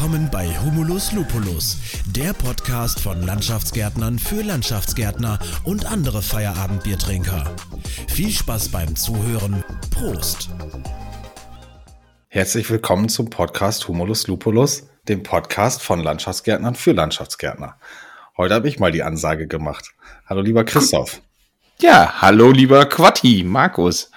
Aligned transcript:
Willkommen 0.00 0.30
bei 0.32 0.46
Humulus 0.64 1.12
Lupulus, 1.12 1.76
der 2.06 2.32
Podcast 2.32 3.00
von 3.00 3.20
Landschaftsgärtnern 3.20 4.18
für 4.18 4.40
Landschaftsgärtner 4.40 5.38
und 5.64 5.84
andere 5.84 6.22
Feierabendbiertrinker. 6.22 7.54
Viel 8.08 8.30
Spaß 8.30 8.70
beim 8.70 8.96
Zuhören. 8.96 9.62
Prost! 9.90 10.48
Herzlich 12.28 12.70
willkommen 12.70 13.10
zum 13.10 13.28
Podcast 13.28 13.88
Humulus 13.88 14.26
Lupulus, 14.26 14.88
dem 15.06 15.22
Podcast 15.22 15.82
von 15.82 16.02
Landschaftsgärtnern 16.02 16.76
für 16.76 16.92
Landschaftsgärtner. 16.92 17.76
Heute 18.38 18.54
habe 18.54 18.68
ich 18.68 18.78
mal 18.78 18.92
die 18.92 19.02
Ansage 19.02 19.48
gemacht. 19.48 19.90
Hallo 20.24 20.40
lieber 20.40 20.64
Christoph. 20.64 21.20
Ja, 21.78 22.22
hallo 22.22 22.52
lieber 22.52 22.86
Quatti, 22.86 23.44
Markus. 23.44 24.10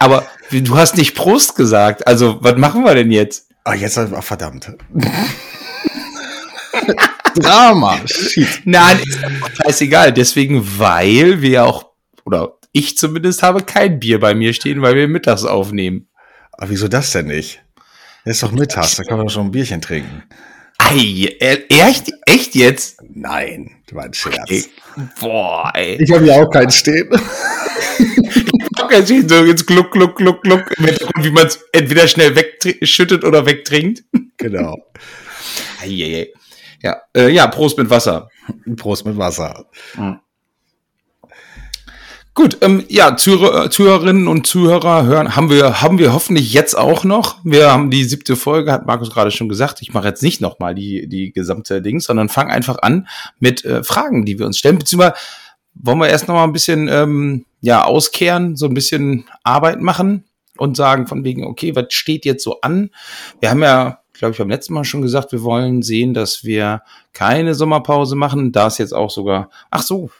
Aber 0.00 0.26
du 0.50 0.76
hast 0.76 0.96
nicht 0.96 1.14
Prost 1.14 1.54
gesagt. 1.54 2.08
Also, 2.08 2.42
was 2.42 2.56
machen 2.56 2.82
wir 2.82 2.96
denn 2.96 3.12
jetzt? 3.12 3.43
Ah, 3.64 3.74
jetzt, 3.74 3.96
oh, 3.96 4.20
verdammt. 4.20 4.76
Drama. 7.34 7.98
Shit. 8.06 8.60
Nein, 8.64 8.98
ist 8.98 9.18
scheißegal. 9.56 10.12
Deswegen, 10.12 10.78
weil 10.78 11.40
wir 11.40 11.64
auch, 11.64 11.86
oder 12.26 12.58
ich 12.72 12.98
zumindest 12.98 13.42
habe 13.42 13.62
kein 13.62 13.98
Bier 13.98 14.20
bei 14.20 14.34
mir 14.34 14.52
stehen, 14.52 14.82
weil 14.82 14.96
wir 14.96 15.08
mittags 15.08 15.44
aufnehmen. 15.44 16.08
Aber 16.52 16.70
wieso 16.70 16.88
das 16.88 17.12
denn 17.12 17.28
nicht? 17.28 17.62
Es 18.24 18.36
ist 18.36 18.42
doch 18.42 18.52
mittags, 18.52 18.96
da 18.96 19.02
kann 19.02 19.16
man 19.16 19.26
doch 19.26 19.32
schon 19.32 19.46
ein 19.46 19.50
Bierchen 19.50 19.80
trinken. 19.80 20.24
Ei, 20.78 21.34
äh, 21.40 21.62
echt, 21.68 22.12
echt 22.26 22.54
jetzt? 22.54 23.00
Nein, 23.08 23.76
du 23.86 23.96
war 23.96 24.04
ein 24.04 24.14
Scherz. 24.14 24.50
Ey, 24.50 24.64
boah, 25.20 25.72
ey. 25.74 26.02
Ich 26.02 26.12
habe 26.12 26.26
ja 26.26 26.42
auch 26.42 26.50
keinen 26.50 26.70
stehen. 26.70 27.08
Locker 28.78 29.02
stehen, 29.04 29.28
so 29.28 29.44
jetzt 29.44 29.66
gluck, 29.66 29.92
gluck, 29.92 30.16
gluck, 30.16 30.42
gluck, 30.42 30.70
wie 31.20 31.30
man 31.30 31.46
es 31.46 31.64
entweder 31.72 32.06
schnell 32.08 32.34
wegschüttet 32.34 33.24
oder 33.24 33.46
wegtrinkt. 33.46 34.04
Genau. 34.36 34.76
Ja, 36.82 36.96
äh, 37.16 37.28
ja, 37.30 37.46
Prost 37.46 37.78
mit 37.78 37.88
Wasser. 37.88 38.28
Prost 38.76 39.06
mit 39.06 39.16
Wasser. 39.16 39.66
Mhm. 39.96 40.18
Gut, 42.36 42.58
ähm, 42.62 42.84
ja, 42.88 43.16
Zuhörer, 43.16 43.70
Zuhörerinnen 43.70 44.26
und 44.26 44.44
Zuhörer 44.44 45.06
hören, 45.06 45.36
haben 45.36 45.50
wir, 45.50 45.80
haben 45.80 46.00
wir 46.00 46.12
hoffentlich 46.12 46.52
jetzt 46.52 46.76
auch 46.76 47.04
noch. 47.04 47.36
Wir 47.44 47.70
haben 47.70 47.92
die 47.92 48.02
siebte 48.02 48.34
Folge, 48.34 48.72
hat 48.72 48.86
Markus 48.86 49.12
gerade 49.12 49.30
schon 49.30 49.48
gesagt. 49.48 49.80
Ich 49.82 49.94
mache 49.94 50.08
jetzt 50.08 50.22
nicht 50.22 50.40
nochmal 50.40 50.74
die, 50.74 51.08
die 51.08 51.32
gesamte 51.32 51.80
Dings, 51.80 52.06
sondern 52.06 52.28
fange 52.28 52.52
einfach 52.52 52.78
an 52.82 53.06
mit 53.38 53.64
äh, 53.64 53.84
Fragen, 53.84 54.24
die 54.24 54.40
wir 54.40 54.46
uns 54.46 54.58
stellen. 54.58 54.78
Beziehungsweise 54.78 55.14
wollen 55.74 55.98
wir 55.98 56.08
erst 56.08 56.28
nochmal 56.28 56.44
ein 56.46 56.52
bisschen, 56.52 56.88
ähm, 56.88 57.44
ja, 57.60 57.84
auskehren, 57.84 58.56
so 58.56 58.66
ein 58.66 58.74
bisschen 58.74 59.24
Arbeit 59.42 59.80
machen 59.80 60.24
und 60.56 60.76
sagen 60.76 61.06
von 61.06 61.24
wegen, 61.24 61.44
okay, 61.44 61.74
was 61.74 61.92
steht 61.92 62.24
jetzt 62.24 62.44
so 62.44 62.60
an? 62.60 62.90
Wir 63.40 63.50
haben 63.50 63.62
ja 63.62 64.00
glaube 64.14 64.32
ich, 64.32 64.38
beim 64.38 64.48
letzten 64.48 64.74
Mal 64.74 64.84
schon 64.84 65.02
gesagt, 65.02 65.32
wir 65.32 65.42
wollen 65.42 65.82
sehen, 65.82 66.14
dass 66.14 66.44
wir 66.44 66.82
keine 67.12 67.54
Sommerpause 67.54 68.16
machen. 68.16 68.52
Da 68.52 68.68
ist 68.68 68.78
jetzt 68.78 68.94
auch 68.94 69.10
sogar, 69.10 69.50
ach 69.70 69.82
so, 69.82 70.10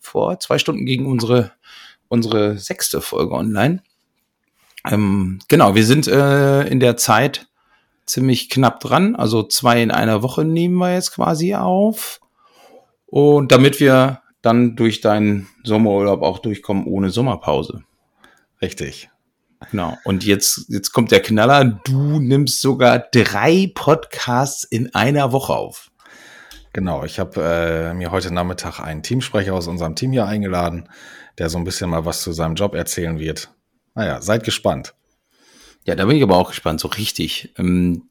vor 0.00 0.40
zwei 0.40 0.58
Stunden 0.58 0.86
gegen 0.86 1.06
unsere, 1.06 1.52
unsere 2.08 2.58
sechste 2.58 3.00
Folge 3.00 3.34
online. 3.34 3.82
Ähm, 4.90 5.38
genau, 5.48 5.74
wir 5.74 5.84
sind 5.84 6.08
äh, 6.08 6.62
in 6.66 6.80
der 6.80 6.96
Zeit 6.96 7.46
ziemlich 8.06 8.48
knapp 8.48 8.80
dran. 8.80 9.14
Also 9.16 9.42
zwei 9.42 9.82
in 9.82 9.90
einer 9.90 10.22
Woche 10.22 10.44
nehmen 10.44 10.76
wir 10.76 10.94
jetzt 10.94 11.12
quasi 11.12 11.54
auf. 11.54 12.20
Und 13.06 13.52
damit 13.52 13.80
wir 13.80 14.22
dann 14.42 14.76
durch 14.76 15.00
deinen 15.00 15.48
Sommerurlaub 15.64 16.22
auch 16.22 16.38
durchkommen 16.38 16.86
ohne 16.86 17.10
Sommerpause. 17.10 17.84
Richtig. 18.62 19.10
Genau. 19.70 19.96
Und 20.04 20.24
jetzt, 20.24 20.66
jetzt 20.68 20.92
kommt 20.92 21.10
der 21.10 21.20
Knaller. 21.20 21.64
Du 21.84 22.20
nimmst 22.20 22.60
sogar 22.60 22.98
drei 22.98 23.72
Podcasts 23.74 24.64
in 24.64 24.94
einer 24.94 25.32
Woche 25.32 25.54
auf. 25.54 25.90
Genau. 26.72 27.04
Ich 27.04 27.18
habe 27.18 27.42
äh, 27.42 27.94
mir 27.94 28.10
heute 28.10 28.32
Nachmittag 28.32 28.80
einen 28.80 29.02
Teamsprecher 29.02 29.54
aus 29.54 29.66
unserem 29.66 29.96
Team 29.96 30.12
hier 30.12 30.26
eingeladen, 30.26 30.88
der 31.38 31.48
so 31.48 31.58
ein 31.58 31.64
bisschen 31.64 31.90
mal 31.90 32.04
was 32.04 32.22
zu 32.22 32.32
seinem 32.32 32.54
Job 32.54 32.74
erzählen 32.74 33.18
wird. 33.18 33.50
Naja, 33.94 34.20
seid 34.20 34.44
gespannt. 34.44 34.94
Ja, 35.84 35.94
da 35.94 36.04
bin 36.04 36.16
ich 36.16 36.22
aber 36.22 36.36
auch 36.36 36.48
gespannt, 36.48 36.80
so 36.80 36.88
richtig. 36.88 37.54
Ähm, 37.56 38.10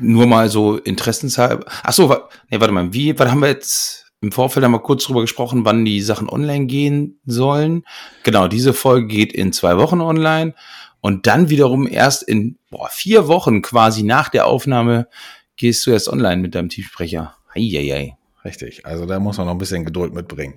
nur 0.00 0.26
mal 0.26 0.48
so 0.48 0.78
interessenshalber. 0.78 1.64
Ach 1.82 1.92
so, 1.92 2.08
wa 2.08 2.28
nee, 2.50 2.58
warte 2.58 2.72
mal, 2.72 2.92
wie, 2.92 3.18
was 3.18 3.30
haben 3.30 3.40
wir 3.40 3.48
jetzt? 3.48 4.11
Im 4.22 4.30
Vorfeld 4.30 4.64
haben 4.64 4.72
wir 4.72 4.78
kurz 4.78 5.04
drüber 5.04 5.20
gesprochen, 5.20 5.64
wann 5.64 5.84
die 5.84 6.00
Sachen 6.00 6.28
online 6.28 6.66
gehen 6.66 7.18
sollen. 7.26 7.84
Genau, 8.22 8.46
diese 8.46 8.72
Folge 8.72 9.08
geht 9.08 9.32
in 9.32 9.52
zwei 9.52 9.76
Wochen 9.78 10.00
online 10.00 10.54
und 11.00 11.26
dann 11.26 11.50
wiederum 11.50 11.88
erst 11.88 12.22
in 12.22 12.56
boah, 12.70 12.88
vier 12.88 13.26
Wochen 13.26 13.62
quasi 13.62 14.04
nach 14.04 14.28
der 14.28 14.46
Aufnahme 14.46 15.08
gehst 15.56 15.84
du 15.84 15.90
erst 15.90 16.08
online 16.08 16.40
mit 16.40 16.54
deinem 16.54 16.68
Tiefsprecher. 16.68 17.36
Eieiei. 17.52 18.16
Richtig, 18.44 18.86
also 18.86 19.06
da 19.06 19.18
muss 19.18 19.38
man 19.38 19.46
noch 19.46 19.54
ein 19.54 19.58
bisschen 19.58 19.84
Geduld 19.84 20.14
mitbringen. 20.14 20.54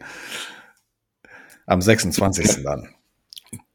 Am 1.65 1.81
26. 1.81 2.61
dann. 2.63 2.89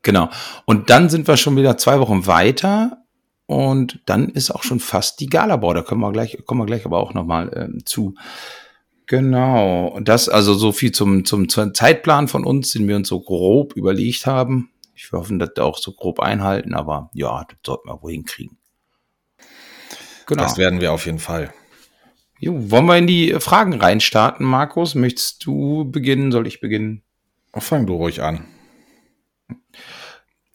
Genau. 0.03 0.31
Und 0.67 0.89
dann 0.89 1.09
sind 1.09 1.27
wir 1.27 1.37
schon 1.37 1.57
wieder 1.57 1.77
zwei 1.79 1.99
Wochen 1.99 2.29
weiter 2.29 3.03
und 3.47 4.01
dann 4.07 4.29
ist 4.29 4.53
auch 4.53 4.63
schon 4.63 4.79
fast 4.79 5.19
die 5.19 5.27
Gala. 5.27 5.57
Boah, 5.57 5.75
da 5.75 5.83
kommen 5.83 6.01
wir 6.01 6.13
gleich, 6.13 6.39
kommen 6.47 6.61
wir 6.61 6.67
gleich 6.67 6.87
aber 6.87 6.99
auch 6.99 7.13
nochmal 7.13 7.51
ähm, 7.57 7.85
zu. 7.85 8.15
Genau, 9.11 9.99
das 10.01 10.29
also 10.29 10.55
so 10.55 10.71
viel 10.71 10.93
zum, 10.93 11.25
zum 11.25 11.49
Zeitplan 11.49 12.29
von 12.29 12.45
uns, 12.45 12.71
den 12.71 12.87
wir 12.87 12.95
uns 12.95 13.09
so 13.09 13.19
grob 13.19 13.73
überlegt 13.75 14.25
haben. 14.25 14.71
Ich 14.95 15.11
hoffe, 15.11 15.37
dass 15.37 15.51
wir 15.57 15.65
auch 15.65 15.79
so 15.79 15.91
grob 15.95 16.21
einhalten, 16.21 16.75
aber 16.75 17.11
ja, 17.13 17.45
das 17.49 17.59
sollten 17.67 17.89
wir 17.89 18.01
wohl 18.05 18.13
hinkriegen. 18.13 18.57
Genau. 20.27 20.45
Das 20.45 20.59
werden 20.59 20.81
wir 20.81 20.93
auf 20.93 21.07
jeden 21.07 21.19
Fall. 21.19 21.53
Jo, 22.39 22.71
wollen 22.71 22.87
wir 22.87 22.99
in 22.99 23.09
die 23.09 23.35
Fragen 23.41 23.75
reinstarten, 23.75 24.47
Markus? 24.47 24.95
Möchtest 24.95 25.45
du 25.45 25.91
beginnen? 25.91 26.31
Soll 26.31 26.47
ich 26.47 26.61
beginnen? 26.61 27.03
Fang 27.53 27.87
du 27.87 27.95
ruhig 27.95 28.23
an. 28.23 28.45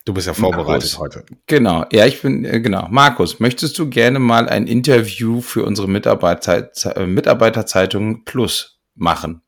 Du 0.06 0.14
bist 0.14 0.28
ja 0.28 0.34
vorbereitet 0.34 0.96
Markus, 0.96 0.98
heute. 0.98 1.24
Genau, 1.46 1.84
ja, 1.90 2.06
ich 2.06 2.22
bin, 2.22 2.44
äh, 2.44 2.60
genau. 2.60 2.86
Markus, 2.90 3.40
möchtest 3.40 3.76
du 3.76 3.90
gerne 3.90 4.20
mal 4.20 4.48
ein 4.48 4.68
Interview 4.68 5.40
für 5.40 5.64
unsere 5.64 5.88
Mitarbeiter, 5.88 6.70
äh, 6.96 7.06
Mitarbeiterzeitung 7.08 8.24
Plus 8.24 8.78
machen? 8.94 9.42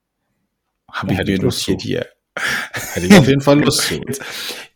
Habe 0.90 1.12
ich 1.12 1.18
mir 1.18 1.38
notiert 1.40 1.80
hier. 1.80 2.08
Hätte 2.92 3.06
ich 3.06 3.16
auf 3.16 3.28
jeden 3.28 3.40
Fall 3.40 3.60
Lust 3.60 3.82
zu. 3.82 4.00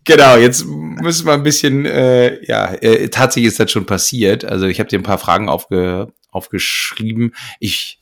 Genau, 0.04 0.36
jetzt 0.36 0.66
müssen 0.66 1.26
wir 1.26 1.32
ein 1.32 1.44
bisschen, 1.44 1.86
äh, 1.86 2.44
ja, 2.44 2.74
äh, 2.74 3.08
tatsächlich 3.08 3.52
ist 3.52 3.60
das 3.60 3.70
schon 3.70 3.86
passiert. 3.86 4.44
Also 4.44 4.66
ich 4.66 4.80
habe 4.80 4.88
dir 4.88 4.98
ein 4.98 5.04
paar 5.04 5.18
Fragen 5.18 5.48
aufge, 5.48 6.12
aufgeschrieben. 6.32 7.36
Ich, 7.60 8.00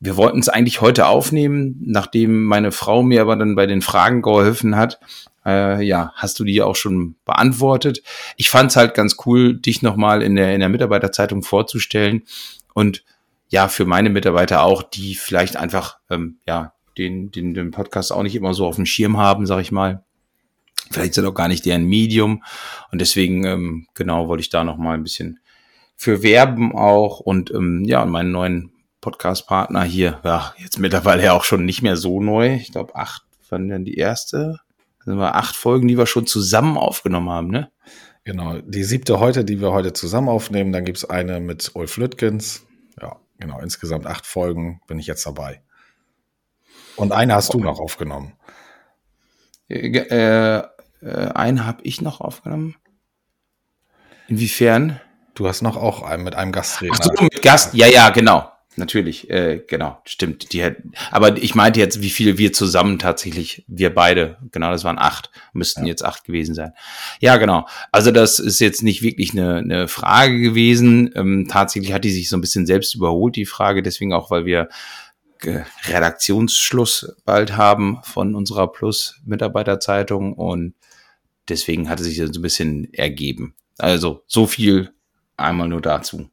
wir 0.00 0.16
wollten 0.16 0.38
es 0.38 0.48
eigentlich 0.48 0.80
heute 0.80 1.06
aufnehmen, 1.06 1.82
nachdem 1.84 2.44
meine 2.44 2.72
Frau 2.72 3.02
mir 3.02 3.20
aber 3.20 3.36
dann 3.36 3.56
bei 3.56 3.66
den 3.66 3.82
Fragen 3.82 4.22
geholfen 4.22 4.76
hat 4.76 5.00
äh, 5.48 5.82
ja, 5.82 6.12
hast 6.14 6.38
du 6.38 6.44
die 6.44 6.62
auch 6.62 6.76
schon 6.76 7.16
beantwortet. 7.24 8.02
Ich 8.36 8.50
fand 8.50 8.70
es 8.70 8.76
halt 8.76 8.94
ganz 8.94 9.16
cool, 9.26 9.58
dich 9.58 9.82
nochmal 9.82 10.22
in 10.22 10.36
der, 10.36 10.54
in 10.54 10.60
der 10.60 10.68
Mitarbeiterzeitung 10.68 11.42
vorzustellen 11.42 12.22
und 12.74 13.04
ja, 13.48 13.68
für 13.68 13.86
meine 13.86 14.10
Mitarbeiter 14.10 14.62
auch, 14.62 14.82
die 14.82 15.14
vielleicht 15.14 15.56
einfach, 15.56 15.98
ähm, 16.10 16.38
ja, 16.46 16.74
den, 16.98 17.30
den, 17.30 17.54
den 17.54 17.70
Podcast 17.70 18.12
auch 18.12 18.22
nicht 18.22 18.36
immer 18.36 18.52
so 18.52 18.66
auf 18.66 18.76
dem 18.76 18.86
Schirm 18.86 19.16
haben, 19.16 19.46
sag 19.46 19.60
ich 19.60 19.72
mal. 19.72 20.04
Vielleicht 20.90 21.14
sind 21.14 21.24
auch 21.24 21.34
gar 21.34 21.48
nicht 21.48 21.64
deren 21.64 21.84
Medium. 21.84 22.42
Und 22.92 23.00
deswegen, 23.00 23.44
ähm, 23.44 23.86
genau, 23.94 24.28
wollte 24.28 24.42
ich 24.42 24.50
da 24.50 24.64
nochmal 24.64 24.94
ein 24.94 25.02
bisschen 25.02 25.40
für 25.96 26.22
werben 26.22 26.74
auch 26.76 27.20
und 27.20 27.50
ähm, 27.50 27.84
ja, 27.84 28.02
und 28.02 28.10
meinen 28.10 28.30
neuen 28.30 28.72
Podcast-Partner 29.00 29.82
hier, 29.84 30.20
ja, 30.24 30.54
jetzt 30.58 30.78
mittlerweile 30.78 31.24
ja 31.24 31.32
auch 31.32 31.44
schon 31.44 31.64
nicht 31.64 31.82
mehr 31.82 31.96
so 31.96 32.20
neu. 32.20 32.54
Ich 32.54 32.72
glaube, 32.72 32.94
acht 32.94 33.24
waren 33.48 33.68
dann 33.68 33.84
die 33.84 33.96
erste 33.96 34.60
sind 35.08 35.18
wir 35.18 35.34
acht 35.34 35.56
Folgen, 35.56 35.88
die 35.88 35.96
wir 35.96 36.06
schon 36.06 36.26
zusammen 36.26 36.76
aufgenommen 36.76 37.30
haben, 37.30 37.48
ne? 37.48 37.72
Genau, 38.24 38.58
die 38.58 38.84
siebte 38.84 39.20
heute, 39.20 39.42
die 39.42 39.58
wir 39.58 39.72
heute 39.72 39.94
zusammen 39.94 40.28
aufnehmen. 40.28 40.70
Dann 40.70 40.84
gibt 40.84 40.98
es 40.98 41.08
eine 41.08 41.40
mit 41.40 41.70
Ulf 41.74 41.96
Lüttgens. 41.96 42.66
Ja, 43.00 43.16
genau, 43.38 43.58
insgesamt 43.60 44.06
acht 44.06 44.26
Folgen 44.26 44.82
bin 44.86 44.98
ich 44.98 45.06
jetzt 45.06 45.24
dabei. 45.24 45.62
Und 46.96 47.12
eine 47.12 47.34
hast 47.34 47.48
okay. 47.50 47.58
du 47.58 47.64
noch 47.64 47.80
aufgenommen. 47.80 48.34
Äh, 49.70 49.96
äh, 49.96 50.62
eine 51.00 51.64
habe 51.64 51.82
ich 51.84 52.02
noch 52.02 52.20
aufgenommen. 52.20 52.76
Inwiefern? 54.26 55.00
Du 55.34 55.48
hast 55.48 55.62
noch 55.62 55.78
auch 55.78 56.02
einen 56.02 56.22
mit 56.22 56.34
einem 56.34 56.52
Gastredner. 56.52 56.98
Ach 57.00 57.16
so, 57.16 57.24
mit 57.24 57.40
Gast, 57.40 57.72
ja, 57.72 57.86
ja, 57.86 58.10
genau 58.10 58.50
natürlich, 58.78 59.28
äh, 59.30 59.62
genau, 59.66 60.00
stimmt. 60.04 60.52
Die 60.52 60.64
aber 61.10 61.36
ich 61.36 61.54
meinte 61.54 61.80
jetzt, 61.80 62.00
wie 62.00 62.10
viele 62.10 62.38
wir 62.38 62.52
zusammen 62.52 62.98
tatsächlich, 62.98 63.64
wir 63.68 63.94
beide, 63.94 64.38
genau, 64.50 64.70
das 64.70 64.84
waren 64.84 64.98
acht, 64.98 65.30
müssten 65.52 65.82
ja. 65.82 65.88
jetzt 65.88 66.04
acht 66.04 66.24
gewesen 66.24 66.54
sein. 66.54 66.72
Ja, 67.20 67.36
genau. 67.36 67.66
Also 67.92 68.10
das 68.10 68.38
ist 68.38 68.60
jetzt 68.60 68.82
nicht 68.82 69.02
wirklich 69.02 69.32
eine, 69.32 69.56
eine 69.56 69.88
Frage 69.88 70.40
gewesen. 70.40 71.10
Ähm, 71.14 71.46
tatsächlich 71.50 71.92
hat 71.92 72.04
die 72.04 72.10
sich 72.10 72.28
so 72.28 72.36
ein 72.36 72.40
bisschen 72.40 72.66
selbst 72.66 72.94
überholt, 72.94 73.36
die 73.36 73.46
Frage, 73.46 73.82
deswegen 73.82 74.12
auch, 74.12 74.30
weil 74.30 74.46
wir 74.46 74.68
äh, 75.42 75.62
Redaktionsschluss 75.86 77.16
bald 77.24 77.56
haben 77.56 78.00
von 78.02 78.34
unserer 78.34 78.72
Plus-Mitarbeiterzeitung 78.72 80.32
und 80.32 80.74
deswegen 81.48 81.88
hatte 81.88 82.04
sich 82.04 82.18
das 82.18 82.30
so 82.30 82.40
ein 82.40 82.42
bisschen 82.42 82.92
ergeben. 82.94 83.54
Also 83.78 84.24
so 84.26 84.46
viel 84.46 84.92
einmal 85.36 85.68
nur 85.68 85.80
dazu. 85.80 86.28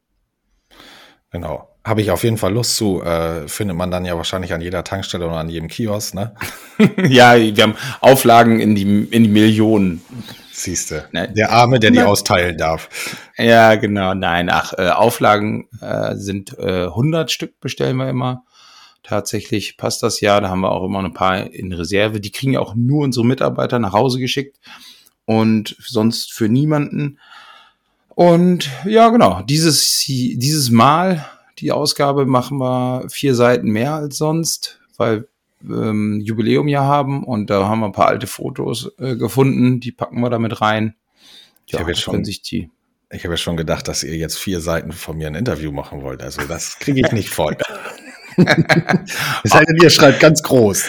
Genau. 1.32 1.75
Habe 1.86 2.02
ich 2.02 2.10
auf 2.10 2.24
jeden 2.24 2.38
Fall 2.38 2.52
Lust 2.52 2.76
zu. 2.76 3.04
Äh, 3.04 3.48
findet 3.48 3.78
man 3.78 3.92
dann 3.92 4.06
ja 4.06 4.18
wahrscheinlich 4.18 4.54
an 4.54 4.62
jeder 4.62 4.84
Tankstelle 4.84 5.28
oder 5.28 5.38
an 5.38 5.50
jedem 5.50 5.68
Kiosk, 5.68 6.16
ne? 6.16 6.34
ja, 7.08 7.36
wir 7.38 7.64
haben 7.64 7.76
Auflagen 8.02 8.60
in 8.60 8.74
die, 8.74 9.04
in 9.12 9.24
die 9.24 9.30
Millionen. 9.30 10.02
Siehste. 10.52 11.08
Ne? 11.12 11.32
Der 11.36 11.52
Arme, 11.52 11.80
der 11.80 11.92
die 11.92 12.02
austeilen 12.02 12.58
darf. 12.58 12.90
Ja, 13.38 13.76
genau. 13.76 14.14
Nein, 14.14 14.50
ach, 14.50 14.74
äh, 14.78 14.90
Auflagen 14.90 15.68
äh, 15.82 16.16
sind 16.16 16.58
äh, 16.58 16.86
100 16.86 17.30
Stück 17.30 17.60
bestellen 17.60 17.98
wir 17.98 18.10
immer. 18.10 18.46
Tatsächlich 19.04 19.78
passt 19.78 20.02
das 20.02 20.22
ja. 20.22 20.40
Da 20.40 20.50
haben 20.50 20.62
wir 20.62 20.72
auch 20.72 20.86
immer 20.86 21.04
ein 21.04 21.14
paar 21.14 21.52
in 21.52 21.72
Reserve. 21.72 22.20
Die 22.20 22.32
kriegen 22.32 22.54
ja 22.54 22.62
auch 22.62 22.74
nur 22.74 23.04
unsere 23.04 23.26
Mitarbeiter 23.26 23.78
nach 23.78 23.94
Hause 23.94 24.20
geschickt 24.20 24.58
und 25.26 25.76
sonst 25.80 26.34
für 26.34 26.50
niemanden. 26.50 27.20
Und 28.10 28.72
ja, 28.86 29.10
genau, 29.10 29.42
dieses, 29.42 30.06
dieses 30.08 30.72
Mal, 30.72 31.26
die 31.60 31.72
Ausgabe, 31.72 32.26
machen 32.26 32.58
wir 32.58 33.06
vier 33.10 33.36
Seiten 33.36 33.70
mehr 33.70 33.94
als 33.94 34.18
sonst, 34.18 34.80
weil 34.98 35.28
ähm, 35.64 36.22
Jubiläum 36.22 36.68
ja 36.68 36.84
haben 36.84 37.24
und 37.24 37.50
da 37.50 37.68
haben 37.68 37.80
wir 37.80 37.88
ein 37.88 37.92
paar 37.92 38.08
alte 38.08 38.28
Fotos 38.28 38.92
äh, 39.00 39.16
gefunden, 39.16 39.80
die 39.80 39.92
packen 39.92 40.22
wir 40.22 40.30
damit 40.30 40.62
rein. 40.62 40.96
Ja, 41.68 41.78
ich 41.78 41.80
habe 41.80 41.92
jetzt 41.92 42.02
schon 42.02 42.26
sich 42.26 42.42
die. 42.42 42.70
Ich 43.12 43.24
habe 43.24 43.34
ja 43.34 43.38
schon 43.38 43.58
gedacht, 43.58 43.88
dass 43.88 44.04
ihr 44.04 44.16
jetzt 44.16 44.38
vier 44.38 44.60
Seiten 44.60 44.92
von 44.92 45.18
mir 45.18 45.28
ein 45.28 45.36
Interview 45.36 45.72
machen 45.72 46.02
wollt. 46.02 46.22
Also 46.22 46.42
das 46.44 46.80
kriege 46.80 47.02
ich 47.02 47.12
nicht 47.12 47.30
voll. 47.30 47.58
es 48.38 49.52
sei 49.52 49.64
denn, 49.64 49.78
ihr 49.82 49.90
schreibt 49.90 50.20
ganz 50.20 50.44
groß. 50.44 50.86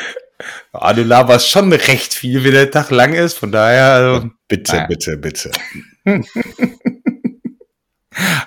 Ah, 0.72 0.92
du 0.92 1.02
laberst 1.02 1.48
schon 1.48 1.72
recht 1.72 2.12
viel, 2.12 2.44
wie 2.44 2.50
der 2.50 2.70
Tag 2.70 2.90
lang 2.90 3.14
ist. 3.14 3.38
Von 3.38 3.52
daher. 3.52 3.92
Also, 3.92 4.30
bitte, 4.48 4.72
naja. 4.72 4.86
bitte, 4.86 5.16
bitte. 5.16 5.50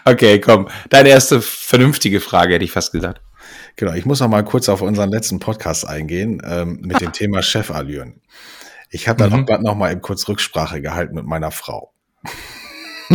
okay, 0.05 0.39
komm. 0.39 0.67
Deine 0.89 1.09
erste 1.09 1.41
vernünftige 1.41 2.19
Frage 2.19 2.55
hätte 2.55 2.65
ich 2.65 2.71
fast 2.71 2.91
gesagt. 2.91 3.21
Genau, 3.75 3.93
ich 3.93 4.05
muss 4.05 4.19
noch 4.19 4.27
mal 4.27 4.43
kurz 4.43 4.67
auf 4.69 4.81
unseren 4.81 5.09
letzten 5.09 5.39
Podcast 5.39 5.87
eingehen 5.87 6.41
ähm, 6.45 6.79
mit 6.81 7.01
dem 7.01 7.13
Thema 7.13 7.41
Chefallüren. 7.41 8.21
Ich 8.89 9.07
habe 9.07 9.19
da 9.19 9.29
mhm. 9.29 9.45
noch, 9.45 9.59
noch 9.61 9.75
mal 9.75 9.91
eben 9.91 10.01
kurz 10.01 10.27
Rücksprache 10.27 10.81
gehalten 10.81 11.15
mit 11.15 11.25
meiner 11.25 11.51
Frau. 11.51 11.93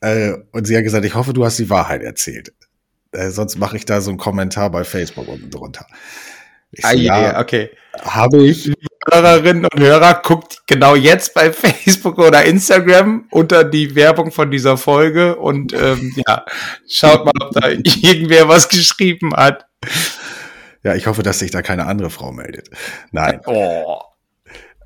äh, 0.00 0.32
und 0.52 0.66
sie 0.66 0.76
hat 0.76 0.84
gesagt, 0.84 1.04
ich 1.04 1.14
hoffe, 1.14 1.32
du 1.32 1.44
hast 1.44 1.58
die 1.58 1.70
Wahrheit 1.70 2.02
erzählt. 2.02 2.52
Äh, 3.12 3.30
sonst 3.30 3.56
mache 3.56 3.76
ich 3.76 3.84
da 3.84 4.00
so 4.00 4.10
einen 4.10 4.18
Kommentar 4.18 4.70
bei 4.70 4.84
Facebook 4.84 5.28
unten 5.28 5.50
drunter. 5.50 5.86
Ich 6.70 6.84
ah, 6.84 6.92
so, 6.92 6.98
ja, 6.98 7.40
okay. 7.40 7.70
Habe 8.00 8.44
ich. 8.44 8.72
Hörerinnen 9.10 9.64
und 9.64 9.80
Hörer, 9.80 10.20
guckt 10.22 10.62
genau 10.66 10.94
jetzt 10.94 11.34
bei 11.34 11.52
Facebook 11.52 12.18
oder 12.18 12.44
Instagram 12.44 13.26
unter 13.30 13.64
die 13.64 13.94
Werbung 13.94 14.30
von 14.30 14.50
dieser 14.50 14.76
Folge 14.76 15.36
und 15.36 15.72
ähm, 15.72 16.14
ja, 16.26 16.44
schaut 16.88 17.24
mal, 17.24 17.32
ob 17.40 17.52
da 17.52 17.68
irgendwer 17.68 18.48
was 18.48 18.68
geschrieben 18.68 19.34
hat. 19.34 19.66
Ja, 20.84 20.94
ich 20.94 21.06
hoffe, 21.06 21.22
dass 21.22 21.38
sich 21.38 21.50
da 21.50 21.62
keine 21.62 21.86
andere 21.86 22.10
Frau 22.10 22.32
meldet. 22.32 22.70
Nein. 23.12 23.40
Oh. 23.46 24.00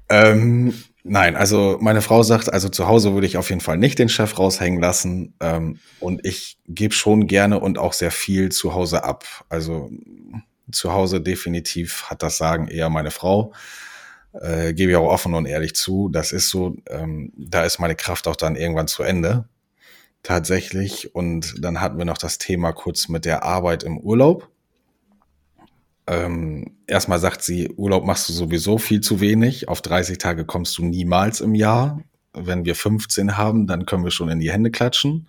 Ähm, 0.08 0.74
nein, 1.04 1.36
also 1.36 1.78
meine 1.80 2.02
Frau 2.02 2.22
sagt, 2.22 2.52
also 2.52 2.68
zu 2.68 2.86
Hause 2.86 3.14
würde 3.14 3.26
ich 3.26 3.36
auf 3.36 3.48
jeden 3.48 3.60
Fall 3.60 3.78
nicht 3.78 3.98
den 3.98 4.08
Chef 4.08 4.38
raushängen 4.38 4.80
lassen. 4.80 5.34
Ähm, 5.40 5.78
und 6.00 6.24
ich 6.24 6.58
gebe 6.68 6.94
schon 6.94 7.26
gerne 7.26 7.60
und 7.60 7.78
auch 7.78 7.92
sehr 7.92 8.10
viel 8.10 8.50
zu 8.50 8.74
Hause 8.74 9.04
ab. 9.04 9.24
Also 9.48 9.90
zu 10.70 10.92
Hause 10.92 11.20
definitiv 11.20 12.04
hat 12.04 12.22
das 12.22 12.36
Sagen 12.36 12.68
eher 12.68 12.90
meine 12.90 13.10
Frau. 13.10 13.52
Äh, 14.40 14.74
gebe 14.74 14.90
ich 14.92 14.96
auch 14.96 15.08
offen 15.08 15.34
und 15.34 15.46
ehrlich 15.46 15.74
zu. 15.74 16.08
Das 16.08 16.32
ist 16.32 16.50
so, 16.50 16.76
ähm, 16.90 17.32
da 17.36 17.64
ist 17.64 17.78
meine 17.78 17.96
Kraft 17.96 18.28
auch 18.28 18.36
dann 18.36 18.56
irgendwann 18.56 18.88
zu 18.88 19.02
Ende. 19.02 19.48
Tatsächlich. 20.22 21.14
Und 21.14 21.54
dann 21.64 21.80
hatten 21.80 21.98
wir 21.98 22.04
noch 22.04 22.18
das 22.18 22.38
Thema 22.38 22.72
kurz 22.72 23.08
mit 23.08 23.24
der 23.24 23.44
Arbeit 23.44 23.82
im 23.82 23.98
Urlaub. 23.98 24.50
Ähm, 26.06 26.76
erstmal 26.86 27.18
sagt 27.18 27.42
sie, 27.42 27.70
Urlaub 27.70 28.04
machst 28.04 28.28
du 28.28 28.32
sowieso 28.32 28.78
viel 28.78 29.00
zu 29.00 29.20
wenig. 29.20 29.68
Auf 29.68 29.82
30 29.82 30.18
Tage 30.18 30.44
kommst 30.44 30.76
du 30.78 30.84
niemals 30.84 31.40
im 31.40 31.54
Jahr. 31.54 32.00
Wenn 32.32 32.64
wir 32.64 32.74
15 32.74 33.36
haben, 33.36 33.66
dann 33.66 33.86
können 33.86 34.04
wir 34.04 34.10
schon 34.10 34.28
in 34.28 34.40
die 34.40 34.52
Hände 34.52 34.70
klatschen. 34.70 35.28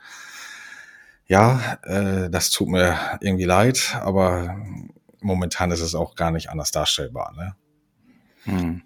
Ja, 1.28 1.78
äh, 1.84 2.30
das 2.30 2.52
tut 2.52 2.70
mir 2.70 2.98
irgendwie 3.22 3.46
leid, 3.46 3.98
aber 4.02 4.58
momentan 5.20 5.72
ist 5.72 5.82
es 5.82 5.96
auch 5.96 6.16
gar 6.16 6.32
nicht 6.32 6.50
anders 6.50 6.72
darstellbar. 6.72 7.34
Ne? 7.36 7.56
Hm. 8.44 8.82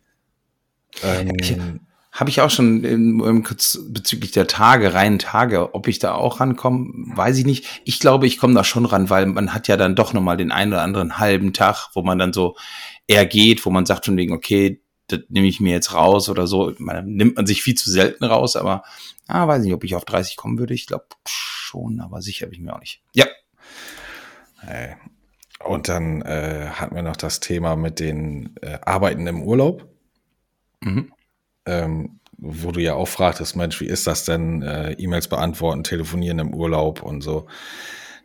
Ähm, 1.04 1.82
habe 2.12 2.30
ich 2.30 2.42
auch 2.42 2.50
schon 2.50 2.84
im, 2.84 3.24
im, 3.24 3.44
bezüglich 3.44 4.32
der 4.32 4.48
Tage, 4.48 4.94
reinen 4.94 5.20
Tage, 5.20 5.74
ob 5.74 5.88
ich 5.88 6.00
da 6.00 6.14
auch 6.14 6.40
rankomme, 6.40 7.16
weiß 7.16 7.38
ich 7.38 7.46
nicht. 7.46 7.82
Ich 7.86 8.00
glaube, 8.00 8.28
ich 8.28 8.38
komme 8.38 8.54
da 8.54 8.64
schon 8.64 8.86
ran, 8.86 9.10
weil 9.10 9.26
man 9.28 9.54
hat 9.54 9.68
ja 9.70 9.78
dann 9.78 9.96
doch 9.96 10.12
nochmal 10.12 10.36
den 10.38 10.52
einen 10.52 10.74
oder 10.74 10.82
anderen 10.82 11.20
halben 11.20 11.54
Tag, 11.54 11.90
wo 11.94 12.02
man 12.02 12.20
dann 12.20 12.34
so 12.34 12.58
eher 13.08 13.26
geht, 13.26 13.66
wo 13.66 13.70
man 13.70 13.86
sagt 13.86 14.06
von 14.06 14.18
wegen, 14.18 14.34
okay, 14.34 14.82
das 15.08 15.22
nehme 15.30 15.48
ich 15.48 15.60
mir 15.62 15.72
jetzt 15.72 15.94
raus 15.94 16.28
oder 16.30 16.48
so. 16.48 16.74
Man 16.80 17.06
nimmt 17.06 17.38
man 17.38 17.48
sich 17.48 17.64
viel 17.64 17.76
zu 17.76 17.90
selten 17.90 18.26
raus, 18.26 18.56
aber 18.56 18.84
ah, 19.28 19.48
weiß 19.48 19.64
nicht, 19.64 19.74
ob 19.74 19.84
ich 19.84 19.96
auf 19.96 20.06
30 20.06 20.36
kommen 20.36 20.60
würde. 20.60 20.74
Ich 20.74 20.88
glaube 20.88 21.06
schon, 21.26 22.02
aber 22.02 22.22
sicher 22.22 22.48
bin 22.48 22.56
ich 22.56 22.62
mir 22.62 22.76
auch 22.76 22.80
nicht. 22.80 23.02
Ja. 23.14 23.26
Und 25.64 25.90
dann 25.90 26.22
äh, 26.22 26.68
hatten 26.74 26.96
wir 26.96 27.04
noch 27.04 27.16
das 27.16 27.40
Thema 27.40 27.76
mit 27.76 28.00
den 28.00 28.56
äh, 28.62 28.80
Arbeiten 28.82 29.28
im 29.28 29.44
Urlaub. 29.44 29.88
Mhm. 30.82 31.14
Ähm, 31.66 32.20
wo 32.38 32.72
du 32.72 32.80
ja 32.80 32.96
auch 32.96 33.08
fragtest, 33.08 33.56
Mensch, 33.56 33.80
wie 33.82 33.86
ist 33.86 34.08
das 34.08 34.26
denn? 34.26 34.64
Äh, 34.64 34.94
E-Mails 34.94 35.28
beantworten, 35.28 35.84
telefonieren 35.84 36.40
im 36.40 36.54
Urlaub 36.54 37.04
und 37.04 37.22
so. 37.22 37.48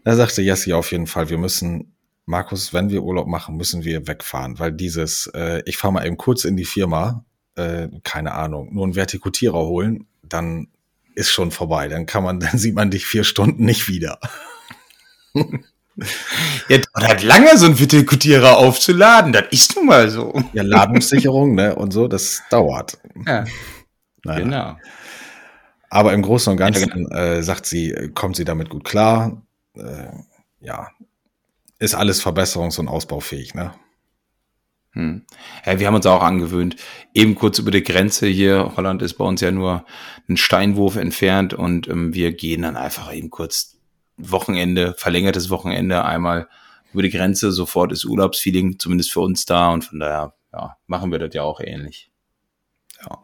Da 0.04 0.16
sagte 0.16 0.40
Jessie 0.40 0.72
auf 0.72 0.90
jeden 0.90 1.06
Fall, 1.06 1.28
wir 1.28 1.38
müssen, 1.38 1.96
Markus, 2.24 2.72
wenn 2.72 2.90
wir 2.90 3.02
Urlaub 3.02 3.26
machen, 3.26 3.56
müssen 3.56 3.84
wir 3.84 4.06
wegfahren, 4.08 4.58
weil 4.58 4.72
dieses, 4.72 5.26
äh, 5.34 5.62
ich 5.66 5.76
fahre 5.76 5.92
mal 5.92 6.06
eben 6.06 6.16
kurz 6.16 6.44
in 6.44 6.56
die 6.56 6.64
Firma, 6.64 7.24
äh, 7.56 7.88
keine 8.04 8.32
Ahnung, 8.32 8.72
nur 8.72 8.84
einen 8.84 8.94
Vertikutierer 8.94 9.66
holen, 9.66 10.06
dann 10.22 10.68
ist 11.14 11.30
schon 11.30 11.50
vorbei. 11.50 11.88
Dann 11.88 12.06
kann 12.06 12.24
man, 12.24 12.40
dann 12.40 12.56
sieht 12.56 12.74
man 12.74 12.90
dich 12.90 13.04
vier 13.06 13.24
Stunden 13.24 13.64
nicht 13.64 13.88
wieder. 13.88 14.18
Ja, 16.68 16.78
dauert 16.78 17.08
halt 17.08 17.22
lange, 17.22 17.56
so 17.56 17.66
ein 17.66 17.78
Vitikultierer 17.78 18.58
aufzuladen. 18.58 19.32
Das 19.32 19.44
ist 19.50 19.76
nun 19.76 19.86
mal 19.86 20.10
so. 20.10 20.42
Ja, 20.52 20.62
Ladungssicherung, 20.62 21.54
ne, 21.54 21.74
und 21.76 21.92
so, 21.92 22.08
das 22.08 22.42
dauert. 22.50 22.98
Ja. 23.26 23.44
Naja. 24.24 24.40
Genau. 24.40 24.76
Aber 25.88 26.12
im 26.12 26.22
Großen 26.22 26.50
und 26.50 26.56
Ganzen 26.56 26.88
ja, 26.88 26.94
genau. 26.94 27.14
äh, 27.14 27.42
sagt 27.42 27.66
sie, 27.66 28.10
kommt 28.14 28.36
sie 28.36 28.44
damit 28.44 28.68
gut 28.68 28.84
klar. 28.84 29.42
Äh, 29.74 30.08
ja, 30.60 30.88
ist 31.78 31.94
alles 31.94 32.24
verbesserungs- 32.24 32.80
und 32.80 32.88
ausbaufähig, 32.88 33.54
ne? 33.54 33.72
Hm. 34.92 35.22
Ja, 35.64 35.78
wir 35.78 35.86
haben 35.86 35.94
uns 35.94 36.06
auch 36.06 36.22
angewöhnt. 36.22 36.76
Eben 37.12 37.34
kurz 37.34 37.58
über 37.58 37.70
die 37.70 37.82
Grenze 37.82 38.26
hier. 38.26 38.72
Holland 38.76 39.02
ist 39.02 39.14
bei 39.14 39.24
uns 39.24 39.42
ja 39.42 39.50
nur 39.50 39.84
ein 40.28 40.38
Steinwurf 40.38 40.96
entfernt 40.96 41.52
und 41.54 41.86
ähm, 41.86 42.14
wir 42.14 42.32
gehen 42.32 42.62
dann 42.62 42.76
einfach 42.76 43.12
eben 43.12 43.30
kurz 43.30 43.75
Wochenende, 44.16 44.94
verlängertes 44.96 45.50
Wochenende 45.50 46.04
einmal 46.04 46.48
über 46.92 47.02
die 47.02 47.10
Grenze, 47.10 47.52
sofort 47.52 47.92
ist 47.92 48.04
Urlaubsfeeling 48.04 48.78
zumindest 48.78 49.12
für 49.12 49.20
uns 49.20 49.44
da 49.44 49.70
und 49.70 49.84
von 49.84 50.00
daher 50.00 50.34
ja, 50.52 50.76
machen 50.86 51.12
wir 51.12 51.18
das 51.18 51.34
ja 51.34 51.42
auch 51.42 51.60
ähnlich. 51.60 52.10
Ja. 53.02 53.18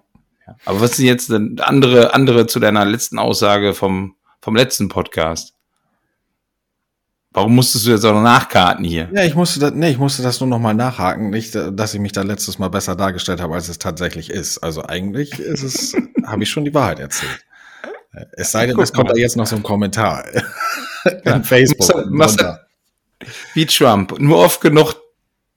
ja. 0.47 0.57
Aber 0.67 0.81
was 0.81 0.97
sind 0.97 1.07
jetzt 1.07 1.31
denn 1.31 1.59
andere, 1.61 2.15
andere 2.15 2.47
zu 2.47 2.61
deiner 2.61 2.85
letzten 2.85 3.19
Aussage 3.19 3.73
vom, 3.75 4.17
vom 4.41 4.57
letzten 4.57 4.89
Podcast? 4.89 5.55
Warum 7.35 7.55
musstest 7.55 7.87
du 7.87 7.91
jetzt 7.91 8.05
auch 8.05 8.13
noch 8.13 8.23
nachkarten 8.23 8.85
hier? 8.85 9.09
Ja, 9.15 9.25
ich 9.25 9.35
musste 9.35 9.59
das, 9.59 9.73
nee, 9.73 9.89
ich 9.89 9.99
musste 9.99 10.23
das 10.23 10.41
nur 10.41 10.51
noch 10.51 10.59
mal 10.59 10.75
nachhaken, 10.75 11.31
nicht, 11.31 11.55
dass 11.55 11.95
ich 11.95 12.01
mich 12.01 12.13
da 12.13 12.23
letztes 12.23 12.59
Mal 12.59 12.69
besser 12.69 12.95
dargestellt 12.95 13.41
habe, 13.41 13.55
als 13.55 13.71
es 13.71 13.79
tatsächlich 13.79 14.29
ist. 14.29 14.59
Also 14.59 14.85
eigentlich 14.85 15.39
ist 15.39 15.63
es, 15.63 15.97
habe 16.27 16.43
ich 16.43 16.51
schon 16.51 16.67
die 16.67 16.75
Wahrheit 16.75 16.99
erzählt. 16.99 17.43
Es 18.33 18.53
sei 18.53 18.67
denn, 18.67 18.79
es 18.79 18.93
kommt 18.93 19.11
da 19.11 19.15
jetzt 19.15 19.37
noch 19.37 19.47
so 19.47 19.57
ein 19.57 19.63
Kommentar 19.63 20.25
ja, 21.25 21.37
in 21.37 21.45
Facebook. 21.45 22.11
Machst, 22.11 22.45
wie 23.55 23.67
Trump. 23.67 24.19
Nur 24.19 24.39
oft 24.39 24.61
genug 24.61 24.97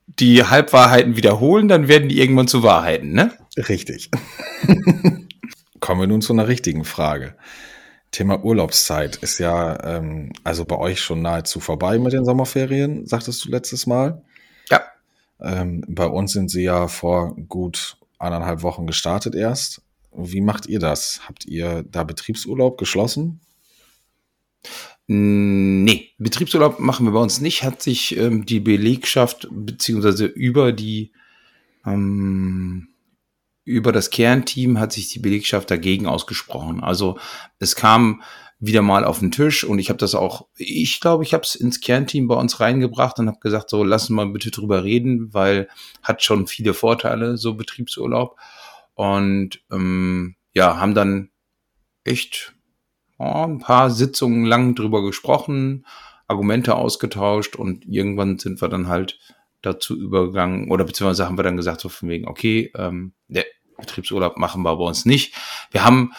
die 0.07 0.43
Halbwahrheiten 0.43 1.17
wiederholen, 1.17 1.67
dann 1.67 1.87
werden 1.87 2.09
die 2.09 2.19
irgendwann 2.19 2.47
zu 2.47 2.63
Wahrheiten, 2.63 3.11
ne? 3.11 3.33
Richtig. 3.57 4.11
Kommen 5.79 6.01
wir 6.01 6.07
nun 6.07 6.21
zu 6.21 6.33
einer 6.33 6.47
richtigen 6.47 6.85
Frage. 6.85 7.35
Thema 8.11 8.43
Urlaubszeit 8.43 9.17
ist 9.17 9.39
ja 9.39 9.77
ähm, 9.83 10.31
also 10.43 10.63
bei 10.63 10.77
euch 10.77 11.01
schon 11.01 11.21
nahezu 11.21 11.59
vorbei 11.59 11.99
mit 11.99 12.13
den 12.13 12.23
Sommerferien, 12.23 13.05
sagtest 13.05 13.43
du 13.43 13.49
letztes 13.49 13.87
Mal. 13.87 14.21
Ja. 14.69 14.81
Ähm, 15.41 15.83
bei 15.87 16.05
uns 16.05 16.31
sind 16.31 16.49
sie 16.49 16.63
ja 16.63 16.87
vor 16.87 17.35
gut 17.49 17.97
anderthalb 18.17 18.63
Wochen 18.63 18.87
gestartet 18.87 19.35
erst. 19.35 19.81
Wie 20.17 20.41
macht 20.41 20.65
ihr 20.67 20.79
das? 20.79 21.21
Habt 21.27 21.45
ihr 21.45 21.83
da 21.83 22.03
Betriebsurlaub 22.03 22.77
geschlossen? 22.77 23.41
Nee, 25.07 26.11
Betriebsurlaub 26.17 26.79
machen 26.79 27.05
wir 27.05 27.11
bei 27.13 27.19
uns 27.19 27.39
nicht. 27.41 27.63
Hat 27.63 27.81
sich 27.81 28.17
ähm, 28.17 28.45
die 28.45 28.59
Belegschaft 28.59 29.47
beziehungsweise 29.51 30.25
über 30.25 30.71
die 30.71 31.11
ähm, 31.85 32.87
über 33.65 33.91
das 33.91 34.11
Kernteam 34.11 34.79
hat 34.79 34.93
sich 34.93 35.09
die 35.09 35.19
Belegschaft 35.19 35.69
dagegen 35.71 36.05
ausgesprochen. 36.05 36.83
Also 36.83 37.17
es 37.59 37.75
kam 37.75 38.21
wieder 38.59 38.81
mal 38.81 39.03
auf 39.03 39.19
den 39.19 39.31
Tisch 39.31 39.63
und 39.63 39.79
ich 39.79 39.89
habe 39.89 39.97
das 39.97 40.15
auch, 40.15 40.47
ich 40.55 41.01
glaube, 41.01 41.23
ich 41.23 41.33
habe 41.33 41.43
es 41.43 41.55
ins 41.55 41.81
Kernteam 41.81 42.27
bei 42.27 42.35
uns 42.35 42.59
reingebracht 42.59 43.19
und 43.19 43.27
habe 43.27 43.39
gesagt, 43.39 43.69
so 43.69 43.83
lassen 43.83 44.15
wir 44.15 44.25
mal 44.25 44.31
bitte 44.31 44.51
drüber 44.51 44.83
reden, 44.83 45.33
weil 45.33 45.67
hat 46.03 46.23
schon 46.23 46.47
viele 46.47 46.73
Vorteile, 46.73 47.37
so 47.37 47.55
Betriebsurlaub. 47.55 48.37
Und 48.95 49.61
ähm, 49.71 50.35
ja, 50.53 50.77
haben 50.77 50.95
dann 50.95 51.29
echt 52.03 52.53
oh, 53.17 53.45
ein 53.45 53.59
paar 53.59 53.91
Sitzungen 53.91 54.45
lang 54.45 54.75
drüber 54.75 55.03
gesprochen, 55.03 55.85
Argumente 56.27 56.75
ausgetauscht 56.75 57.55
und 57.55 57.85
irgendwann 57.85 58.39
sind 58.39 58.61
wir 58.61 58.69
dann 58.69 58.87
halt 58.87 59.19
dazu 59.61 59.95
übergegangen 59.95 60.71
oder 60.71 60.85
beziehungsweise 60.85 61.25
haben 61.25 61.37
wir 61.37 61.43
dann 61.43 61.57
gesagt, 61.57 61.81
so 61.81 61.89
von 61.89 62.09
wegen, 62.09 62.27
okay, 62.27 62.71
ähm, 62.75 63.13
der 63.27 63.45
Betriebsurlaub 63.77 64.37
machen 64.37 64.63
wir 64.63 64.75
bei 64.75 64.83
uns 64.83 65.05
nicht. 65.05 65.35
Wir 65.71 65.83
haben 65.83 66.13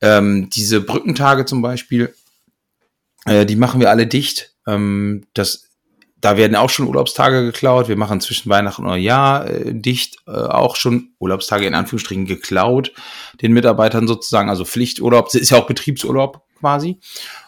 ähm, 0.00 0.50
diese 0.50 0.80
Brückentage 0.80 1.44
zum 1.44 1.62
Beispiel, 1.62 2.14
äh, 3.24 3.46
die 3.46 3.56
machen 3.56 3.80
wir 3.80 3.90
alle 3.90 4.06
dicht. 4.06 4.54
Ähm, 4.66 5.26
das, 5.34 5.68
da 6.20 6.36
werden 6.36 6.56
auch 6.56 6.70
schon 6.70 6.86
Urlaubstage 6.86 7.44
geklaut. 7.44 7.88
Wir 7.88 7.96
machen 7.96 8.20
zwischen 8.20 8.48
Weihnachten 8.48 8.82
und 8.82 8.88
Neujahr 8.88 9.48
äh, 9.48 9.74
dicht 9.74 10.16
äh, 10.26 10.30
auch 10.30 10.76
schon 10.76 11.10
Urlaubstage 11.18 11.66
in 11.66 11.74
Anführungsstrichen 11.74 12.26
geklaut, 12.26 12.92
den 13.42 13.52
Mitarbeitern 13.52 14.08
sozusagen, 14.08 14.48
also 14.48 14.64
Pflichturlaub. 14.64 15.26
Das 15.26 15.34
ist 15.34 15.50
ja 15.50 15.58
auch 15.58 15.66
Betriebsurlaub 15.66 16.42
quasi. 16.58 16.98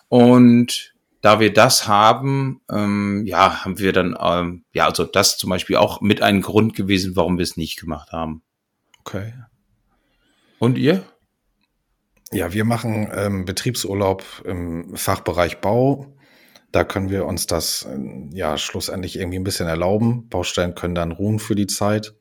Und 0.08 0.94
da 1.20 1.40
wir 1.40 1.52
das 1.52 1.88
haben, 1.88 2.60
ähm, 2.70 3.24
ja, 3.26 3.64
haben 3.64 3.78
wir 3.78 3.92
dann, 3.92 4.16
ähm, 4.20 4.64
ja, 4.72 4.86
also 4.86 5.04
das 5.04 5.38
zum 5.38 5.50
Beispiel 5.50 5.76
auch 5.76 6.00
mit 6.00 6.22
einem 6.22 6.42
Grund 6.42 6.74
gewesen, 6.74 7.16
warum 7.16 7.38
wir 7.38 7.42
es 7.42 7.56
nicht 7.56 7.80
gemacht 7.80 8.12
haben. 8.12 8.42
Okay. 9.00 9.32
Und 10.58 10.78
ihr? 10.78 11.02
Ja, 12.30 12.52
wir 12.52 12.64
machen 12.64 13.08
ähm, 13.12 13.44
Betriebsurlaub 13.46 14.22
im 14.44 14.94
Fachbereich 14.94 15.58
Bau. 15.58 16.17
Da 16.70 16.84
können 16.84 17.10
wir 17.10 17.26
uns 17.26 17.46
das 17.46 17.86
äh, 17.90 18.36
ja 18.36 18.58
schlussendlich 18.58 19.18
irgendwie 19.18 19.38
ein 19.38 19.44
bisschen 19.44 19.68
erlauben. 19.68 20.28
Baustellen 20.28 20.74
können 20.74 20.94
dann 20.94 21.12
ruhen 21.12 21.38
für 21.38 21.54
die 21.54 21.66
Zeit. 21.66 22.14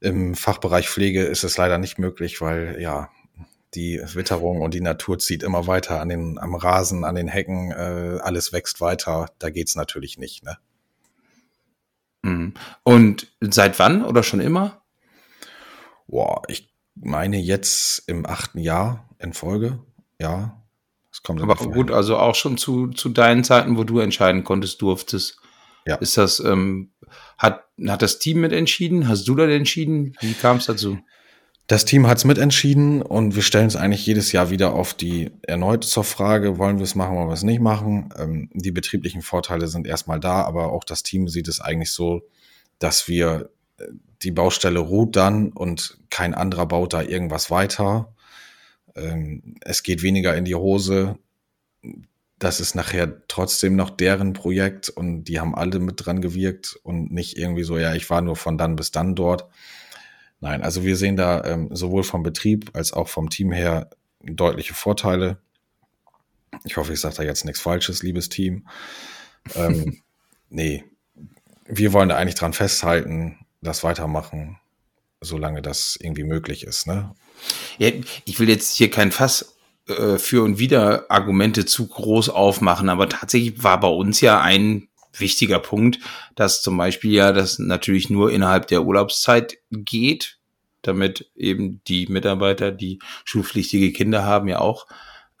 Im 0.00 0.34
Fachbereich 0.34 0.88
Pflege 0.88 1.24
ist 1.24 1.44
es 1.44 1.56
leider 1.56 1.78
nicht 1.78 1.98
möglich, 1.98 2.40
weil 2.40 2.80
ja 2.80 3.10
die 3.74 4.00
Witterung 4.14 4.60
und 4.60 4.74
die 4.74 4.80
Natur 4.80 5.18
zieht 5.18 5.42
immer 5.42 5.66
weiter 5.66 6.00
an 6.00 6.08
den, 6.08 6.38
am 6.38 6.54
Rasen, 6.54 7.04
an 7.04 7.14
den 7.14 7.28
Hecken, 7.28 7.70
äh, 7.70 8.18
alles 8.20 8.52
wächst 8.52 8.80
weiter. 8.80 9.26
Da 9.38 9.50
geht's 9.50 9.76
natürlich 9.76 10.18
nicht. 10.18 10.42
Ne? 10.42 10.58
Mhm. 12.22 12.54
Und 12.82 13.32
seit 13.40 13.78
wann 13.78 14.04
oder 14.04 14.22
schon 14.22 14.40
immer? 14.40 14.82
Boah, 16.08 16.42
ich 16.48 16.72
meine 16.94 17.38
jetzt 17.38 18.08
im 18.08 18.26
achten 18.26 18.58
Jahr 18.58 19.08
in 19.18 19.32
Folge. 19.32 19.78
Ja, 20.20 20.59
das 21.22 21.36
kommt. 21.36 21.42
Aber 21.42 21.54
gut, 21.56 21.88
hin. 21.88 21.94
also 21.94 22.16
auch 22.16 22.34
schon 22.34 22.56
zu, 22.58 22.88
zu 22.88 23.08
deinen 23.08 23.44
Zeiten, 23.44 23.76
wo 23.76 23.84
du 23.84 23.98
entscheiden 23.98 24.44
konntest, 24.44 24.80
durftest. 24.82 25.38
Ja. 25.86 25.96
Ist 25.96 26.16
das, 26.16 26.40
ähm, 26.40 26.90
hat, 27.38 27.64
hat 27.86 28.02
das 28.02 28.18
Team 28.18 28.40
mit 28.40 28.52
entschieden? 28.52 29.08
Hast 29.08 29.26
du 29.26 29.34
das 29.34 29.50
entschieden? 29.50 30.14
Wie 30.20 30.34
kam 30.34 30.58
es 30.58 30.66
dazu? 30.66 30.98
Das 31.70 31.84
Team 31.84 32.08
hat 32.08 32.18
es 32.18 32.24
mitentschieden 32.24 33.00
und 33.00 33.36
wir 33.36 33.42
stellen 33.42 33.68
es 33.68 33.76
eigentlich 33.76 34.04
jedes 34.04 34.32
Jahr 34.32 34.50
wieder 34.50 34.72
auf 34.74 34.92
die 34.92 35.30
erneut 35.42 35.84
zur 35.84 36.02
Frage, 36.02 36.58
wollen 36.58 36.78
wir 36.78 36.82
es 36.82 36.96
machen, 36.96 37.14
wollen 37.14 37.28
wir 37.28 37.34
es 37.34 37.44
nicht 37.44 37.60
machen. 37.60 38.08
Ähm, 38.18 38.50
die 38.52 38.72
betrieblichen 38.72 39.22
Vorteile 39.22 39.68
sind 39.68 39.86
erstmal 39.86 40.18
da, 40.18 40.42
aber 40.42 40.72
auch 40.72 40.82
das 40.82 41.04
Team 41.04 41.28
sieht 41.28 41.46
es 41.46 41.60
eigentlich 41.60 41.92
so, 41.92 42.22
dass 42.80 43.06
wir 43.06 43.50
äh, 43.78 43.84
die 44.22 44.32
Baustelle 44.32 44.80
ruht 44.80 45.14
dann 45.14 45.52
und 45.52 45.98
kein 46.10 46.34
anderer 46.34 46.66
baut 46.66 46.92
da 46.92 47.02
irgendwas 47.02 47.52
weiter. 47.52 48.12
Ähm, 48.94 49.56
es 49.60 49.82
geht 49.82 50.02
weniger 50.02 50.36
in 50.36 50.44
die 50.44 50.54
Hose. 50.54 51.18
Das 52.38 52.60
ist 52.60 52.74
nachher 52.74 53.26
trotzdem 53.28 53.76
noch 53.76 53.90
deren 53.90 54.32
Projekt 54.32 54.88
und 54.88 55.24
die 55.24 55.40
haben 55.40 55.54
alle 55.54 55.78
mit 55.78 56.04
dran 56.04 56.22
gewirkt 56.22 56.78
und 56.82 57.12
nicht 57.12 57.36
irgendwie 57.36 57.64
so, 57.64 57.78
ja, 57.78 57.94
ich 57.94 58.08
war 58.08 58.22
nur 58.22 58.36
von 58.36 58.56
dann 58.56 58.76
bis 58.76 58.90
dann 58.90 59.14
dort. 59.14 59.46
Nein, 60.40 60.62
also 60.62 60.84
wir 60.84 60.96
sehen 60.96 61.16
da 61.16 61.44
ähm, 61.44 61.68
sowohl 61.70 62.02
vom 62.02 62.22
Betrieb 62.22 62.70
als 62.72 62.94
auch 62.94 63.08
vom 63.08 63.28
Team 63.28 63.52
her 63.52 63.90
deutliche 64.22 64.72
Vorteile. 64.72 65.38
Ich 66.64 66.76
hoffe, 66.76 66.94
ich 66.94 67.00
sage 67.00 67.16
da 67.16 67.22
jetzt 67.22 67.44
nichts 67.44 67.60
Falsches, 67.60 68.02
liebes 68.02 68.30
Team. 68.30 68.66
Ähm, 69.54 70.00
nee, 70.48 70.84
wir 71.66 71.92
wollen 71.92 72.08
da 72.08 72.16
eigentlich 72.16 72.34
dran 72.34 72.54
festhalten, 72.54 73.38
das 73.60 73.84
weitermachen, 73.84 74.58
solange 75.20 75.60
das 75.60 75.98
irgendwie 76.00 76.24
möglich 76.24 76.64
ist. 76.64 76.86
Ne? 76.86 77.14
Ja, 77.78 77.90
ich 78.24 78.38
will 78.40 78.48
jetzt 78.48 78.76
hier 78.76 78.90
kein 78.90 79.12
Fass 79.12 79.56
äh, 79.88 80.18
für 80.18 80.42
und 80.42 80.58
wieder 80.58 81.10
Argumente 81.10 81.64
zu 81.66 81.86
groß 81.86 82.28
aufmachen, 82.28 82.88
aber 82.88 83.08
tatsächlich 83.08 83.62
war 83.62 83.80
bei 83.80 83.88
uns 83.88 84.20
ja 84.20 84.40
ein 84.40 84.88
wichtiger 85.12 85.58
Punkt, 85.58 85.98
dass 86.36 86.62
zum 86.62 86.76
Beispiel 86.76 87.12
ja 87.12 87.32
das 87.32 87.58
natürlich 87.58 88.10
nur 88.10 88.30
innerhalb 88.30 88.68
der 88.68 88.84
Urlaubszeit 88.84 89.58
geht, 89.70 90.38
damit 90.82 91.30
eben 91.34 91.82
die 91.86 92.06
Mitarbeiter, 92.06 92.70
die 92.70 93.00
schulpflichtige 93.24 93.92
Kinder 93.92 94.24
haben, 94.24 94.48
ja 94.48 94.60
auch, 94.60 94.86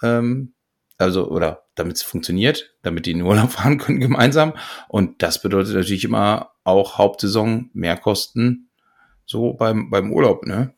ähm, 0.02 0.54
also 0.98 1.28
oder 1.28 1.64
damit 1.76 1.96
es 1.96 2.02
funktioniert, 2.02 2.74
damit 2.82 3.06
die 3.06 3.12
in 3.12 3.18
den 3.18 3.26
Urlaub 3.26 3.50
fahren 3.52 3.78
können 3.78 4.00
gemeinsam. 4.00 4.54
Und 4.88 5.22
das 5.22 5.40
bedeutet 5.40 5.74
natürlich 5.74 6.04
immer 6.04 6.50
auch 6.64 6.98
Hauptsaison 6.98 7.70
Mehrkosten 7.72 8.70
so 9.24 9.54
beim, 9.54 9.90
beim 9.90 10.12
Urlaub, 10.12 10.44
ne? 10.44 10.74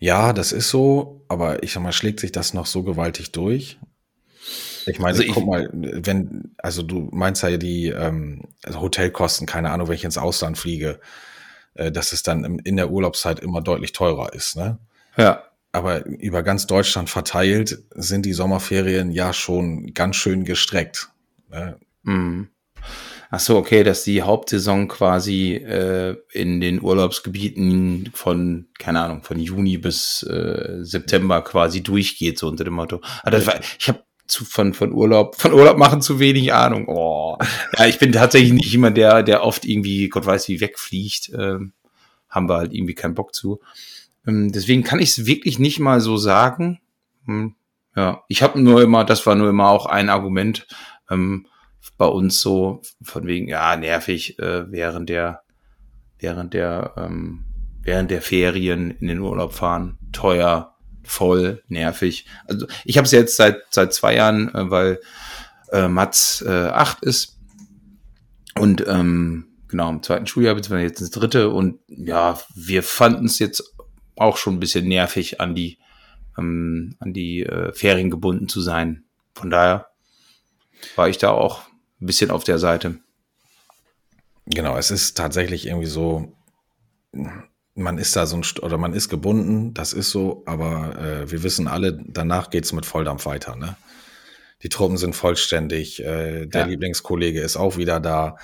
Ja, 0.00 0.32
das 0.32 0.50
ist 0.50 0.70
so, 0.70 1.24
aber 1.28 1.62
ich 1.62 1.72
sag 1.72 1.82
mal, 1.82 1.92
schlägt 1.92 2.20
sich 2.20 2.32
das 2.32 2.54
noch 2.54 2.66
so 2.66 2.82
gewaltig 2.82 3.32
durch? 3.32 3.78
Ich 4.86 4.98
meine, 4.98 5.12
also 5.12 5.22
ich, 5.22 5.32
guck 5.32 5.46
mal, 5.46 5.68
wenn, 5.72 6.54
also 6.56 6.82
du 6.82 7.10
meinst 7.12 7.42
ja 7.42 7.58
die 7.58 7.88
ähm, 7.88 8.48
also 8.62 8.80
Hotelkosten, 8.80 9.46
keine 9.46 9.70
Ahnung, 9.70 9.88
wenn 9.88 9.94
ich 9.94 10.04
ins 10.04 10.16
Ausland 10.16 10.56
fliege, 10.56 11.00
äh, 11.74 11.92
dass 11.92 12.12
es 12.12 12.22
dann 12.22 12.58
in 12.60 12.76
der 12.76 12.90
Urlaubszeit 12.90 13.40
immer 13.40 13.60
deutlich 13.60 13.92
teurer 13.92 14.32
ist, 14.32 14.56
ne? 14.56 14.78
Ja. 15.18 15.44
Aber 15.72 16.06
über 16.06 16.42
ganz 16.42 16.66
Deutschland 16.66 17.10
verteilt 17.10 17.78
sind 17.94 18.26
die 18.26 18.32
Sommerferien 18.32 19.12
ja 19.12 19.32
schon 19.32 19.92
ganz 19.94 20.16
schön 20.16 20.44
gestreckt. 20.44 21.10
Ne? 21.48 21.78
Mhm. 22.02 22.48
Ach 23.32 23.38
so, 23.38 23.56
okay, 23.56 23.84
dass 23.84 24.02
die 24.02 24.22
Hauptsaison 24.22 24.88
quasi 24.88 25.54
äh, 25.54 26.16
in 26.32 26.60
den 26.60 26.82
Urlaubsgebieten 26.82 28.10
von, 28.12 28.66
keine 28.78 29.00
Ahnung, 29.00 29.22
von 29.22 29.38
Juni 29.38 29.78
bis 29.78 30.24
äh, 30.24 30.78
September 30.80 31.40
quasi 31.42 31.80
durchgeht, 31.80 32.40
so 32.40 32.48
unter 32.48 32.64
dem 32.64 32.74
Motto. 32.74 33.00
Also 33.22 33.46
war, 33.46 33.60
ich 33.78 33.88
habe 33.88 34.02
zu, 34.26 34.44
von, 34.44 34.74
von 34.74 34.92
Urlaub, 34.92 35.36
von 35.36 35.52
Urlaub 35.52 35.78
machen 35.78 36.02
zu 36.02 36.18
wenig 36.18 36.52
Ahnung. 36.52 36.88
Oh. 36.88 37.38
Ja, 37.78 37.86
ich 37.86 38.00
bin 38.00 38.10
tatsächlich 38.10 38.52
nicht 38.52 38.72
jemand, 38.72 38.96
der, 38.96 39.22
der 39.22 39.44
oft 39.44 39.64
irgendwie, 39.64 40.08
Gott 40.08 40.26
weiß 40.26 40.48
wie, 40.48 40.60
wegfliegt. 40.60 41.30
Ähm, 41.32 41.72
haben 42.28 42.48
wir 42.48 42.56
halt 42.56 42.72
irgendwie 42.72 42.94
keinen 42.94 43.14
Bock 43.14 43.34
zu. 43.34 43.60
Ähm, 44.26 44.50
deswegen 44.50 44.82
kann 44.82 45.00
ich 45.00 45.10
es 45.10 45.26
wirklich 45.26 45.58
nicht 45.58 45.78
mal 45.78 46.00
so 46.00 46.16
sagen. 46.16 46.80
Hm, 47.26 47.54
ja, 47.94 48.22
ich 48.28 48.42
habe 48.42 48.60
nur 48.60 48.82
immer, 48.82 49.04
das 49.04 49.26
war 49.26 49.34
nur 49.34 49.50
immer 49.50 49.68
auch 49.68 49.86
ein 49.86 50.08
Argument 50.08 50.66
ähm, 51.10 51.46
bei 51.96 52.06
uns 52.06 52.40
so, 52.40 52.82
von 53.02 53.26
wegen, 53.26 53.48
ja, 53.48 53.76
nervig, 53.76 54.38
äh, 54.38 54.70
während 54.70 55.08
der, 55.08 55.42
während 56.18 56.54
der, 56.54 56.94
ähm, 56.96 57.44
während 57.82 58.10
der 58.10 58.22
Ferien 58.22 58.90
in 58.90 59.08
den 59.08 59.20
Urlaub 59.20 59.52
fahren, 59.52 59.98
teuer, 60.12 60.74
voll 61.02 61.62
nervig. 61.68 62.26
Also 62.46 62.66
ich 62.84 62.96
habe 62.96 63.06
es 63.06 63.12
jetzt 63.12 63.36
seit 63.36 63.62
seit 63.70 63.92
zwei 63.92 64.14
Jahren, 64.14 64.54
äh, 64.54 64.70
weil 64.70 65.00
äh, 65.72 65.88
Mats 65.88 66.42
äh, 66.46 66.68
acht 66.68 67.02
ist 67.02 67.38
und 68.56 68.86
ähm, 68.86 69.46
genau 69.68 69.90
im 69.90 70.02
zweiten 70.02 70.26
Schuljahr 70.26 70.54
beziehungsweise 70.54 70.88
jetzt 70.88 71.00
ins 71.00 71.10
dritte 71.10 71.50
und 71.50 71.80
ja, 71.88 72.38
wir 72.54 72.82
fanden 72.82 73.26
es 73.26 73.38
jetzt 73.38 73.74
auch 74.16 74.36
schon 74.36 74.54
ein 74.54 74.60
bisschen 74.60 74.86
nervig 74.88 75.40
an 75.40 75.54
die 75.54 75.78
ähm, 76.38 76.96
an 77.00 77.12
die 77.12 77.44
äh, 77.44 77.72
Ferien 77.72 78.10
gebunden 78.10 78.48
zu 78.48 78.60
sein. 78.60 79.04
Von 79.34 79.50
daher 79.50 79.86
war 80.96 81.08
ich 81.08 81.18
da 81.18 81.30
auch 81.30 81.62
ein 82.00 82.06
bisschen 82.06 82.30
auf 82.30 82.44
der 82.44 82.58
Seite. 82.58 82.98
Genau, 84.46 84.76
es 84.76 84.90
ist 84.90 85.16
tatsächlich 85.16 85.66
irgendwie 85.66 85.86
so, 85.86 86.32
man 87.74 87.98
ist 87.98 88.16
da 88.16 88.26
so 88.26 88.36
ein, 88.36 88.44
oder 88.62 88.78
man 88.78 88.94
ist 88.94 89.08
gebunden, 89.08 89.74
das 89.74 89.92
ist 89.92 90.10
so, 90.10 90.42
aber 90.46 90.98
äh, 90.98 91.30
wir 91.30 91.42
wissen 91.42 91.68
alle, 91.68 91.98
danach 92.06 92.50
geht's 92.50 92.72
mit 92.72 92.86
Volldampf 92.86 93.26
weiter. 93.26 93.56
Ne? 93.56 93.76
Die 94.62 94.68
Truppen 94.68 94.96
sind 94.96 95.14
vollständig, 95.14 96.00
äh, 96.00 96.46
der 96.46 96.62
ja. 96.62 96.66
Lieblingskollege 96.66 97.40
ist 97.40 97.56
auch 97.56 97.76
wieder 97.76 98.00
da. 98.00 98.36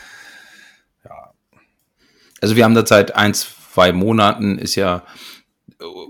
Ja. 1.05 1.33
Also 2.41 2.57
wir 2.57 2.65
haben 2.65 2.75
da 2.75 2.87
seit 2.87 3.17
ein, 3.17 3.35
zwei 3.35 3.93
Monaten 3.93 4.59
ist 4.59 4.77
ja 4.77 5.03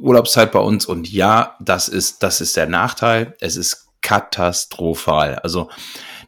Urlaubszeit 0.00 0.52
bei 0.52 0.60
uns 0.60 0.86
und 0.86 1.10
ja, 1.10 1.56
das 1.60 1.88
ist, 1.88 2.22
das 2.22 2.40
ist 2.40 2.56
der 2.56 2.68
Nachteil. 2.68 3.34
Es 3.40 3.56
ist 3.56 3.88
katastrophal. 4.00 5.36
Also 5.36 5.70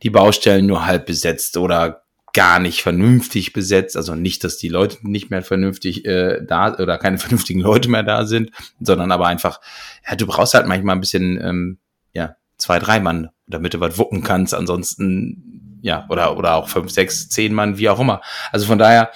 die 0.02 0.10
Baustellen 0.10 0.66
nur 0.66 0.86
halb 0.86 1.06
besetzt 1.06 1.56
oder 1.56 2.02
gar 2.32 2.58
nicht 2.58 2.82
vernünftig 2.82 3.52
besetzt. 3.52 3.96
Also 3.96 4.14
nicht, 4.14 4.44
dass 4.44 4.58
die 4.58 4.68
Leute 4.68 4.98
nicht 5.02 5.30
mehr 5.30 5.42
vernünftig 5.42 6.04
äh, 6.04 6.40
da 6.46 6.74
oder 6.74 6.98
keine 6.98 7.18
vernünftigen 7.18 7.60
Leute 7.60 7.88
mehr 7.88 8.02
da 8.02 8.24
sind, 8.26 8.50
sondern 8.80 9.12
aber 9.12 9.26
einfach, 9.26 9.60
ja, 10.08 10.16
du 10.16 10.26
brauchst 10.26 10.54
halt 10.54 10.66
manchmal 10.66 10.96
ein 10.96 11.00
bisschen, 11.00 11.40
ähm, 11.42 11.78
ja, 12.12 12.36
zwei, 12.56 12.78
drei 12.78 13.00
Mann, 13.00 13.30
damit 13.46 13.74
du 13.74 13.80
was 13.80 13.98
wuppen 13.98 14.22
kannst. 14.22 14.54
Ansonsten, 14.54 15.80
ja, 15.82 16.06
oder, 16.08 16.36
oder 16.36 16.54
auch 16.54 16.68
fünf, 16.68 16.90
sechs, 16.90 17.28
zehn 17.28 17.54
Mann, 17.54 17.78
wie 17.78 17.88
auch 17.88 18.00
immer. 18.00 18.20
Also 18.52 18.66
von 18.66 18.78
daher, 18.78 19.10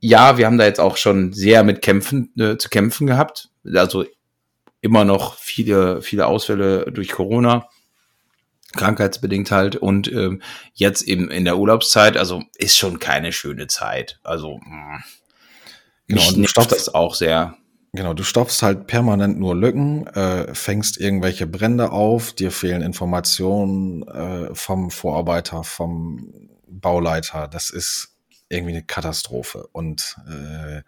ja, 0.00 0.38
wir 0.38 0.46
haben 0.46 0.58
da 0.58 0.64
jetzt 0.64 0.80
auch 0.80 0.96
schon 0.96 1.32
sehr 1.32 1.62
mit 1.62 1.82
Kämpfen 1.82 2.32
äh, 2.38 2.56
zu 2.56 2.68
kämpfen 2.68 3.06
gehabt. 3.06 3.50
Also 3.74 4.04
immer 4.80 5.04
noch 5.04 5.34
viele, 5.36 6.02
viele 6.02 6.26
Ausfälle 6.26 6.90
durch 6.90 7.10
Corona 7.10 7.68
krankheitsbedingt 8.72 9.50
halt 9.50 9.76
und 9.76 10.10
ähm, 10.12 10.42
jetzt 10.74 11.02
eben 11.02 11.30
in 11.30 11.44
der 11.44 11.58
Urlaubszeit, 11.58 12.16
also 12.16 12.42
ist 12.56 12.76
schon 12.76 12.98
keine 12.98 13.32
schöne 13.32 13.66
Zeit. 13.66 14.20
Also 14.22 14.58
mh, 14.58 14.96
mm, 14.96 15.04
genau, 16.08 16.22
mich 16.22 16.36
nervt 16.36 16.72
das 16.72 16.94
auch 16.94 17.14
sehr. 17.14 17.56
Genau, 17.92 18.14
du 18.14 18.22
stopfst 18.22 18.62
halt 18.62 18.86
permanent 18.86 19.40
nur 19.40 19.56
Lücken, 19.56 20.06
äh, 20.06 20.54
fängst 20.54 21.00
irgendwelche 21.00 21.48
Brände 21.48 21.90
auf, 21.90 22.32
dir 22.32 22.52
fehlen 22.52 22.82
Informationen 22.82 24.06
äh, 24.06 24.54
vom 24.54 24.92
Vorarbeiter, 24.92 25.64
vom 25.64 26.48
Bauleiter. 26.68 27.48
Das 27.48 27.70
ist 27.70 28.16
irgendwie 28.48 28.72
eine 28.74 28.84
Katastrophe 28.84 29.66
und 29.72 30.16
äh, 30.28 30.82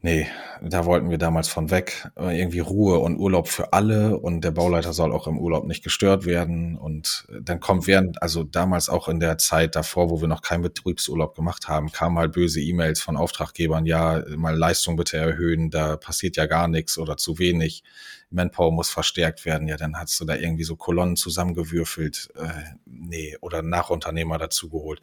Nee, 0.00 0.28
da 0.62 0.84
wollten 0.84 1.10
wir 1.10 1.18
damals 1.18 1.48
von 1.48 1.72
weg. 1.72 2.08
Irgendwie 2.16 2.60
Ruhe 2.60 3.00
und 3.00 3.16
Urlaub 3.18 3.48
für 3.48 3.72
alle 3.72 4.16
und 4.16 4.42
der 4.42 4.52
Bauleiter 4.52 4.92
soll 4.92 5.10
auch 5.12 5.26
im 5.26 5.38
Urlaub 5.40 5.66
nicht 5.66 5.82
gestört 5.82 6.24
werden. 6.24 6.78
Und 6.78 7.26
dann 7.40 7.58
kommt 7.58 7.88
während, 7.88 8.22
also 8.22 8.44
damals 8.44 8.88
auch 8.88 9.08
in 9.08 9.18
der 9.18 9.38
Zeit 9.38 9.74
davor, 9.74 10.08
wo 10.08 10.20
wir 10.20 10.28
noch 10.28 10.42
keinen 10.42 10.62
Betriebsurlaub 10.62 11.34
gemacht 11.34 11.66
haben, 11.66 11.90
kamen 11.90 12.16
halt 12.16 12.30
böse 12.30 12.60
E-Mails 12.60 13.00
von 13.00 13.16
Auftraggebern, 13.16 13.86
ja, 13.86 14.22
mal 14.36 14.56
Leistung 14.56 14.94
bitte 14.94 15.16
erhöhen, 15.16 15.68
da 15.68 15.96
passiert 15.96 16.36
ja 16.36 16.46
gar 16.46 16.68
nichts 16.68 16.96
oder 16.96 17.16
zu 17.16 17.40
wenig. 17.40 17.82
Manpower 18.30 18.70
muss 18.70 18.90
verstärkt 18.90 19.44
werden. 19.46 19.66
Ja, 19.66 19.76
dann 19.76 19.96
hast 19.96 20.20
du 20.20 20.24
da 20.24 20.36
irgendwie 20.36 20.64
so 20.64 20.76
Kolonnen 20.76 21.16
zusammengewürfelt, 21.16 22.28
äh, 22.36 22.76
nee, 22.86 23.36
oder 23.40 23.62
Nachunternehmer 23.62 24.38
dazugeholt. 24.38 25.00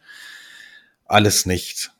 Alles 1.04 1.44
nicht. 1.44 1.92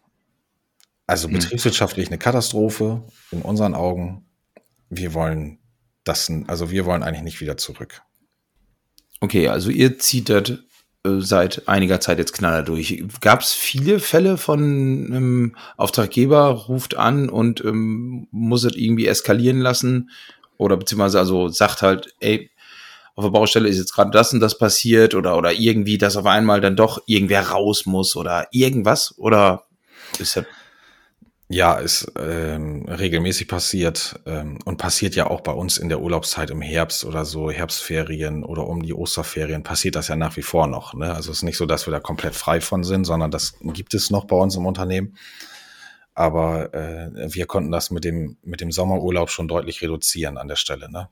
Also 1.07 1.29
mhm. 1.29 1.35
betriebswirtschaftlich 1.35 2.09
eine 2.09 2.19
Katastrophe 2.19 3.03
in 3.31 3.43
unseren 3.43 3.75
Augen. 3.75 4.27
Wir 4.89 5.15
wollen 5.15 5.59
das, 6.05 6.31
also 6.47 6.71
wir 6.71 6.85
wollen 6.85 7.03
eigentlich 7.03 7.23
nicht 7.23 7.41
wieder 7.41 7.57
zurück. 7.57 8.03
Okay, 9.21 9.49
also 9.49 9.71
ihr 9.71 9.99
zieht 9.99 10.29
das 10.29 10.51
äh, 11.07 11.21
seit 11.21 11.69
einiger 11.69 12.01
Zeit 12.01 12.19
jetzt 12.19 12.33
knaller 12.33 12.63
durch. 12.63 13.03
Gab 13.21 13.41
es 13.41 13.53
viele 13.53 14.01
Fälle 14.01 14.37
von 14.37 15.13
ähm, 15.13 15.57
Auftraggeber 15.77 16.49
ruft 16.51 16.97
an 16.97 17.29
und 17.29 17.65
ähm, 17.65 18.29
muss 18.31 18.65
es 18.65 18.77
irgendwie 18.77 19.07
eskalieren 19.07 19.61
lassen 19.61 20.11
oder 20.59 20.77
beziehungsweise 20.77 21.19
also 21.19 21.49
sagt 21.49 21.83
halt, 21.83 22.15
ey, 22.21 22.51
auf 23.15 23.25
der 23.25 23.31
Baustelle 23.31 23.69
ist 23.69 23.79
jetzt 23.79 23.95
gerade 23.95 24.11
das 24.11 24.33
und 24.33 24.41
das 24.41 24.59
passiert 24.59 25.15
oder 25.15 25.39
oder 25.39 25.53
irgendwie, 25.53 25.97
dass 25.97 26.17
auf 26.17 26.27
einmal 26.27 26.61
dann 26.61 26.77
doch 26.77 27.03
irgendwer 27.07 27.49
raus 27.49 27.87
muss 27.87 28.15
oder 28.15 28.49
irgendwas 28.53 29.17
oder 29.19 29.65
ist 30.19 30.37
das 30.37 30.45
ja, 31.49 31.75
ist 31.75 32.11
ähm, 32.19 32.87
regelmäßig 32.89 33.47
passiert 33.47 34.19
ähm, 34.27 34.59
und 34.65 34.79
passiert 34.79 35.15
ja 35.15 35.29
auch 35.29 35.43
bei 35.43 35.53
uns 35.53 35.79
in 35.79 35.89
der 35.89 36.01
Urlaubszeit 36.01 36.51
im 36.51 36.61
Herbst 36.61 37.05
oder 37.05 37.25
so, 37.25 37.53
Herbstferien 37.53 38.43
oder 38.43 38.67
um 38.67 38.83
die 38.83 38.93
Osterferien, 38.93 39.63
passiert 39.63 39.95
das 39.95 40.09
ja 40.09 40.17
nach 40.17 40.37
wie 40.37 40.43
vor 40.43 40.67
noch. 40.67 40.95
Ne? 40.95 41.15
Also 41.15 41.31
es 41.31 41.39
ist 41.39 41.43
nicht 41.45 41.57
so, 41.57 41.65
dass 41.65 41.87
wir 41.87 41.93
da 41.93 42.01
komplett 42.01 42.35
frei 42.35 42.61
von 42.61 42.83
sind, 42.83 43.05
sondern 43.05 43.31
das 43.31 43.55
gibt 43.61 43.95
es 43.95 44.11
noch 44.11 44.25
bei 44.25 44.35
uns 44.35 44.57
im 44.57 44.67
Unternehmen. 44.67 45.17
Aber 46.15 46.75
äh, 46.75 47.11
wir 47.33 47.47
konnten 47.47 47.71
das 47.71 47.91
mit 47.93 48.03
dem, 48.03 48.39
mit 48.43 48.61
dem 48.61 48.73
Sommerurlaub 48.73 49.31
schon 49.31 49.47
deutlich 49.47 49.83
reduzieren 49.83 50.39
an 50.39 50.49
der 50.49 50.57
Stelle. 50.57 50.91
Ne? 50.91 51.09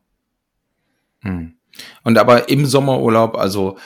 Hm. 1.20 1.54
Und 2.02 2.18
aber 2.18 2.48
im 2.48 2.66
Sommerurlaub, 2.66 3.36
also 3.36 3.76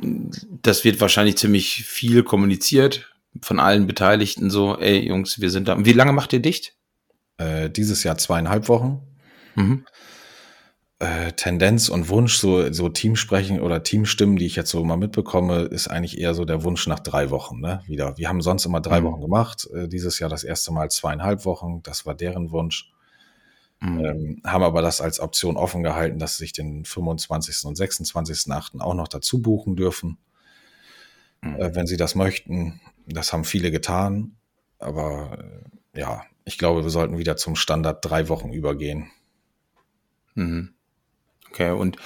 das 0.00 0.82
wird 0.82 1.00
wahrscheinlich 1.00 1.36
ziemlich 1.36 1.84
viel 1.84 2.24
kommuniziert 2.24 3.10
von 3.40 3.60
allen 3.60 3.86
Beteiligten 3.86 4.50
so, 4.50 4.78
ey 4.78 5.06
Jungs, 5.06 5.40
wir 5.40 5.50
sind 5.50 5.68
da. 5.68 5.84
Wie 5.84 5.92
lange 5.92 6.12
macht 6.12 6.32
ihr 6.32 6.40
dicht? 6.40 6.74
Äh, 7.38 7.70
dieses 7.70 8.02
Jahr 8.04 8.18
zweieinhalb 8.18 8.68
Wochen. 8.68 9.02
Mhm. 9.54 9.84
Äh, 10.98 11.32
Tendenz 11.32 11.88
und 11.88 12.10
Wunsch, 12.10 12.36
so, 12.36 12.70
so 12.72 12.90
Teamsprechen 12.90 13.60
oder 13.60 13.82
Teamstimmen, 13.82 14.36
die 14.36 14.44
ich 14.44 14.56
jetzt 14.56 14.70
so 14.70 14.84
mal 14.84 14.98
mitbekomme, 14.98 15.62
ist 15.62 15.88
eigentlich 15.88 16.18
eher 16.18 16.34
so 16.34 16.44
der 16.44 16.62
Wunsch 16.62 16.86
nach 16.86 17.00
drei 17.00 17.30
Wochen, 17.30 17.60
ne? 17.60 17.82
Wieder. 17.86 18.18
Wir 18.18 18.28
haben 18.28 18.42
sonst 18.42 18.66
immer 18.66 18.82
drei 18.82 19.00
mhm. 19.00 19.04
Wochen 19.06 19.20
gemacht. 19.22 19.66
Äh, 19.74 19.88
dieses 19.88 20.18
Jahr 20.18 20.28
das 20.28 20.44
erste 20.44 20.72
Mal 20.72 20.90
zweieinhalb 20.90 21.46
Wochen. 21.46 21.82
Das 21.82 22.04
war 22.04 22.14
deren 22.14 22.50
Wunsch. 22.50 22.92
Mhm. 23.80 24.04
Ähm, 24.04 24.42
haben 24.44 24.62
aber 24.62 24.82
das 24.82 25.00
als 25.00 25.20
Option 25.20 25.56
offen 25.56 25.82
gehalten, 25.82 26.18
dass 26.18 26.36
sie 26.36 26.44
sich 26.44 26.52
den 26.52 26.84
25. 26.84 27.64
und 27.64 27.78
26.8. 27.78 28.80
auch 28.80 28.94
noch 28.94 29.08
dazu 29.08 29.40
buchen 29.40 29.76
dürfen, 29.76 30.18
mhm. 31.40 31.56
äh, 31.56 31.74
wenn 31.74 31.86
sie 31.86 31.96
das 31.96 32.14
möchten. 32.14 32.80
Das 33.06 33.32
haben 33.32 33.44
viele 33.44 33.70
getan, 33.70 34.36
aber 34.78 35.38
äh, 35.94 36.00
ja, 36.00 36.22
ich 36.44 36.58
glaube, 36.58 36.82
wir 36.82 36.90
sollten 36.90 37.18
wieder 37.18 37.36
zum 37.36 37.56
Standard 37.56 38.04
drei 38.04 38.28
Wochen 38.28 38.52
übergehen. 38.52 39.10
Mhm. 40.34 40.74
Okay, 41.48 41.70
und 41.72 41.96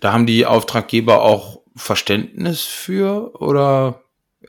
da 0.00 0.12
haben 0.12 0.26
die 0.26 0.46
Auftraggeber 0.46 1.22
auch 1.22 1.60
Verständnis 1.76 2.62
für 2.62 3.40
oder 3.40 4.02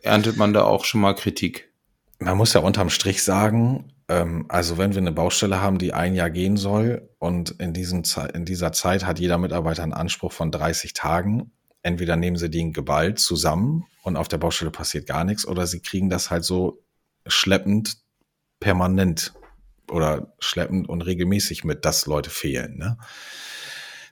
erntet 0.03 0.37
man 0.37 0.53
da 0.53 0.63
auch 0.63 0.85
schon 0.85 1.01
mal 1.01 1.15
Kritik? 1.15 1.71
Man 2.19 2.37
muss 2.37 2.53
ja 2.53 2.61
unterm 2.61 2.89
Strich 2.89 3.23
sagen, 3.23 3.91
ähm, 4.07 4.45
also 4.47 4.77
wenn 4.77 4.93
wir 4.93 5.01
eine 5.01 5.11
Baustelle 5.11 5.61
haben, 5.61 5.79
die 5.79 5.93
ein 5.93 6.15
Jahr 6.15 6.29
gehen 6.29 6.57
soll 6.57 7.09
und 7.19 7.51
in, 7.51 7.73
diesem 7.73 8.03
in 8.33 8.45
dieser 8.45 8.71
Zeit 8.71 9.05
hat 9.05 9.19
jeder 9.19 9.37
Mitarbeiter 9.37 9.83
einen 9.83 9.93
Anspruch 9.93 10.31
von 10.31 10.51
30 10.51 10.93
Tagen, 10.93 11.51
entweder 11.85 12.15
nehmen 12.15 12.35
sie 12.35 12.49
den 12.49 12.73
geballt 12.73 13.19
zusammen 13.19 13.85
und 14.01 14.17
auf 14.17 14.27
der 14.27 14.39
Baustelle 14.39 14.71
passiert 14.71 15.05
gar 15.05 15.23
nichts 15.23 15.47
oder 15.47 15.67
sie 15.67 15.81
kriegen 15.81 16.09
das 16.09 16.31
halt 16.31 16.43
so 16.43 16.81
schleppend 17.27 17.97
permanent 18.59 19.33
oder 19.91 20.33
schleppend 20.39 20.89
und 20.89 21.03
regelmäßig 21.03 21.63
mit, 21.63 21.85
dass 21.85 22.07
Leute 22.07 22.31
fehlen. 22.31 22.77
Ne? 22.77 22.97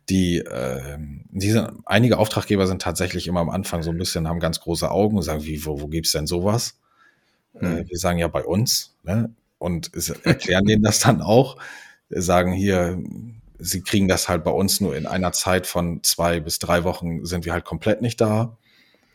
Die, 0.10 0.38
äh, 0.38 1.00
diese, 1.32 1.74
einige 1.86 2.20
Auftraggeber 2.20 2.68
sind 2.68 2.84
tatsächlich 2.84 3.26
immer 3.26 3.40
am 3.40 3.50
Anfang 3.50 3.82
so 3.82 3.90
ein 3.90 3.98
bisschen, 3.98 4.28
haben 4.28 4.40
ganz 4.40 4.60
große 4.60 4.92
Augen 4.92 5.18
und 5.18 5.24
sagen, 5.24 5.44
wie, 5.44 5.66
wo, 5.66 5.82
wo 5.82 5.88
gibt's 5.88 6.12
denn 6.12 6.28
sowas? 6.28 6.80
Mhm. 7.54 7.78
Äh, 7.78 7.90
wir 7.90 7.98
sagen 7.98 8.20
ja 8.20 8.28
bei 8.28 8.44
uns, 8.44 8.96
ne? 9.02 9.34
Und 9.58 9.92
erklären 10.26 10.66
denen 10.66 10.84
das 10.84 11.00
dann 11.00 11.22
auch, 11.22 11.58
sagen 12.10 12.52
hier, 12.52 13.02
sie 13.64 13.82
kriegen 13.82 14.08
das 14.08 14.30
halt 14.30 14.44
bei 14.44 14.52
uns 14.52 14.82
nur 14.82 14.96
in 14.96 15.06
einer 15.06 15.32
Zeit 15.32 15.68
von 15.68 16.04
zwei 16.04 16.40
bis 16.40 16.60
drei 16.60 16.84
Wochen 16.84 17.26
sind 17.26 17.46
wir 17.46 17.54
halt 17.54 17.66
komplett 17.66 18.02
nicht 18.02 18.20
da. 18.22 18.58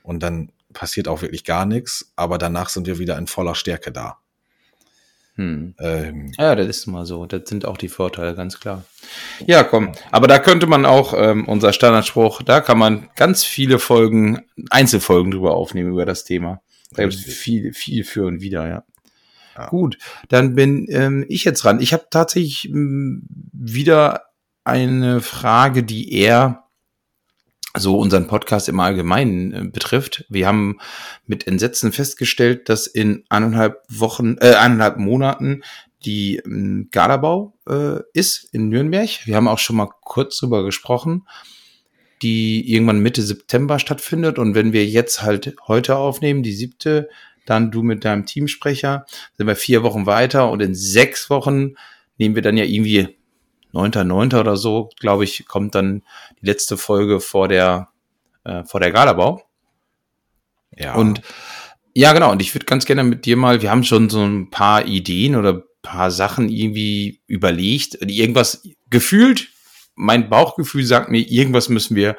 Und 0.02 0.22
dann 0.22 0.50
passiert 0.72 1.08
auch 1.08 1.22
wirklich 1.22 1.44
gar 1.44 1.66
nichts, 1.66 2.12
aber 2.16 2.38
danach 2.38 2.68
sind 2.68 2.86
wir 2.86 2.98
wieder 2.98 3.18
in 3.18 3.26
voller 3.26 3.54
Stärke 3.54 3.92
da. 3.92 4.18
Hm. 5.34 5.74
Ähm, 5.78 6.32
ja, 6.36 6.56
das 6.56 6.66
ist 6.66 6.86
mal 6.86 7.06
so. 7.06 7.24
Das 7.24 7.48
sind 7.48 7.64
auch 7.64 7.76
die 7.76 7.88
Vorteile, 7.88 8.34
ganz 8.34 8.58
klar. 8.58 8.84
Ja, 9.46 9.62
komm. 9.62 9.92
Aber 10.10 10.26
da 10.26 10.40
könnte 10.40 10.66
man 10.66 10.84
auch, 10.84 11.14
ähm, 11.16 11.46
unser 11.46 11.72
Standardspruch, 11.72 12.42
da 12.42 12.60
kann 12.60 12.76
man 12.76 13.08
ganz 13.14 13.44
viele 13.44 13.78
Folgen, 13.78 14.42
Einzelfolgen 14.70 15.30
drüber 15.30 15.54
aufnehmen 15.54 15.92
über 15.92 16.04
das 16.06 16.24
Thema. 16.24 16.60
Da 16.90 17.02
gibt 17.02 17.14
es 17.14 17.22
viel, 17.22 17.72
viel 17.72 18.02
für 18.02 18.26
und 18.26 18.40
wieder, 18.40 18.66
ja. 18.68 18.84
ja. 19.56 19.68
Gut, 19.68 19.98
dann 20.28 20.54
bin 20.54 20.86
ähm, 20.90 21.24
ich 21.28 21.44
jetzt 21.44 21.62
dran. 21.62 21.80
Ich 21.80 21.92
habe 21.92 22.06
tatsächlich 22.10 22.68
ähm, 22.68 23.22
wieder 23.52 24.27
eine 24.68 25.20
Frage, 25.20 25.82
die 25.82 26.12
eher 26.12 26.64
so 27.76 27.98
unseren 27.98 28.26
Podcast 28.26 28.68
im 28.68 28.80
Allgemeinen 28.80 29.52
äh, 29.52 29.64
betrifft. 29.64 30.24
Wir 30.28 30.46
haben 30.46 30.78
mit 31.26 31.46
Entsetzen 31.46 31.92
festgestellt, 31.92 32.68
dass 32.68 32.86
in 32.86 33.24
eineinhalb 33.28 33.82
Wochen, 33.88 34.36
äh, 34.40 34.54
eineinhalb 34.54 34.98
Monaten 34.98 35.62
die 36.04 36.36
ähm, 36.36 36.88
Galabau 36.90 37.54
äh, 37.68 38.00
ist 38.12 38.48
in 38.52 38.68
Nürnberg. 38.68 39.08
Wir 39.24 39.36
haben 39.36 39.48
auch 39.48 39.58
schon 39.58 39.76
mal 39.76 39.90
kurz 40.02 40.38
drüber 40.38 40.64
gesprochen, 40.64 41.26
die 42.22 42.72
irgendwann 42.72 43.00
Mitte 43.00 43.22
September 43.22 43.78
stattfindet. 43.78 44.38
Und 44.38 44.54
wenn 44.54 44.72
wir 44.72 44.86
jetzt 44.86 45.22
halt 45.22 45.56
heute 45.66 45.96
aufnehmen, 45.96 46.42
die 46.42 46.52
siebte, 46.52 47.08
dann 47.46 47.70
du 47.70 47.82
mit 47.82 48.04
deinem 48.04 48.26
Teamsprecher, 48.26 49.06
sind 49.36 49.46
wir 49.46 49.56
vier 49.56 49.82
Wochen 49.82 50.06
weiter 50.06 50.50
und 50.50 50.60
in 50.60 50.74
sechs 50.74 51.30
Wochen 51.30 51.74
nehmen 52.18 52.34
wir 52.34 52.42
dann 52.42 52.56
ja 52.56 52.64
irgendwie 52.64 53.17
9.9. 53.72 54.38
oder 54.38 54.56
so, 54.56 54.90
glaube 54.98 55.24
ich, 55.24 55.46
kommt 55.46 55.74
dann 55.74 56.02
die 56.40 56.46
letzte 56.46 56.76
Folge 56.76 57.20
vor 57.20 57.48
der, 57.48 57.88
äh, 58.44 58.64
vor 58.64 58.80
der 58.80 58.92
Galabau. 58.92 59.42
Ja. 60.76 60.94
Und 60.94 61.22
ja, 61.94 62.12
genau. 62.12 62.30
Und 62.30 62.40
ich 62.40 62.54
würde 62.54 62.66
ganz 62.66 62.84
gerne 62.84 63.02
mit 63.02 63.26
dir 63.26 63.36
mal, 63.36 63.60
wir 63.60 63.70
haben 63.70 63.84
schon 63.84 64.08
so 64.08 64.22
ein 64.22 64.50
paar 64.50 64.86
Ideen 64.86 65.34
oder 65.34 65.64
paar 65.82 66.10
Sachen 66.10 66.48
irgendwie 66.48 67.20
überlegt, 67.26 67.98
irgendwas 68.00 68.62
gefühlt. 68.90 69.48
Mein 69.94 70.28
Bauchgefühl 70.28 70.84
sagt 70.84 71.08
mir, 71.08 71.20
irgendwas 71.20 71.68
müssen 71.68 71.96
wir 71.96 72.16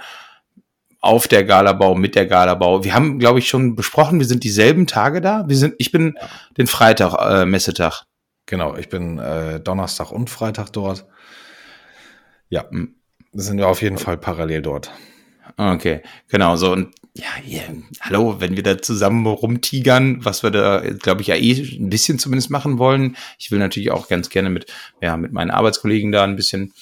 auf 1.02 1.28
der 1.28 1.46
Galabau, 1.46 1.96
mit 1.96 2.16
der 2.16 2.26
Galabau. 2.26 2.84
Wir 2.84 2.94
haben, 2.94 3.20
glaube 3.20 3.40
ich, 3.40 3.48
schon 3.48 3.76
besprochen, 3.76 4.20
wir 4.20 4.26
sind 4.26 4.44
dieselben 4.44 4.86
Tage 4.86 5.22
da. 5.22 5.46
Wir 5.48 5.56
sind, 5.56 5.76
ich 5.78 5.92
bin 5.92 6.16
ja. 6.20 6.28
den 6.58 6.68
Freitag, 6.68 7.14
äh, 7.20 7.46
Messetag. 7.46 8.04
Genau, 8.48 8.76
ich 8.76 8.90
bin 8.90 9.18
äh, 9.20 9.60
Donnerstag 9.62 10.12
und 10.12 10.30
Freitag 10.30 10.72
dort. 10.74 11.06
Ja, 12.50 12.66
sind 13.34 13.58
wir 13.58 13.68
auf 13.68 13.82
jeden 13.82 13.98
Fall 13.98 14.18
parallel 14.18 14.62
dort. 14.62 14.92
Okay, 15.58 16.02
genau 16.28 16.56
so. 16.56 16.72
Und 16.72 16.94
ja, 17.14 17.26
yeah, 17.48 17.64
hallo, 18.02 18.40
wenn 18.40 18.56
wir 18.56 18.64
da 18.64 18.82
zusammen 18.82 19.26
rumtigern, 19.26 20.24
was 20.24 20.44
wir 20.44 20.52
da, 20.52 20.80
glaube 20.80 21.22
ich, 21.22 21.28
ja 21.28 21.36
eh 21.36 21.78
ein 21.78 21.90
bisschen 21.90 22.18
zumindest 22.18 22.50
machen 22.50 22.78
wollen. 22.78 23.18
Ich 23.38 23.52
will 23.52 23.60
natürlich 23.60 23.92
auch 23.92 24.08
ganz 24.08 24.30
gerne 24.30 24.50
mit, 24.50 24.68
ja, 25.02 25.18
mit 25.18 25.34
meinen 25.34 25.52
Arbeitskollegen 25.52 26.12
da 26.12 26.24
ein 26.24 26.36
bisschen 26.36 26.74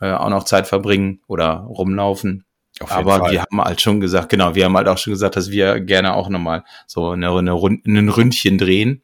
äh, 0.00 0.12
auch 0.12 0.28
noch 0.28 0.44
Zeit 0.44 0.68
verbringen 0.68 1.20
oder 1.26 1.66
rumlaufen. 1.68 2.44
Aber 2.88 3.18
Fall. 3.18 3.32
wir 3.32 3.42
haben 3.42 3.60
halt 3.60 3.80
schon 3.80 4.00
gesagt, 4.00 4.30
genau, 4.30 4.54
wir 4.54 4.64
haben 4.64 4.76
halt 4.76 4.88
auch 4.88 4.96
schon 4.96 5.12
gesagt, 5.12 5.36
dass 5.36 5.50
wir 5.50 5.80
gerne 5.80 6.14
auch 6.14 6.28
nochmal 6.28 6.64
so 6.86 7.10
eine, 7.10 7.30
eine 7.30 7.52
Rund, 7.52 7.86
ein 7.86 8.08
Ründchen 8.08 8.58
drehen. 8.58 9.02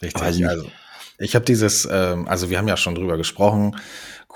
Richtig. 0.00 0.46
Also, 0.46 0.70
ich 1.18 1.34
habe 1.34 1.44
dieses, 1.44 1.88
ähm, 1.90 2.28
also 2.28 2.50
wir 2.50 2.58
haben 2.58 2.68
ja 2.68 2.76
schon 2.76 2.94
drüber 2.94 3.16
gesprochen, 3.16 3.76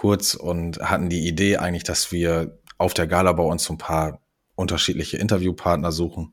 kurz 0.01 0.33
und 0.33 0.79
hatten 0.81 1.11
die 1.11 1.29
Idee 1.29 1.59
eigentlich, 1.59 1.85
dass 1.85 2.11
wir 2.11 2.59
auf 2.79 2.95
der 2.95 3.07
Gala 3.07 3.33
bei 3.33 3.43
uns 3.43 3.65
so 3.65 3.75
ein 3.75 3.79
paar 3.79 4.23
unterschiedliche 4.55 5.19
Interviewpartner 5.19 5.93
suchen. 5.93 6.33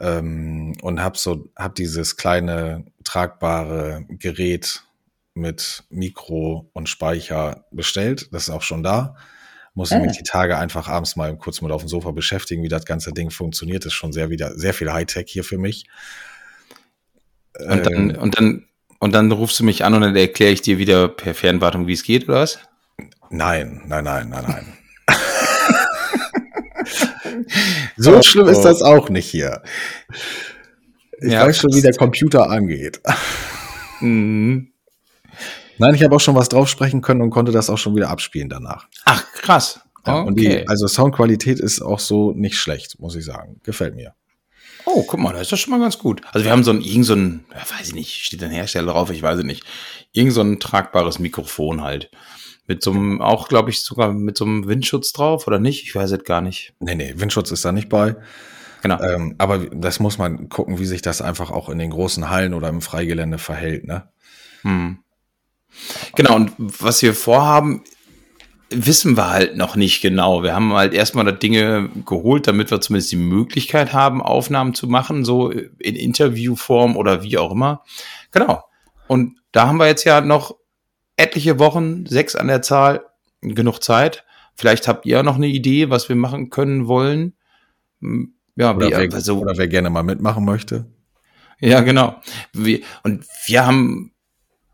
Ähm, 0.00 0.76
und 0.82 1.00
hab 1.00 1.16
so, 1.16 1.48
hab 1.54 1.76
dieses 1.76 2.16
kleine 2.16 2.86
tragbare 3.04 4.04
Gerät 4.08 4.82
mit 5.32 5.84
Mikro 5.90 6.68
und 6.72 6.88
Speicher 6.88 7.66
bestellt. 7.70 8.28
Das 8.32 8.48
ist 8.48 8.50
auch 8.50 8.62
schon 8.62 8.82
da. 8.82 9.14
Muss 9.74 9.92
ich 9.92 9.98
mich 9.98 10.10
ah. 10.10 10.18
die 10.18 10.24
Tage 10.24 10.58
einfach 10.58 10.88
abends 10.88 11.14
mal 11.14 11.36
kurz 11.36 11.60
mit 11.60 11.70
auf 11.70 11.82
dem 11.82 11.88
Sofa 11.88 12.10
beschäftigen, 12.10 12.64
wie 12.64 12.68
das 12.68 12.84
ganze 12.84 13.12
Ding 13.12 13.30
funktioniert. 13.30 13.84
Das 13.84 13.92
ist 13.92 13.96
schon 13.96 14.12
sehr 14.12 14.28
wieder 14.28 14.58
sehr 14.58 14.74
viel 14.74 14.92
Hightech 14.92 15.30
hier 15.30 15.44
für 15.44 15.58
mich. 15.58 15.86
Und 17.60 17.86
dann, 17.86 18.10
ähm, 18.10 18.18
und 18.18 18.36
dann, 18.36 18.66
und 19.00 19.12
dann 19.12 19.32
rufst 19.32 19.58
du 19.58 19.64
mich 19.64 19.84
an 19.84 19.94
und 19.94 20.02
dann 20.02 20.14
erkläre 20.14 20.52
ich 20.52 20.62
dir 20.62 20.78
wieder 20.78 21.08
per 21.08 21.34
Fernwartung, 21.34 21.88
wie 21.88 21.94
es 21.94 22.04
geht, 22.04 22.28
oder 22.28 22.40
was? 22.40 22.60
Nein, 23.30 23.82
nein, 23.86 24.04
nein, 24.04 24.28
nein, 24.28 24.44
nein. 24.46 24.76
so 27.96 28.16
oh, 28.16 28.22
schlimm 28.22 28.46
oh. 28.46 28.50
ist 28.50 28.62
das 28.62 28.82
auch 28.82 29.08
nicht 29.08 29.28
hier. 29.28 29.62
Ich 31.20 31.32
ja, 31.32 31.46
weiß 31.46 31.58
schon, 31.58 31.74
wie 31.74 31.82
der 31.82 31.94
Computer 31.94 32.50
angeht. 32.50 33.00
Mhm. 34.00 34.72
Nein, 35.78 35.94
ich 35.94 36.02
habe 36.02 36.14
auch 36.14 36.20
schon 36.20 36.34
was 36.34 36.50
drauf 36.50 36.68
sprechen 36.68 37.00
können 37.00 37.22
und 37.22 37.30
konnte 37.30 37.52
das 37.52 37.70
auch 37.70 37.78
schon 37.78 37.96
wieder 37.96 38.10
abspielen 38.10 38.50
danach. 38.50 38.86
Ach, 39.06 39.24
krass. 39.32 39.80
Ja, 40.06 40.22
okay. 40.22 40.34
Die, 40.34 40.68
also 40.68 40.86
Soundqualität 40.86 41.58
ist 41.58 41.80
auch 41.80 42.00
so 42.00 42.32
nicht 42.32 42.56
schlecht, 42.56 43.00
muss 43.00 43.16
ich 43.16 43.24
sagen. 43.24 43.60
Gefällt 43.64 43.94
mir. 43.94 44.14
Oh, 44.84 45.04
guck 45.04 45.20
mal, 45.20 45.32
da 45.32 45.40
ist 45.40 45.52
das 45.52 45.60
schon 45.60 45.70
mal 45.70 45.80
ganz 45.80 45.98
gut. 45.98 46.22
Also 46.32 46.44
wir 46.44 46.52
haben 46.52 46.64
so 46.64 46.70
ein, 46.70 46.80
irgend 46.80 47.06
so 47.06 47.14
ein, 47.14 47.44
ja, 47.52 47.78
weiß 47.78 47.88
ich 47.88 47.94
nicht, 47.94 48.24
steht 48.24 48.42
ein 48.42 48.50
Hersteller 48.50 48.92
drauf, 48.92 49.10
ich 49.10 49.22
weiß 49.22 49.38
es 49.38 49.44
nicht. 49.44 49.64
Irgend 50.12 50.32
so 50.32 50.40
ein 50.40 50.60
tragbares 50.60 51.18
Mikrofon 51.18 51.82
halt. 51.82 52.10
Mit 52.66 52.82
so 52.82 52.92
einem, 52.92 53.20
auch 53.20 53.48
glaube 53.48 53.70
ich 53.70 53.82
sogar 53.82 54.12
mit 54.12 54.36
so 54.36 54.44
einem 54.44 54.68
Windschutz 54.68 55.12
drauf 55.12 55.46
oder 55.46 55.58
nicht? 55.58 55.84
Ich 55.84 55.94
weiß 55.94 56.10
es 56.12 56.24
gar 56.24 56.40
nicht. 56.40 56.74
Nee, 56.78 56.94
nee, 56.94 57.14
Windschutz 57.16 57.50
ist 57.50 57.64
da 57.64 57.72
nicht 57.72 57.88
bei. 57.88 58.16
Genau. 58.82 59.00
Ähm, 59.02 59.34
aber 59.38 59.58
das 59.58 60.00
muss 60.00 60.18
man 60.18 60.48
gucken, 60.48 60.78
wie 60.78 60.86
sich 60.86 61.02
das 61.02 61.20
einfach 61.20 61.50
auch 61.50 61.68
in 61.68 61.78
den 61.78 61.90
großen 61.90 62.30
Hallen 62.30 62.54
oder 62.54 62.68
im 62.68 62.80
Freigelände 62.80 63.38
verhält, 63.38 63.86
ne? 63.86 64.08
Hm. 64.62 64.98
Genau, 66.16 66.36
und 66.36 66.52
was 66.58 67.02
wir 67.02 67.14
vorhaben, 67.14 67.84
wissen 68.70 69.16
wir 69.16 69.30
halt 69.30 69.56
noch 69.56 69.76
nicht 69.76 70.00
genau. 70.00 70.42
Wir 70.42 70.54
haben 70.54 70.72
halt 70.72 70.94
erstmal 70.94 71.24
da 71.24 71.32
Dinge 71.32 71.90
geholt, 72.06 72.46
damit 72.46 72.70
wir 72.70 72.80
zumindest 72.80 73.12
die 73.12 73.16
Möglichkeit 73.16 73.92
haben, 73.92 74.22
Aufnahmen 74.22 74.74
zu 74.74 74.86
machen, 74.86 75.24
so 75.24 75.50
in 75.50 75.96
Interviewform 75.96 76.96
oder 76.96 77.22
wie 77.22 77.36
auch 77.38 77.50
immer. 77.50 77.84
Genau. 78.30 78.62
Und 79.08 79.38
da 79.52 79.66
haben 79.66 79.78
wir 79.78 79.86
jetzt 79.86 80.04
ja 80.04 80.20
noch 80.20 80.56
etliche 81.16 81.58
Wochen, 81.58 82.06
sechs 82.06 82.36
an 82.36 82.46
der 82.46 82.62
Zahl, 82.62 83.04
genug 83.40 83.82
Zeit. 83.82 84.24
Vielleicht 84.54 84.86
habt 84.86 85.06
ihr 85.06 85.22
noch 85.22 85.36
eine 85.36 85.48
Idee, 85.48 85.90
was 85.90 86.08
wir 86.08 86.16
machen 86.16 86.50
können 86.50 86.86
wollen. 86.86 87.34
Hm, 88.00 88.34
ja, 88.56 88.74
oder, 88.74 88.86
wie, 88.86 88.92
wer, 88.92 89.14
also, 89.14 89.38
oder 89.38 89.56
wer 89.56 89.68
gerne 89.68 89.90
mal 89.90 90.02
mitmachen 90.02 90.44
möchte. 90.44 90.86
Ja, 91.60 91.80
genau. 91.80 92.20
Wir, 92.52 92.80
und 93.02 93.24
wir 93.46 93.66
haben 93.66 94.12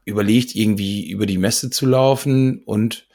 überlegt, 0.05 0.55
irgendwie 0.55 1.11
über 1.11 1.27
die 1.27 1.39
Messe 1.39 1.71
zu 1.71 1.87
laufen 1.87 2.63
und 2.65 3.07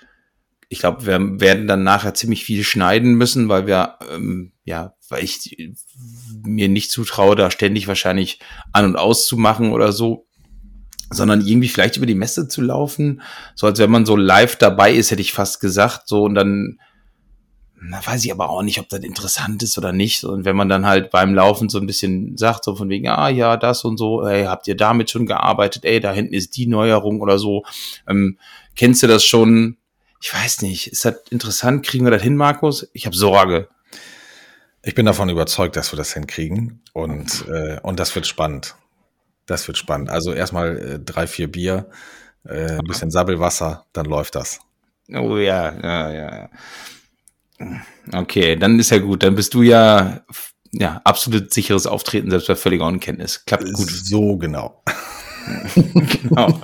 ich 0.72 0.80
glaube, 0.80 1.06
wir 1.06 1.42
werden 1.42 1.68
dann 1.68 1.84
nachher 1.84 2.14
ziemlich 2.14 2.46
viel 2.46 2.64
schneiden 2.64 3.16
müssen, 3.16 3.50
weil 3.50 3.68
wir, 3.68 3.96
ähm, 4.10 4.54
ja, 4.64 4.94
weil 5.10 5.22
ich 5.22 5.58
mir 6.44 6.70
nicht 6.70 6.92
zutraue, 6.92 7.36
da 7.36 7.52
ständig 7.52 7.90
wahrscheinlich 7.90 8.40
an 8.72 8.86
und 8.86 8.96
aus 8.96 9.28
zu 9.28 9.36
machen 9.36 9.74
oder 9.74 9.92
so, 9.92 10.28
sondern 11.10 11.46
irgendwie 11.46 11.68
vielleicht 11.68 11.98
über 11.98 12.06
die 12.06 12.16
Messe 12.16 12.48
zu 12.48 12.62
laufen, 12.62 13.22
so 13.54 13.68
als 13.68 13.80
wenn 13.80 13.92
man 13.92 14.06
so 14.06 14.16
live 14.16 14.56
dabei 14.56 14.94
ist, 14.94 15.12
hätte 15.12 15.22
ich 15.22 15.34
fast 15.34 15.60
gesagt, 15.60 16.08
so 16.08 16.24
und 16.24 16.36
dann 16.36 16.80
na, 17.84 18.00
weiß 18.06 18.24
ich 18.24 18.32
aber 18.32 18.50
auch 18.50 18.62
nicht, 18.62 18.80
ob 18.80 18.88
das 18.88 19.02
interessant 19.02 19.64
ist 19.64 19.78
oder 19.78 19.92
nicht. 19.92 20.24
Und 20.24 20.46
wenn 20.46 20.56
man 20.56 20.70
dann 20.70 20.86
halt 20.86 21.10
beim 21.10 21.34
Laufen 21.34 21.68
so 21.68 21.80
ein 21.80 21.88
bisschen 21.88 22.38
sagt, 22.38 22.64
so 22.64 22.76
von 22.76 22.90
wegen, 22.90 23.10
ah 23.10 23.28
ja, 23.28 23.58
das 23.58 23.84
und 23.84 23.98
so, 23.98 24.24
ey, 24.24 24.46
habt 24.46 24.68
ihr 24.68 24.78
damit 24.78 25.10
schon 25.10 25.26
gearbeitet, 25.26 25.84
ey, 25.84 26.00
da 26.00 26.14
hinten 26.14 26.36
ist 26.36 26.56
die 26.56 26.68
Neuerung 26.68 27.22
oder 27.22 27.40
so. 27.40 27.64
Ähm, 28.08 28.38
kennst 28.76 29.02
du 29.02 29.08
das 29.08 29.26
schon? 29.26 29.78
Ich 30.22 30.34
weiß 30.34 30.62
nicht. 30.62 30.88
Ist 30.88 31.04
das 31.04 31.16
interessant? 31.32 31.86
Kriegen 31.86 32.06
wir 32.06 32.12
das 32.12 32.22
hin, 32.22 32.36
Markus? 32.36 32.88
Ich 32.94 33.08
habe 33.08 33.16
Sorge. 33.16 33.68
Ich 34.84 34.94
bin 34.94 35.08
davon 35.08 35.30
überzeugt, 35.30 35.76
dass 35.76 35.92
wir 35.92 35.98
das 35.98 36.14
hinkriegen. 36.14 36.82
Und, 36.94 37.48
äh, 37.48 37.80
und 37.82 38.00
das 38.00 38.14
wird 38.14 38.28
spannend. 38.28 38.76
Das 39.48 39.68
wird 39.68 39.80
spannend. 39.80 40.12
Also 40.12 40.32
erstmal 40.32 40.78
äh, 40.78 41.00
drei, 41.00 41.26
vier 41.26 41.52
Bier, 41.52 41.90
äh, 42.46 42.74
ein 42.74 42.86
bisschen 42.88 43.10
Sabbelwasser, 43.10 43.86
dann 43.94 44.06
läuft 44.06 44.36
das. 44.36 44.60
Oh 45.12 45.38
ja, 45.38 45.74
ja, 45.82 46.12
ja. 46.12 46.50
Okay, 48.14 48.56
dann 48.56 48.80
ist 48.80 48.92
ja 48.92 49.00
gut. 49.00 49.24
Dann 49.24 49.36
bist 49.36 49.56
du 49.56 49.64
ja, 49.64 50.22
ja 50.72 51.02
absolut 51.04 51.52
sicheres 51.52 51.88
Auftreten, 51.88 52.30
selbst 52.30 52.48
bei 52.48 52.56
völliger 52.56 52.86
Unkenntnis. 52.86 53.44
Klappt 53.46 53.74
gut. 53.74 53.90
So 53.90 54.38
genau. 54.38 54.84
genau. 55.76 56.62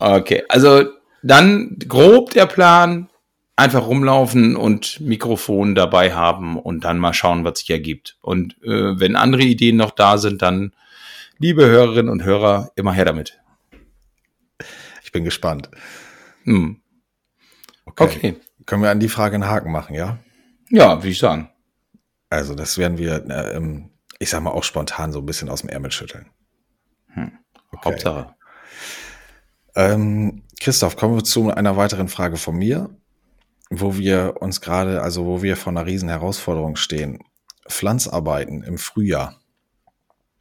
Okay, 0.00 0.44
also 0.48 0.97
dann 1.22 1.76
grob 1.78 2.30
der 2.30 2.46
Plan, 2.46 3.08
einfach 3.56 3.86
rumlaufen 3.86 4.54
und 4.54 5.00
Mikrofon 5.00 5.74
dabei 5.74 6.14
haben 6.14 6.58
und 6.58 6.84
dann 6.84 6.98
mal 6.98 7.12
schauen, 7.12 7.44
was 7.44 7.58
sich 7.58 7.70
ergibt. 7.70 8.16
Und 8.20 8.56
äh, 8.62 9.00
wenn 9.00 9.16
andere 9.16 9.42
Ideen 9.42 9.76
noch 9.76 9.90
da 9.90 10.16
sind, 10.18 10.42
dann, 10.42 10.72
liebe 11.38 11.66
Hörerinnen 11.66 12.08
und 12.08 12.22
Hörer, 12.22 12.70
immer 12.76 12.92
her 12.92 13.04
damit. 13.04 13.40
Ich 15.02 15.10
bin 15.10 15.24
gespannt. 15.24 15.70
Hm. 16.44 16.80
Okay. 17.84 18.04
okay. 18.04 18.36
Können 18.64 18.82
wir 18.82 18.90
an 18.90 19.00
die 19.00 19.08
Frage 19.08 19.34
einen 19.34 19.48
Haken 19.48 19.72
machen, 19.72 19.94
ja? 19.94 20.18
Ja, 20.70 21.02
wie 21.02 21.08
ich 21.08 21.18
sagen. 21.18 21.50
Also, 22.30 22.54
das 22.54 22.78
werden 22.78 22.98
wir, 22.98 23.24
äh, 23.28 23.60
ich 24.18 24.30
sag 24.30 24.42
mal, 24.42 24.50
auch 24.50 24.64
spontan 24.64 25.12
so 25.12 25.20
ein 25.20 25.26
bisschen 25.26 25.48
aus 25.48 25.62
dem 25.62 25.70
Ärmel 25.70 25.90
schütteln. 25.90 26.26
Hm. 27.14 27.32
Okay. 27.72 27.90
Hauptsache. 27.90 28.34
Ähm, 29.74 30.42
Christoph, 30.60 30.96
kommen 30.96 31.14
wir 31.14 31.24
zu 31.24 31.50
einer 31.50 31.76
weiteren 31.76 32.08
Frage 32.08 32.36
von 32.36 32.56
mir, 32.56 32.90
wo 33.70 33.96
wir 33.96 34.36
uns 34.40 34.60
gerade, 34.60 35.02
also 35.02 35.26
wo 35.26 35.42
wir 35.42 35.56
vor 35.56 35.72
einer 35.72 35.86
riesen 35.86 36.08
Herausforderung 36.08 36.76
stehen. 36.76 37.20
Pflanzarbeiten 37.68 38.62
im 38.62 38.78
Frühjahr. 38.78 39.40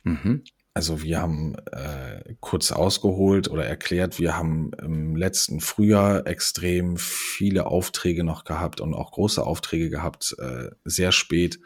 Mhm. 0.03 0.43
Also 0.73 1.01
wir 1.01 1.19
haben 1.19 1.55
äh, 1.71 2.35
kurz 2.39 2.71
ausgeholt 2.71 3.49
oder 3.49 3.65
erklärt, 3.65 4.19
wir 4.19 4.37
haben 4.37 4.71
im 4.79 5.15
letzten 5.15 5.59
Frühjahr 5.59 6.27
extrem 6.27 6.97
viele 6.97 7.65
Aufträge 7.65 8.23
noch 8.23 8.43
gehabt 8.43 8.79
und 8.79 8.93
auch 8.93 9.11
große 9.11 9.43
Aufträge 9.43 9.89
gehabt, 9.89 10.35
äh, 10.39 10.69
sehr 10.85 11.11
spät 11.11 11.59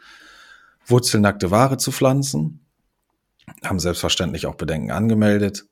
wurzelnackte 0.86 1.50
Ware 1.50 1.76
zu 1.76 1.92
pflanzen. 1.92 2.61
Haben 3.62 3.78
selbstverständlich 3.78 4.46
auch 4.46 4.54
Bedenken 4.54 4.90
angemeldet, 4.90 5.66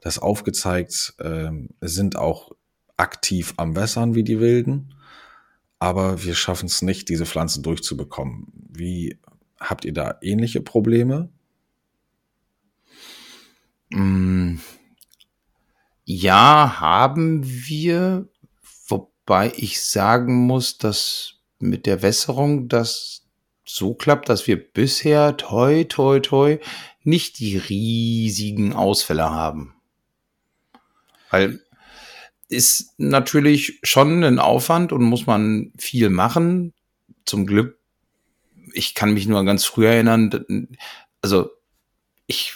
das 0.00 0.18
aufgezeigt, 0.18 1.14
äh, 1.18 1.50
sind 1.80 2.16
auch 2.16 2.52
aktiv 2.96 3.54
am 3.56 3.76
Wässern 3.76 4.14
wie 4.14 4.24
die 4.24 4.40
Wilden, 4.40 4.94
aber 5.78 6.24
wir 6.24 6.34
schaffen 6.34 6.66
es 6.66 6.82
nicht, 6.82 7.08
diese 7.08 7.26
Pflanzen 7.26 7.62
durchzubekommen. 7.62 8.46
Wie 8.70 9.18
habt 9.60 9.84
ihr 9.84 9.92
da 9.92 10.18
ähnliche 10.22 10.60
Probleme? 10.60 11.28
Mm, 13.90 14.56
ja, 16.04 16.80
haben 16.80 17.42
wir, 17.44 18.28
wobei 18.88 19.52
ich 19.56 19.82
sagen 19.82 20.46
muss, 20.46 20.78
dass 20.78 21.34
mit 21.58 21.86
der 21.86 22.02
Wässerung 22.02 22.68
das 22.68 23.26
so 23.64 23.94
klappt, 23.94 24.28
dass 24.28 24.46
wir 24.46 24.56
bisher 24.72 25.36
toi 25.36 25.84
toi 25.84 26.20
toi 26.20 26.58
nicht 27.06 27.38
die 27.38 27.56
riesigen 27.56 28.72
Ausfälle 28.72 29.30
haben. 29.30 29.74
Weil 31.30 31.60
ist 32.48 32.94
natürlich 32.98 33.80
schon 33.82 34.22
ein 34.22 34.38
Aufwand 34.38 34.92
und 34.92 35.02
muss 35.02 35.26
man 35.26 35.72
viel 35.78 36.10
machen. 36.10 36.72
zum 37.24 37.44
Glück, 37.44 37.78
ich 38.72 38.94
kann 38.94 39.14
mich 39.14 39.26
nur 39.26 39.40
an 39.40 39.46
ganz 39.46 39.64
früh 39.64 39.86
erinnern, 39.86 40.68
also 41.22 41.50
ich, 42.28 42.54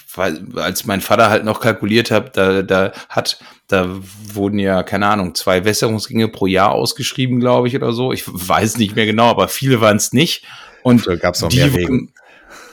als 0.57 0.85
mein 0.85 1.01
Vater 1.01 1.31
halt 1.31 1.45
noch 1.45 1.61
kalkuliert 1.61 2.11
hat, 2.11 2.37
da, 2.37 2.63
da 2.63 2.93
hat, 3.09 3.43
da 3.69 3.89
wurden 4.33 4.59
ja, 4.59 4.83
keine 4.83 5.07
Ahnung, 5.07 5.35
zwei 5.35 5.65
Wässerungsgänge 5.65 6.29
pro 6.29 6.47
Jahr 6.47 6.73
ausgeschrieben, 6.73 7.41
glaube 7.41 7.69
ich, 7.69 7.77
oder 7.77 7.93
so. 7.93 8.13
Ich 8.13 8.25
weiß 8.27 8.79
nicht 8.79 8.97
mehr 8.97 9.07
genau, 9.07 9.29
aber 9.29 9.49
viele 9.49 9.81
waren 9.81 9.97
es 9.97 10.13
nicht. 10.13 10.45
Und 10.83 11.07
da 11.07 11.17
gab 11.17 11.35
es 11.35 11.43
auch 11.43 11.53
mehr 11.53 11.73
Regen. 11.73 12.13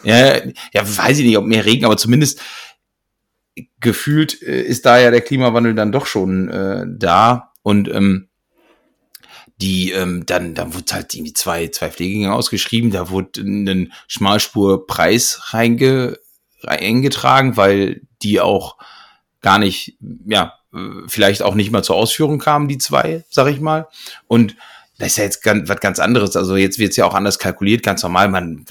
Ja, 0.03 0.37
ja, 0.73 0.97
weiß 0.97 1.19
ich 1.19 1.25
nicht, 1.25 1.37
ob 1.37 1.45
mehr 1.45 1.65
Regen, 1.65 1.85
aber 1.85 1.97
zumindest 1.97 2.41
gefühlt 3.79 4.41
äh, 4.41 4.61
ist 4.61 4.85
da 4.85 4.99
ja 4.99 5.11
der 5.11 5.21
Klimawandel 5.21 5.75
dann 5.75 5.91
doch 5.91 6.05
schon 6.05 6.49
äh, 6.49 6.85
da. 6.87 7.53
Und 7.63 7.89
ähm, 7.89 8.29
die 9.59 9.91
ähm, 9.91 10.25
dann 10.25 10.53
dann 10.53 10.73
wurde 10.73 10.93
halt 10.93 11.13
irgendwie 11.13 11.33
zwei 11.33 11.67
zwei 11.69 11.89
Pflegegänge 11.89 12.33
ausgeschrieben 12.33 12.91
da 12.91 13.09
wurde 13.09 13.41
ein 13.41 13.91
Schmalspurpreis 14.07 15.53
reinge, 15.53 16.19
eingetragen 16.63 17.57
weil 17.57 18.01
die 18.21 18.39
auch 18.39 18.77
gar 19.41 19.57
nicht 19.57 19.97
ja 20.25 20.53
vielleicht 21.07 21.41
auch 21.41 21.55
nicht 21.55 21.71
mal 21.71 21.83
zur 21.83 21.95
Ausführung 21.95 22.37
kamen 22.37 22.67
die 22.67 22.77
zwei 22.77 23.25
sag 23.29 23.47
ich 23.47 23.59
mal 23.59 23.87
und 24.27 24.55
das 24.97 25.09
ist 25.09 25.17
ja 25.17 25.23
jetzt 25.25 25.43
ganz, 25.43 25.69
was 25.69 25.79
ganz 25.79 25.99
anderes. 25.99 26.35
Also 26.35 26.55
jetzt 26.55 26.79
wird 26.79 26.91
es 26.91 26.97
ja 26.97 27.05
auch 27.05 27.13
anders 27.13 27.37
kalkuliert, 27.37 27.83
ganz 27.83 28.01
normal. 28.01 28.29
Man, 28.29 28.65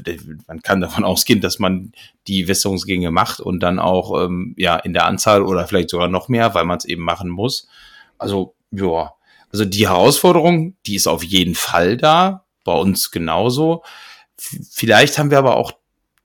man 0.47 0.63
kann 0.63 0.81
davon 0.81 1.05
ausgehen, 1.05 1.41
dass 1.41 1.59
man 1.59 1.93
die 2.27 2.49
Wässerungsgänge 2.49 3.11
macht 3.11 3.41
und 3.41 3.61
dann 3.61 3.79
auch 3.79 4.25
ähm, 4.25 4.55
ja 4.57 4.77
in 4.77 4.93
der 4.93 5.07
Anzahl 5.07 5.43
oder 5.43 5.67
vielleicht 5.67 5.91
sogar 5.91 6.09
noch 6.09 6.29
mehr, 6.29 6.55
weil 6.55 6.65
man 6.65 6.79
es 6.79 6.85
eben 6.85 7.03
machen 7.03 7.29
muss. 7.29 7.69
Also 8.19 8.55
ja, 8.73 9.13
also 9.53 9.65
die 9.65 9.89
Herausforderung, 9.89 10.77
die 10.87 10.97
ist 10.97 11.07
auf 11.07 11.23
jeden 11.23 11.55
Fall 11.55 11.97
da, 11.97 12.45
bei 12.65 12.73
uns 12.73 13.11
genauso. 13.11 13.83
Vielleicht 14.37 15.19
haben 15.19 15.31
wir 15.31 15.39
aber 15.39 15.57
auch 15.57 15.73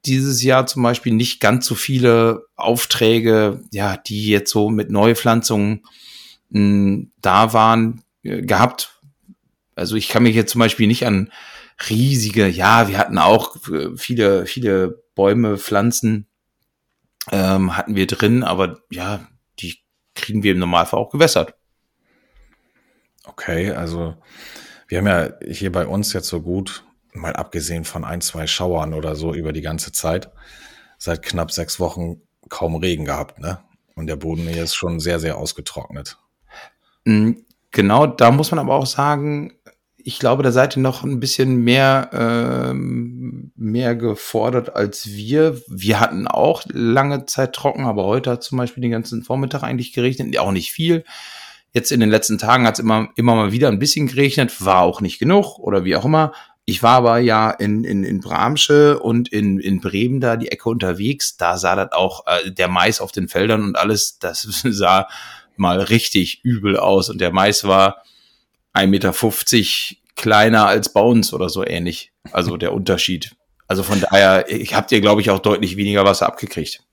dieses 0.06 0.42
Jahr 0.42 0.66
zum 0.66 0.82
Beispiel 0.84 1.14
nicht 1.14 1.40
ganz 1.40 1.68
so 1.68 1.76
viele 1.76 2.48
Aufträge, 2.56 3.64
ja, 3.72 3.98
die 3.98 4.28
jetzt 4.28 4.52
so 4.52 4.70
mit 4.70 4.90
Neupflanzungen 4.90 5.84
mh, 6.50 6.60
hm, 6.60 7.12
da 7.22 7.54
waren, 7.54 8.04
äh, 8.24 8.42
gehabt. 8.42 9.00
Also 9.82 9.96
ich 9.96 10.10
kann 10.10 10.22
mich 10.22 10.36
jetzt 10.36 10.52
zum 10.52 10.60
Beispiel 10.60 10.86
nicht 10.86 11.08
an 11.08 11.32
riesige, 11.90 12.48
ja, 12.48 12.88
wir 12.88 13.00
hatten 13.00 13.18
auch 13.18 13.56
äh, 13.68 13.98
viele, 13.98 14.46
viele 14.46 15.04
Bäume, 15.16 15.58
Pflanzen 15.58 16.28
ähm, 17.32 17.76
hatten 17.76 17.96
wir 17.96 18.06
drin, 18.06 18.44
aber 18.44 18.82
ja, 18.92 19.28
die 19.60 19.80
kriegen 20.14 20.44
wir 20.44 20.52
im 20.52 20.60
Normalfall 20.60 21.00
auch 21.00 21.10
gewässert. 21.10 21.56
Okay, 23.24 23.72
also 23.72 24.16
wir 24.88 25.00
haben 25.00 25.08
ja 25.08 25.30
hier 25.50 25.72
bei 25.72 25.88
uns 25.88 26.14
jetzt 26.14 26.28
so 26.28 26.42
gut, 26.42 26.84
mal 27.14 27.34
abgesehen 27.34 27.84
von 27.84 28.04
ein, 28.04 28.22
zwei 28.22 28.46
Schauern 28.46 28.94
oder 28.94 29.16
so 29.16 29.34
über 29.34 29.52
die 29.52 29.62
ganze 29.62 29.92
Zeit, 29.92 30.30
seit 31.00 31.24
knapp 31.24 31.52
sechs 31.52 31.80
Wochen 31.80 32.22
kaum 32.50 32.76
Regen 32.76 33.06
gehabt, 33.06 33.40
ne? 33.40 33.60
Und 33.96 34.06
der 34.06 34.16
Boden 34.16 34.48
hier 34.48 34.64
ist 34.64 34.76
schon 34.76 35.00
sehr, 35.00 35.20
sehr 35.20 35.38
ausgetrocknet. 35.38 36.18
Mm, 37.06 37.32
genau, 37.72 38.06
da 38.06 38.30
muss 38.30 38.52
man 38.52 38.60
aber 38.60 38.76
auch 38.76 38.86
sagen, 38.86 39.54
ich 40.04 40.20
glaube, 40.20 40.44
da 40.44 40.52
seid 40.52 40.78
ihr 40.78 40.82
noch 40.82 41.04
ein 41.04 41.20
bisschen 41.20 41.58
mehr, 41.58 42.10
ähm, 42.14 43.52
mehr 43.56 43.96
gefordert 43.96 44.76
als 44.76 45.08
wir. 45.08 45.62
Wir 45.68 46.00
hatten 46.00 46.28
auch 46.28 46.64
lange 46.72 47.26
Zeit 47.26 47.54
trocken, 47.54 47.86
aber 47.86 48.06
heute 48.06 48.32
hat 48.32 48.44
zum 48.44 48.58
Beispiel 48.58 48.82
den 48.82 48.92
ganzen 48.92 49.24
Vormittag 49.24 49.64
eigentlich 49.64 49.94
geregnet, 49.94 50.38
auch 50.40 50.52
nicht 50.52 50.72
viel. 50.72 51.04
Jetzt 51.74 51.92
in 51.92 52.00
den 52.00 52.10
letzten 52.10 52.38
Tagen 52.38 52.68
hat 52.68 52.76
es 52.76 52.80
immer, 52.80 53.10
immer 53.16 53.36
mal 53.36 53.52
wieder 53.52 53.70
ein 53.70 53.80
bisschen 53.80 54.08
geregnet, 54.08 54.64
war 54.64 54.82
auch 54.82 55.02
nicht 55.02 55.20
genug 55.20 55.58
oder 55.58 55.86
wie 55.86 55.96
auch 55.96 56.06
immer. 56.06 56.34
Ich 56.66 56.84
war 56.84 56.98
aber 56.98 57.20
ja 57.20 57.50
in, 57.50 57.84
in, 57.84 58.04
in 58.04 58.20
Bramsche 58.20 59.00
und 59.00 59.30
in, 59.30 59.60
in 59.60 59.82
Bremen 59.82 60.20
da 60.20 60.36
die 60.36 60.52
Ecke 60.52 60.70
unterwegs. 60.70 61.38
Da 61.38 61.58
sah 61.58 61.76
das 61.76 61.92
auch 61.92 62.26
äh, 62.28 62.52
der 62.52 62.68
Mais 62.68 63.02
auf 63.02 63.12
den 63.12 63.28
Feldern 63.28 63.64
und 63.64 63.78
alles, 63.78 64.20
das 64.20 64.42
sah 64.64 65.08
mal 65.56 65.80
richtig 65.80 66.44
übel 66.44 66.78
aus. 66.78 67.10
Und 67.10 67.20
der 67.20 67.32
Mais 67.32 67.64
war 67.64 68.04
1,50 68.74 68.88
Meter 68.88 69.14
kleiner 70.16 70.68
als 70.68 70.94
bei 70.94 71.02
uns 71.02 71.34
oder 71.34 71.50
so 71.50 71.66
ähnlich. 71.66 72.12
Also 72.32 72.58
der 72.58 72.74
Unterschied. 72.74 73.36
Also 73.68 73.84
von 73.84 74.02
daher, 74.02 74.50
ich 74.50 74.74
habt 74.76 74.92
ihr, 74.92 75.02
glaube 75.02 75.22
ich, 75.22 75.30
auch 75.30 75.40
deutlich 75.40 75.78
weniger 75.78 76.04
Wasser 76.04 76.28
abgekriegt. 76.28 76.84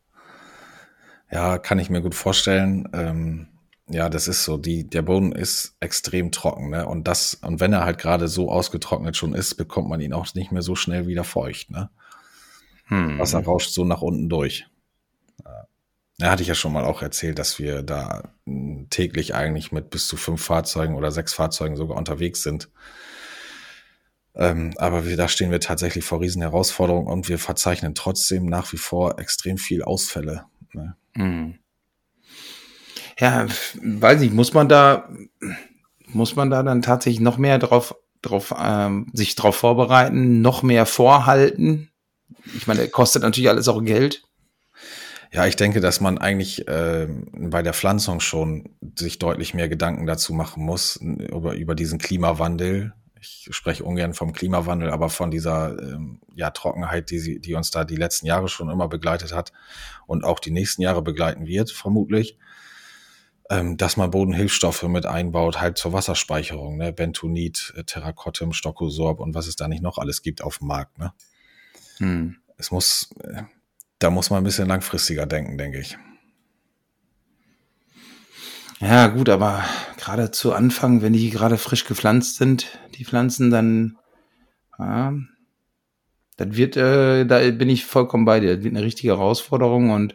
Ja, 1.31 1.59
kann 1.59 1.79
ich 1.79 1.91
mir 1.91 2.01
gut 2.01 2.15
vorstellen. 2.15 2.89
Ähm 2.93 3.49
ja, 3.91 4.11
das 4.11 4.29
ist 4.29 4.45
so. 4.45 4.59
Die, 4.59 4.89
der 4.89 5.03
Boden 5.03 5.33
ist 5.33 5.77
extrem 5.81 6.31
trocken, 6.31 6.71
ne? 6.71 6.87
Und 6.87 7.09
das, 7.09 7.35
und 7.35 7.59
wenn 7.61 7.73
er 7.73 7.85
halt 7.85 7.99
gerade 7.99 8.29
so 8.29 8.51
ausgetrocknet 8.51 9.17
schon 9.17 9.35
ist, 9.35 9.55
bekommt 9.55 9.89
man 9.89 10.01
ihn 10.01 10.13
auch 10.13 10.35
nicht 10.35 10.53
mehr 10.53 10.63
so 10.63 10.77
schnell 10.77 11.07
wieder 11.07 11.25
feucht, 11.25 11.71
ne? 11.71 11.91
Hm. 12.85 13.19
Wasser 13.19 13.43
rauscht 13.43 13.71
so 13.71 13.85
nach 13.85 14.03
unten 14.03 14.29
durch. 14.29 14.67
Ja, 15.45 15.67
hatte 16.23 16.43
ich 16.43 16.49
ja 16.49 16.55
schon 16.55 16.73
mal 16.73 16.85
auch 16.85 17.03
erzählt, 17.03 17.39
dass 17.39 17.59
wir 17.59 17.83
da 17.83 18.33
hm, 18.47 18.89
täglich 18.91 19.35
eigentlich 19.35 19.73
mit 19.73 19.91
bis 19.91 20.09
zu 20.09 20.17
fünf 20.17 20.43
Fahrzeugen 20.43 20.97
oder 20.97 21.11
sechs 21.11 21.35
Fahrzeugen 21.35 21.77
sogar 21.77 21.97
unterwegs 21.97 22.43
sind. 22.43 22.69
Ähm, 24.35 24.75
aber 24.77 25.07
wir, 25.07 25.17
da 25.17 25.29
stehen 25.29 25.51
wir 25.51 25.61
tatsächlich 25.61 26.05
vor 26.05 26.21
riesen 26.21 26.43
Herausforderungen 26.43 27.09
und 27.09 27.29
wir 27.29 27.39
verzeichnen 27.39 27.95
trotzdem 27.95 28.47
nach 28.47 28.73
wie 28.73 28.77
vor 28.77 29.19
extrem 29.19 29.59
viel 29.59 29.83
Ausfälle. 29.83 30.45
Ne? 30.73 30.97
Hm 31.17 31.59
ja, 33.19 33.47
weiß 33.83 34.23
ich, 34.23 34.33
muss 34.33 34.55
man 34.55 34.69
da, 34.69 35.09
muss 36.07 36.37
man 36.37 36.51
da 36.51 36.63
dann 36.63 36.83
tatsächlich 36.83 37.21
noch 37.21 37.37
mehr 37.37 37.59
drauf, 37.59 37.95
drauf, 38.23 38.55
ähm, 38.57 39.11
sich 39.13 39.35
drauf 39.35 39.57
vorbereiten, 39.57 40.41
noch 40.41 40.63
mehr 40.63 40.87
vorhalten? 40.87 41.91
Ich 42.57 42.67
meine, 42.67 42.89
kostet 42.89 43.23
natürlich 43.23 43.49
alles 43.49 43.69
auch 43.69 43.83
Geld. 43.83 44.23
Ja, 45.33 45.47
ich 45.47 45.57
denke, 45.57 45.81
dass 45.81 46.01
man 46.01 46.19
eigentlich 46.19 46.67
äh, 46.69 47.07
bei 47.33 47.63
der 47.63 47.75
Pflanzung 47.75 48.21
schon 48.21 48.71
sich 48.97 49.19
deutlich 49.19 49.53
mehr 49.53 49.69
Gedanken 49.69 50.07
dazu 50.07 50.33
machen 50.33 50.65
muss, 50.65 50.97
über, 50.97 51.55
über 51.55 51.75
diesen 51.75 51.99
Klimawandel. 51.99 52.95
Ich 53.21 53.49
spreche 53.51 53.85
ungern 53.85 54.15
vom 54.15 54.33
Klimawandel, 54.33 54.91
aber 54.91 55.11
von 55.11 55.31
dieser 55.31 55.79
ähm, 55.79 56.21
ja, 56.35 56.51
Trockenheit, 56.51 57.11
die, 57.11 57.19
sie, 57.19 57.41
die 57.41 57.55
uns 57.55 57.71
da 57.71 57.85
die 57.85 57.97
letzten 57.97 58.27
Jahre 58.27 58.49
schon 58.49 58.71
immer 58.71 58.89
begleitet 58.89 59.35
hat 59.35 59.53
und 60.07 60.25
auch 60.25 60.39
die 60.39 60.53
nächsten 60.53 60.83
Jahre 60.83 61.03
begleiten 61.03 61.47
wird, 61.47 61.71
vermutlich 61.71 62.39
ähm, 63.51 63.77
dass 63.77 63.97
man 63.97 64.11
Bodenhilfstoffe 64.11 64.83
mit 64.85 65.07
einbaut, 65.07 65.61
halt 65.61 65.79
zur 65.79 65.93
Wasserspeicherung, 65.93 66.77
ne? 66.77 66.93
Bentonit, 66.93 67.73
äh, 67.77 67.85
Terrakottem, 67.85 68.53
Stockosorb 68.53 69.21
und 69.21 69.35
was 69.35 69.47
es 69.47 69.57
da 69.57 69.69
nicht 69.69 69.83
noch 69.83 69.99
alles 69.99 70.23
gibt 70.23 70.43
auf 70.43 70.59
dem 70.59 70.69
Markt, 70.69 70.99
ne? 70.99 71.13
Hm. 71.99 72.37
Es 72.59 72.71
muss, 72.71 73.11
äh, 73.23 73.45
da 73.99 74.11
muss 74.11 74.31
man 74.31 74.39
ein 74.41 74.45
bisschen 74.45 74.69
langfristiger 74.69 75.27
denken, 75.27 75.59
denke 75.59 75.81
ich. 75.81 75.99
Ja, 78.81 79.09
gut, 79.09 79.29
aber 79.29 79.65
gerade 79.97 80.31
zu 80.31 80.53
Anfang, 80.53 81.03
wenn 81.03 81.13
die 81.13 81.31
gerade 81.31 81.59
frisch 81.59 81.85
gepflanzt 81.85 82.37
sind, 82.37 82.79
die 82.95 83.05
Pflanzen, 83.05 83.51
dann, 83.51 83.99
ja, 84.79 85.15
das 86.37 86.49
wird, 86.53 86.77
äh, 86.77 87.27
da 87.27 87.51
bin 87.51 87.69
ich 87.69 87.85
vollkommen 87.85 88.25
bei 88.25 88.39
dir. 88.39 88.55
Das 88.55 88.65
wird 88.65 88.77
eine 88.77 88.85
richtige 88.85 89.15
Herausforderung 89.15 89.91
und 89.91 90.15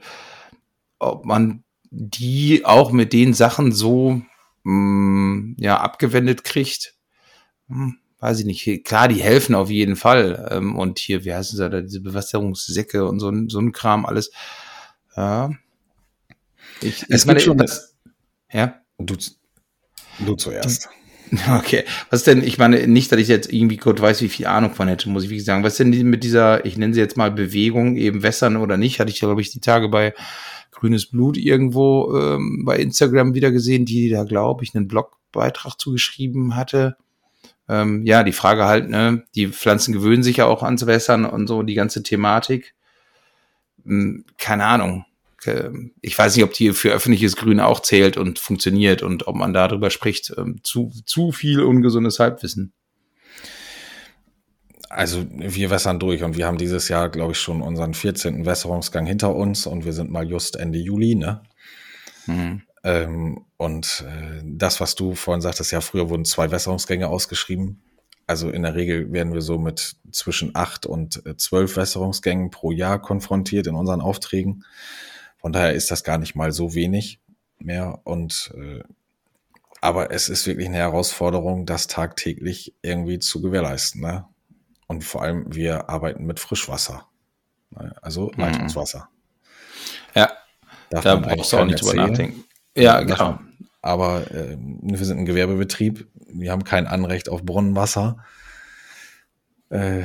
ob 0.99 1.25
man 1.25 1.65
die 1.91 2.63
auch 2.63 2.91
mit 2.91 3.11
den 3.11 3.33
Sachen 3.33 3.73
so 3.73 4.21
mh, 4.63 4.71
mm, 4.71 5.55
ja 5.59 5.81
abgewendet 5.81 6.45
kriegt. 6.45 6.95
Hm, 7.67 7.97
weiß 8.23 8.39
ich 8.39 8.45
nicht. 8.45 8.85
Klar, 8.85 9.09
die 9.09 9.21
helfen 9.21 9.53
auf 9.53 9.69
jeden 9.69 9.97
Fall. 9.97 10.47
Ähm, 10.49 10.77
und 10.77 10.97
hier, 10.97 11.25
wie 11.25 11.33
heißen 11.33 11.57
sie 11.57 11.69
da, 11.69 11.81
diese 11.81 11.99
Bewässerungssäcke 11.99 13.05
und 13.05 13.19
so, 13.19 13.31
so 13.49 13.59
ein 13.59 13.73
Kram, 13.73 14.05
alles. 14.05 14.31
Ja. 15.17 15.51
Ich, 16.79 17.03
es 17.09 17.21
ich 17.21 17.25
meine, 17.25 17.41
schon 17.41 17.57
das, 17.57 17.95
ja. 18.51 18.79
Du, 18.97 19.15
du 20.25 20.35
zuerst. 20.35 20.89
Okay. 21.49 21.83
Was 22.11 22.21
denn, 22.21 22.43
ich 22.43 22.59
meine, 22.59 22.87
nicht, 22.87 23.11
dass 23.11 23.19
ich 23.19 23.27
jetzt 23.27 23.51
irgendwie 23.51 23.77
gut 23.77 23.99
weiß, 23.99 24.21
wie 24.21 24.29
viel 24.29 24.45
Ahnung 24.45 24.75
von 24.75 24.87
hätte, 24.87 25.09
muss 25.09 25.23
ich 25.23 25.31
wirklich 25.31 25.45
sagen. 25.45 25.63
Was 25.63 25.77
denn 25.77 25.89
mit 25.89 26.23
dieser, 26.23 26.63
ich 26.63 26.77
nenne 26.77 26.93
sie 26.93 26.99
jetzt 26.99 27.17
mal 27.17 27.31
Bewegung, 27.31 27.95
eben 27.95 28.21
wässern 28.21 28.55
oder 28.55 28.77
nicht, 28.77 28.99
hatte 28.99 29.09
ich 29.09 29.19
ja, 29.19 29.27
glaube 29.27 29.41
ich, 29.41 29.49
die 29.49 29.59
Tage 29.59 29.89
bei 29.89 30.13
grünes 30.69 31.07
Blut 31.07 31.35
irgendwo 31.35 32.15
ähm, 32.15 32.61
bei 32.65 32.77
Instagram 32.77 33.33
wieder 33.33 33.49
gesehen, 33.49 33.85
die 33.85 34.09
da, 34.09 34.25
glaube 34.25 34.63
ich, 34.63 34.75
einen 34.75 34.87
Blogbeitrag 34.87 35.79
zugeschrieben 35.79 36.55
hatte. 36.55 36.97
Ähm, 37.69 38.05
ja, 38.05 38.23
die 38.23 38.33
Frage 38.33 38.65
halt, 38.65 38.89
ne, 38.89 39.23
die 39.35 39.47
Pflanzen 39.47 39.93
gewöhnen 39.93 40.23
sich 40.23 40.37
ja 40.37 40.45
auch 40.45 40.63
ans 40.63 40.85
Wässern 40.85 41.25
und 41.25 41.47
so, 41.47 41.63
die 41.63 41.75
ganze 41.75 42.03
Thematik. 42.03 42.75
Hm, 43.85 44.25
keine 44.37 44.65
Ahnung. 44.65 45.05
Ich 46.01 46.17
weiß 46.17 46.35
nicht, 46.35 46.45
ob 46.45 46.53
die 46.53 46.71
für 46.71 46.91
öffentliches 46.91 47.35
Grün 47.35 47.59
auch 47.59 47.81
zählt 47.81 48.15
und 48.15 48.39
funktioniert 48.39 49.03
und 49.03 49.27
ob 49.27 49.35
man 49.35 49.51
darüber 49.53 49.89
spricht. 49.89 50.33
Ähm, 50.37 50.61
zu, 50.63 50.93
zu 51.05 51.33
viel 51.33 51.61
ungesundes 51.61 52.19
Halbwissen. 52.19 52.71
Also 54.89 55.25
wir 55.29 55.69
wässern 55.69 55.99
durch 55.99 56.23
und 56.23 56.37
wir 56.37 56.45
haben 56.45 56.57
dieses 56.57 56.87
Jahr, 56.87 57.09
glaube 57.09 57.33
ich, 57.33 57.39
schon 57.39 57.61
unseren 57.61 57.93
14. 57.93 58.45
Wässerungsgang 58.45 59.05
hinter 59.05 59.35
uns 59.35 59.65
und 59.65 59.83
wir 59.83 59.91
sind 59.91 60.11
mal 60.11 60.25
just 60.25 60.55
Ende 60.55 60.79
Juli, 60.79 61.15
ne? 61.15 61.41
Mhm. 62.27 62.61
Ähm, 62.83 63.45
und 63.57 64.05
äh, 64.07 64.41
das, 64.43 64.81
was 64.81 64.95
du 64.95 65.15
vorhin 65.15 65.41
sagtest, 65.41 65.71
ja, 65.71 65.81
früher 65.81 66.09
wurden 66.09 66.25
zwei 66.25 66.51
Wässerungsgänge 66.51 67.07
ausgeschrieben. 67.07 67.81
also 68.27 68.49
in 68.49 68.63
der 68.63 68.75
Regel 68.75 69.11
werden 69.11 69.33
wir 69.33 69.41
so 69.41 69.57
mit 69.57 69.95
zwischen 70.11 70.55
acht 70.55 70.85
und 70.85 71.25
äh, 71.25 71.35
zwölf 71.37 71.75
Wässerungsgängen 71.77 72.51
pro 72.51 72.71
Jahr 72.71 73.01
konfrontiert 73.01 73.67
in 73.67 73.75
unseren 73.75 74.01
Aufträgen. 74.01 74.65
Von 75.37 75.53
daher 75.53 75.73
ist 75.73 75.91
das 75.91 76.03
gar 76.03 76.17
nicht 76.17 76.35
mal 76.35 76.51
so 76.51 76.73
wenig 76.73 77.19
mehr. 77.59 77.99
Und 78.03 78.53
äh, 78.57 78.83
aber 79.81 80.11
es 80.11 80.29
ist 80.29 80.47
wirklich 80.47 80.67
eine 80.67 80.77
Herausforderung, 80.77 81.65
das 81.65 81.87
tagtäglich 81.87 82.73
irgendwie 82.81 83.19
zu 83.19 83.41
gewährleisten. 83.41 83.99
Ne? 83.99 84.25
Und 84.87 85.03
vor 85.03 85.21
allem, 85.21 85.53
wir 85.53 85.89
arbeiten 85.89 86.25
mit 86.25 86.39
Frischwasser. 86.39 87.07
Ne? 87.71 87.93
Also 88.01 88.31
mhm. 88.33 88.41
Leitungswasser. 88.41 89.09
Ja, 90.15 90.31
Darf 90.89 91.03
da 91.03 91.15
brauchst 91.15 91.51
du 91.51 91.57
auch 91.57 91.65
nicht 91.65 91.81
drüber 91.81 91.95
nachdenken. 91.95 92.42
Ja, 92.75 93.01
genau. 93.01 93.39
Aber 93.81 94.31
äh, 94.31 94.57
wir 94.57 95.05
sind 95.05 95.19
ein 95.19 95.25
Gewerbebetrieb. 95.25 96.07
Wir 96.27 96.51
haben 96.51 96.63
kein 96.63 96.87
Anrecht 96.87 97.29
auf 97.29 97.43
Brunnenwasser. 97.43 98.17
Äh, 99.69 100.03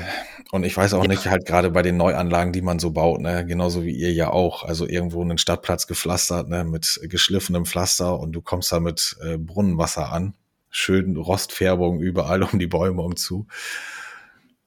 und 0.50 0.64
ich 0.64 0.76
weiß 0.76 0.94
auch 0.94 1.02
ja. 1.02 1.08
nicht, 1.08 1.26
halt 1.26 1.46
gerade 1.46 1.70
bei 1.70 1.82
den 1.82 1.98
Neuanlagen, 1.98 2.52
die 2.52 2.62
man 2.62 2.78
so 2.78 2.90
baut, 2.90 3.20
ne, 3.20 3.44
genauso 3.44 3.84
wie 3.84 3.92
ihr 3.92 4.12
ja 4.12 4.30
auch, 4.30 4.62
also 4.62 4.86
irgendwo 4.86 5.20
einen 5.20 5.36
Stadtplatz 5.36 5.86
gepflastert, 5.86 6.48
ne, 6.48 6.64
mit 6.64 7.00
geschliffenem 7.04 7.66
Pflaster 7.66 8.18
und 8.18 8.32
du 8.32 8.40
kommst 8.40 8.72
da 8.72 8.80
mit 8.80 9.16
äh, 9.22 9.36
Brunnenwasser 9.36 10.10
an. 10.10 10.34
Schön 10.70 11.16
Rostfärbung 11.16 12.00
überall 12.00 12.42
um 12.52 12.58
die 12.58 12.66
Bäume 12.66 13.02
umzu. 13.02 13.46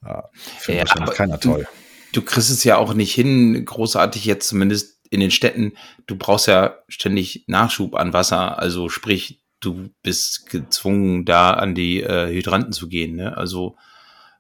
Ja, 0.04 0.30
Finde 0.60 0.80
ja, 0.80 0.88
wahrscheinlich 0.88 1.16
keiner 1.16 1.40
toll. 1.40 1.68
Du, 2.14 2.22
du 2.22 2.26
kriegst 2.26 2.52
es 2.52 2.64
ja 2.64 2.78
auch 2.78 2.94
nicht 2.94 3.14
hin, 3.14 3.66
großartig 3.66 4.26
jetzt 4.26 4.50
zumindest 4.50 4.91
in 5.12 5.20
den 5.20 5.30
Städten, 5.30 5.74
du 6.08 6.16
brauchst 6.16 6.48
ja 6.48 6.78
ständig 6.88 7.44
Nachschub 7.46 7.96
an 7.96 8.14
Wasser, 8.14 8.58
also 8.58 8.90
sprich, 8.90 9.42
du 9.60 9.90
bist 10.02 10.50
gezwungen, 10.50 11.26
da 11.26 11.52
an 11.52 11.76
die 11.76 12.02
äh, 12.02 12.34
Hydranten 12.34 12.72
zu 12.72 12.88
gehen. 12.88 13.16
Ne? 13.18 13.38
Also 13.38 13.76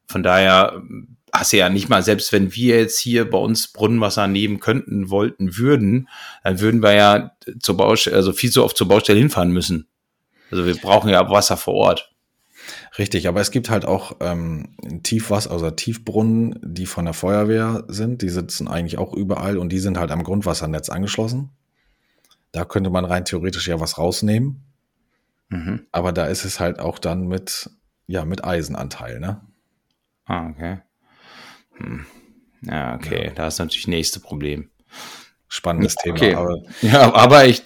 von 0.08 0.24
daher 0.24 0.74
ähm, 0.76 1.18
hast 1.32 1.54
du 1.54 1.58
ja 1.58 1.70
nicht 1.70 1.90
mal, 1.90 2.02
selbst 2.02 2.32
wenn 2.34 2.56
wir 2.56 2.80
jetzt 2.80 3.00
hier 3.00 3.30
bei 3.30 3.38
uns 3.38 3.68
Brunnenwasser 3.68 4.28
nehmen 4.28 4.60
könnten, 4.60 5.10
wollten, 5.10 5.58
würden, 5.58 6.08
dann 6.44 6.60
würden 6.60 6.82
wir 6.82 6.94
ja 6.94 7.36
zur 7.60 7.78
Baustelle, 7.78 8.16
also 8.16 8.32
viel 8.32 8.50
zu 8.50 8.64
oft 8.64 8.78
zur 8.78 8.88
Baustelle 8.88 9.20
hinfahren 9.20 9.52
müssen. 9.52 9.88
Also 10.52 10.66
wir 10.66 10.76
brauchen 10.76 11.10
ja 11.10 11.30
Wasser 11.30 11.58
vor 11.58 11.76
Ort. 11.76 12.11
Richtig, 13.02 13.28
aber 13.28 13.42
es 13.42 13.50
gibt 13.50 13.72
halt 13.72 13.84
auch 13.84 14.18
ähm, 14.20 14.76
Tiefwasser, 15.02 15.50
also 15.50 15.72
Tiefbrunnen, 15.72 16.60
die 16.62 16.86
von 16.86 17.06
der 17.06 17.16
Feuerwehr 17.16 17.84
sind. 17.88 18.22
Die 18.22 18.30
sitzen 18.30 18.68
eigentlich 18.68 19.00
auch 19.00 19.12
überall 19.16 19.58
und 19.58 19.70
die 19.70 19.80
sind 19.80 19.98
halt 19.98 20.12
am 20.12 20.22
Grundwassernetz 20.22 20.90
angeschlossen. 20.90 21.50
Da 22.52 22.64
könnte 22.64 22.92
man 22.92 23.04
rein 23.04 23.26
theoretisch 23.26 23.68
ja 23.68 23.80
was 23.80 23.98
rausnehmen. 23.98 24.62
Mhm. 25.50 25.88
Aber 25.92 26.12
da 26.12 26.28
ist 26.28 26.46
es 26.46 26.60
halt 26.60 26.80
auch 26.80 27.00
dann 27.00 27.28
mit, 27.28 27.72
ja, 28.06 28.24
mit 28.24 28.44
Eisenanteil, 28.44 29.20
ne? 29.20 29.42
Ah, 30.26 30.50
okay. 30.50 30.82
Hm. 31.78 32.06
Ja, 32.62 32.94
okay, 32.94 33.30
ja. 33.30 33.32
da 33.34 33.48
ist 33.48 33.58
natürlich 33.58 33.86
das 33.86 33.90
nächste 33.90 34.20
Problem. 34.20 34.70
Spannendes 35.48 35.96
okay. 35.98 36.14
Thema. 36.14 36.42
Aber, 36.42 36.58
ja, 36.84 37.16
aber 37.16 37.46
echt, 37.46 37.66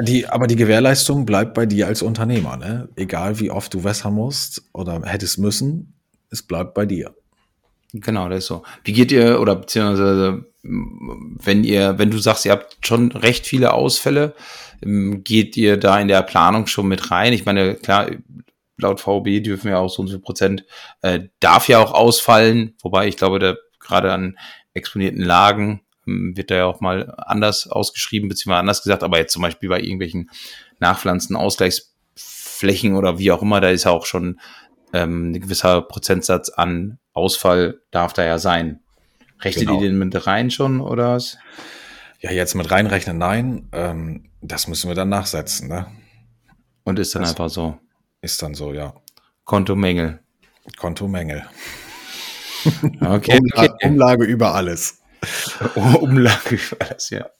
die, 0.00 0.26
aber 0.28 0.46
die 0.46 0.56
Gewährleistung 0.56 1.26
bleibt 1.26 1.54
bei 1.54 1.66
dir 1.66 1.86
als 1.86 2.02
Unternehmer, 2.02 2.56
ne? 2.56 2.88
Egal 2.96 3.40
wie 3.40 3.50
oft 3.50 3.72
du 3.74 3.84
wässern 3.84 4.14
musst 4.14 4.62
oder 4.72 5.02
hättest 5.04 5.38
müssen, 5.38 5.94
es 6.30 6.42
bleibt 6.42 6.74
bei 6.74 6.86
dir. 6.86 7.14
Genau, 7.92 8.28
das 8.28 8.40
ist 8.40 8.46
so. 8.46 8.64
Wie 8.84 8.92
geht 8.92 9.10
ihr, 9.12 9.40
oder 9.40 9.56
beziehungsweise, 9.56 10.44
wenn 10.62 11.64
ihr, 11.64 11.98
wenn 11.98 12.10
du 12.10 12.18
sagst, 12.18 12.44
ihr 12.44 12.52
habt 12.52 12.86
schon 12.86 13.12
recht 13.12 13.46
viele 13.46 13.72
Ausfälle, 13.72 14.34
ähm, 14.82 15.24
geht 15.24 15.56
ihr 15.56 15.78
da 15.78 15.98
in 15.98 16.08
der 16.08 16.22
Planung 16.22 16.66
schon 16.66 16.88
mit 16.88 17.10
rein? 17.10 17.32
Ich 17.32 17.46
meine, 17.46 17.74
klar, 17.76 18.10
laut 18.76 19.00
VB 19.00 19.40
dürfen 19.42 19.68
ja 19.68 19.78
auch 19.78 19.88
so 19.88 20.02
und 20.02 20.08
so 20.08 20.20
Prozent, 20.20 20.64
äh, 21.00 21.20
darf 21.40 21.68
ja 21.68 21.78
auch 21.78 21.92
ausfallen, 21.92 22.74
wobei 22.82 23.08
ich 23.08 23.16
glaube, 23.16 23.38
da 23.38 23.56
gerade 23.80 24.12
an 24.12 24.38
exponierten 24.74 25.22
Lagen 25.22 25.80
wird 26.34 26.50
da 26.50 26.56
ja 26.56 26.66
auch 26.66 26.80
mal 26.80 27.14
anders 27.16 27.68
ausgeschrieben, 27.68 28.28
beziehungsweise 28.28 28.60
anders 28.60 28.82
gesagt, 28.82 29.02
aber 29.02 29.18
jetzt 29.18 29.32
zum 29.32 29.42
Beispiel 29.42 29.68
bei 29.68 29.80
irgendwelchen 29.80 30.30
Nachpflanzen, 30.80 31.36
Ausgleichsflächen 31.36 32.94
oder 32.94 33.18
wie 33.18 33.32
auch 33.32 33.42
immer, 33.42 33.60
da 33.60 33.70
ist 33.70 33.84
ja 33.84 33.90
auch 33.90 34.06
schon 34.06 34.40
ähm, 34.92 35.32
ein 35.32 35.40
gewisser 35.40 35.82
Prozentsatz 35.82 36.48
an 36.48 36.98
Ausfall 37.12 37.80
darf 37.90 38.12
da 38.12 38.24
ja 38.24 38.38
sein. 38.38 38.80
Rechnet 39.40 39.66
genau. 39.66 39.80
ihr 39.80 39.88
den 39.88 39.98
mit 39.98 40.26
rein 40.26 40.50
schon 40.50 40.80
oder 40.80 41.14
was? 41.14 41.38
Ja, 42.20 42.30
jetzt 42.32 42.54
mit 42.54 42.70
reinrechnen, 42.70 43.18
nein. 43.18 43.68
Ähm, 43.72 44.30
das 44.40 44.66
müssen 44.66 44.88
wir 44.88 44.94
dann 44.94 45.08
nachsetzen, 45.08 45.68
ne? 45.68 45.86
Und 46.84 46.98
ist 46.98 47.14
dann 47.14 47.22
das 47.22 47.30
einfach 47.32 47.48
so. 47.48 47.78
Ist 48.20 48.42
dann 48.42 48.54
so, 48.54 48.72
ja. 48.72 48.94
Kontomängel. 49.44 50.20
Kontomängel. 50.76 51.44
Okay. 53.00 53.38
Umlage, 53.38 53.76
Umlage 53.84 54.24
über 54.24 54.52
alles. 54.52 54.97
Umlage 55.74 56.58
für 56.58 56.80
alles, 56.80 57.10
ja. 57.10 57.30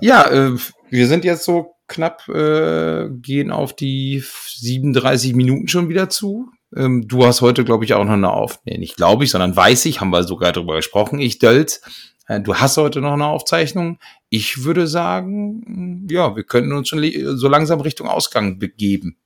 Ja, 0.00 0.30
äh, 0.30 0.56
wir 0.90 1.06
sind 1.06 1.24
jetzt 1.24 1.44
so 1.44 1.76
knapp, 1.88 2.28
äh, 2.28 3.08
gehen 3.10 3.50
auf 3.50 3.74
die 3.74 4.22
37 4.56 5.34
Minuten 5.34 5.68
schon 5.68 5.88
wieder 5.88 6.08
zu. 6.08 6.50
Ähm, 6.76 7.06
du 7.06 7.24
hast 7.24 7.40
heute, 7.40 7.64
glaube 7.64 7.84
ich, 7.84 7.94
auch 7.94 8.04
noch 8.04 8.12
eine 8.12 8.32
auf, 8.32 8.60
nee, 8.64 8.78
nicht 8.78 8.96
glaube 8.96 9.24
ich, 9.24 9.30
sondern 9.30 9.54
weiß 9.54 9.86
ich, 9.86 10.00
haben 10.00 10.10
wir 10.10 10.24
sogar 10.24 10.52
drüber 10.52 10.76
gesprochen. 10.76 11.20
Ich 11.20 11.38
Dölz, 11.38 11.80
äh, 12.26 12.40
du 12.40 12.56
hast 12.56 12.76
heute 12.76 13.00
noch 13.00 13.12
eine 13.12 13.26
Aufzeichnung. 13.26 13.98
Ich 14.28 14.64
würde 14.64 14.86
sagen, 14.86 16.06
ja, 16.10 16.34
wir 16.34 16.44
könnten 16.44 16.72
uns 16.72 16.88
schon 16.88 17.02
so 17.36 17.48
langsam 17.48 17.80
Richtung 17.80 18.08
Ausgang 18.08 18.58
begeben. 18.58 19.16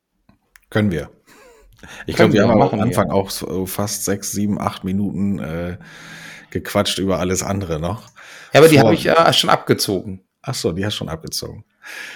Können 0.68 0.90
wir. 0.90 1.11
Ich 2.07 2.16
glaube, 2.16 2.35
wir 2.35 2.46
haben 2.46 2.61
am 2.61 2.81
Anfang 2.81 3.09
ja. 3.09 3.14
auch 3.14 3.31
so 3.31 3.64
fast 3.64 4.05
sechs, 4.05 4.33
sieben, 4.33 4.61
acht 4.61 4.85
Minuten 4.85 5.38
äh, 5.38 5.79
gequatscht 6.50 6.98
über 6.98 7.18
alles 7.18 7.42
andere 7.42 7.80
noch. 7.80 8.08
Ja, 8.52 8.60
aber 8.60 8.68
die 8.68 8.80
habe 8.80 8.94
ich 8.94 9.04
ja 9.04 9.32
schon 9.32 9.50
abgezogen. 9.50 10.24
Ach 10.42 10.54
so, 10.54 10.72
die 10.72 10.84
hast 10.84 10.94
schon 10.94 11.08
abgezogen. 11.08 11.64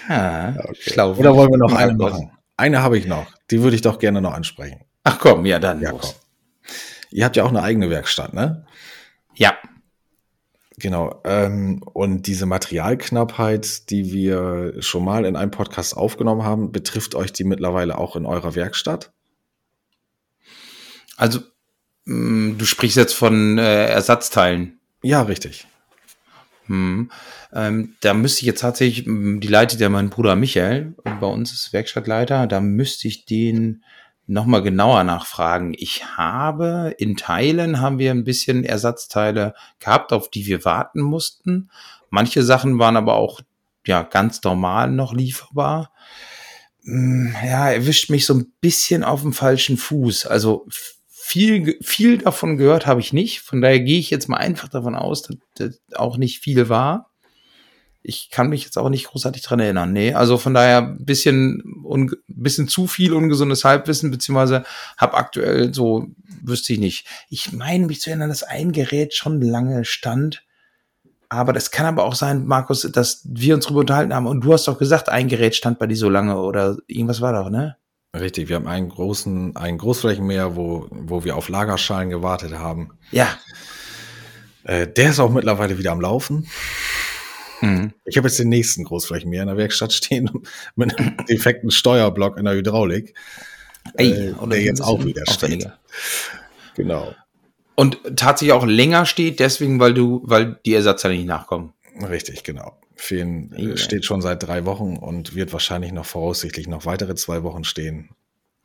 Ah, 0.08 0.54
okay. 0.58 0.76
schlau. 0.80 1.14
Oder 1.14 1.34
wollen 1.34 1.50
wir 1.50 1.58
noch 1.58 1.72
eine 1.72 1.94
machen? 1.94 2.30
Eine 2.56 2.82
habe 2.82 2.98
ich 2.98 3.06
noch. 3.06 3.26
Die 3.50 3.62
würde 3.62 3.76
ich 3.76 3.82
doch 3.82 3.98
gerne 3.98 4.20
noch 4.20 4.32
ansprechen. 4.32 4.80
Ach 5.02 5.18
komm, 5.18 5.44
ja 5.44 5.58
dann. 5.58 5.80
Ja, 5.80 5.92
komm. 5.92 6.10
Ihr 7.10 7.24
habt 7.24 7.36
ja 7.36 7.44
auch 7.44 7.48
eine 7.48 7.62
eigene 7.62 7.90
Werkstatt, 7.90 8.32
ne? 8.32 8.66
Ja. 9.34 9.56
Genau. 10.76 11.20
Ähm, 11.24 11.82
und 11.92 12.26
diese 12.26 12.46
Materialknappheit, 12.46 13.90
die 13.90 14.12
wir 14.12 14.82
schon 14.82 15.04
mal 15.04 15.24
in 15.24 15.36
einem 15.36 15.50
Podcast 15.50 15.96
aufgenommen 15.96 16.44
haben, 16.44 16.72
betrifft 16.72 17.14
euch 17.14 17.32
die 17.32 17.44
mittlerweile 17.44 17.98
auch 17.98 18.16
in 18.16 18.26
eurer 18.26 18.54
Werkstatt? 18.54 19.12
Also 21.16 21.40
du 22.06 22.64
sprichst 22.64 22.96
jetzt 22.96 23.14
von 23.14 23.58
äh, 23.58 23.86
Ersatzteilen. 23.86 24.78
Ja, 25.02 25.22
richtig. 25.22 25.66
Hm. 26.66 27.10
Ähm, 27.52 27.94
da 28.00 28.14
müsste 28.14 28.40
ich 28.40 28.46
jetzt 28.46 28.60
tatsächlich, 28.60 29.06
hm, 29.06 29.40
die 29.40 29.48
leitet 29.48 29.80
ja 29.80 29.88
mein 29.88 30.10
Bruder 30.10 30.36
Michael, 30.36 30.94
bei 31.04 31.26
uns 31.26 31.52
ist 31.52 31.72
Werkstattleiter, 31.72 32.46
da 32.46 32.60
müsste 32.60 33.06
ich 33.08 33.26
den 33.26 33.84
nochmal 34.26 34.62
genauer 34.62 35.04
nachfragen. 35.04 35.74
Ich 35.76 36.16
habe, 36.16 36.94
in 36.98 37.16
Teilen 37.16 37.80
haben 37.80 37.98
wir 37.98 38.10
ein 38.10 38.24
bisschen 38.24 38.64
Ersatzteile 38.64 39.54
gehabt, 39.78 40.12
auf 40.12 40.30
die 40.30 40.46
wir 40.46 40.64
warten 40.64 41.02
mussten. 41.02 41.70
Manche 42.08 42.42
Sachen 42.42 42.78
waren 42.78 42.96
aber 42.96 43.14
auch, 43.14 43.40
ja, 43.86 44.02
ganz 44.02 44.42
normal 44.42 44.90
noch 44.90 45.12
lieferbar. 45.12 45.92
Hm, 46.84 47.34
ja, 47.44 47.70
erwischt 47.70 48.08
mich 48.08 48.24
so 48.24 48.34
ein 48.34 48.52
bisschen 48.60 49.04
auf 49.04 49.20
dem 49.20 49.34
falschen 49.34 49.76
Fuß. 49.76 50.26
Also 50.26 50.66
viel, 51.26 51.78
viel 51.80 52.18
davon 52.18 52.58
gehört 52.58 52.86
habe 52.86 53.00
ich 53.00 53.14
nicht. 53.14 53.40
Von 53.40 53.62
daher 53.62 53.80
gehe 53.80 53.98
ich 53.98 54.10
jetzt 54.10 54.28
mal 54.28 54.36
einfach 54.36 54.68
davon 54.68 54.94
aus, 54.94 55.22
dass 55.22 55.36
das 55.54 55.80
auch 55.94 56.18
nicht 56.18 56.40
viel 56.40 56.68
war. 56.68 57.10
Ich 58.02 58.28
kann 58.30 58.50
mich 58.50 58.64
jetzt 58.64 58.76
auch 58.76 58.90
nicht 58.90 59.06
großartig 59.06 59.40
dran 59.40 59.58
erinnern. 59.58 59.90
Nee, 59.90 60.12
also 60.12 60.36
von 60.36 60.52
daher 60.52 60.82
bisschen, 60.82 61.62
bisschen 62.26 62.68
zu 62.68 62.86
viel 62.86 63.14
ungesundes 63.14 63.64
Halbwissen, 63.64 64.10
beziehungsweise 64.10 64.64
habe 64.98 65.14
aktuell 65.14 65.72
so, 65.72 66.08
wüsste 66.42 66.74
ich 66.74 66.78
nicht. 66.78 67.06
Ich 67.30 67.52
meine 67.52 67.86
mich 67.86 68.02
zu 68.02 68.10
erinnern, 68.10 68.28
dass 68.28 68.42
ein 68.42 68.72
Gerät 68.72 69.14
schon 69.14 69.40
lange 69.40 69.86
stand. 69.86 70.44
Aber 71.30 71.54
das 71.54 71.70
kann 71.70 71.86
aber 71.86 72.04
auch 72.04 72.16
sein, 72.16 72.44
Markus, 72.44 72.82
dass 72.82 73.22
wir 73.24 73.54
uns 73.54 73.64
darüber 73.64 73.80
unterhalten 73.80 74.12
haben 74.12 74.26
und 74.26 74.42
du 74.42 74.52
hast 74.52 74.68
doch 74.68 74.78
gesagt, 74.78 75.08
ein 75.08 75.28
Gerät 75.28 75.56
stand 75.56 75.78
bei 75.78 75.86
dir 75.86 75.96
so 75.96 76.10
lange 76.10 76.36
oder 76.36 76.76
irgendwas 76.86 77.22
war 77.22 77.32
doch, 77.32 77.48
ne? 77.48 77.78
Richtig, 78.14 78.48
wir 78.48 78.56
haben 78.56 78.68
einen 78.68 78.88
großen, 78.88 79.56
einen 79.56 79.78
Großflächenmäher, 79.78 80.54
wo, 80.54 80.86
wo 80.90 81.24
wir 81.24 81.36
auf 81.36 81.48
Lagerschalen 81.48 82.10
gewartet 82.10 82.54
haben. 82.54 82.90
Ja. 83.10 83.38
Äh, 84.62 84.86
der 84.86 85.10
ist 85.10 85.18
auch 85.18 85.30
mittlerweile 85.30 85.78
wieder 85.78 85.90
am 85.90 86.00
Laufen. 86.00 86.46
Mhm. 87.60 87.92
Ich 88.04 88.16
habe 88.16 88.28
jetzt 88.28 88.38
den 88.38 88.48
nächsten 88.48 88.84
Großflächenmäher 88.84 89.42
in 89.42 89.48
der 89.48 89.56
Werkstatt 89.56 89.92
stehen 89.92 90.30
mit 90.76 90.96
einem 90.96 91.16
defekten 91.28 91.72
Steuerblock 91.72 92.38
in 92.38 92.44
der 92.44 92.54
Hydraulik. 92.54 93.14
Ey, 93.94 94.28
äh, 94.28 94.48
der 94.48 94.62
jetzt 94.62 94.80
auch 94.80 95.04
wieder 95.04 95.24
steht. 95.28 95.68
Genau. 96.76 97.14
Und 97.74 97.98
tatsächlich 98.16 98.52
auch 98.52 98.64
länger 98.64 99.06
steht, 99.06 99.40
deswegen, 99.40 99.80
weil 99.80 99.92
du, 99.92 100.22
weil 100.24 100.60
die 100.64 100.74
Ersatzteile 100.74 101.16
nicht 101.16 101.26
nachkommen. 101.26 101.72
Richtig, 102.00 102.44
genau. 102.44 102.78
Fehlen 102.96 103.52
äh, 103.52 103.76
steht 103.76 104.04
schon 104.04 104.20
seit 104.20 104.42
drei 104.42 104.64
Wochen 104.64 104.96
und 104.96 105.34
wird 105.34 105.52
wahrscheinlich 105.52 105.92
noch 105.92 106.06
voraussichtlich 106.06 106.68
noch 106.68 106.86
weitere 106.86 107.14
zwei 107.14 107.42
Wochen 107.42 107.64
stehen. 107.64 108.10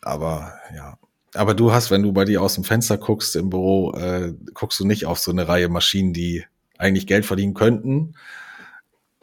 Aber 0.02 0.54
ja, 0.76 0.98
Aber 1.34 1.54
du 1.54 1.72
hast, 1.72 1.92
wenn 1.92 2.04
du 2.04 2.14
bei 2.14 2.26
dir 2.26 2.42
aus 2.42 2.56
dem 2.56 2.64
Fenster 2.64 2.98
guckst 2.98 3.36
im 3.36 3.50
Büro, 3.50 3.94
äh, 3.94 4.34
guckst 4.54 4.80
du 4.80 4.86
nicht 4.86 5.06
auf 5.06 5.20
so 5.20 5.32
eine 5.32 5.48
Reihe 5.48 5.70
Maschinen, 5.70 6.14
die 6.14 6.46
eigentlich 6.78 7.08
Geld 7.08 7.26
verdienen 7.26 7.54
könnten. 7.54 8.16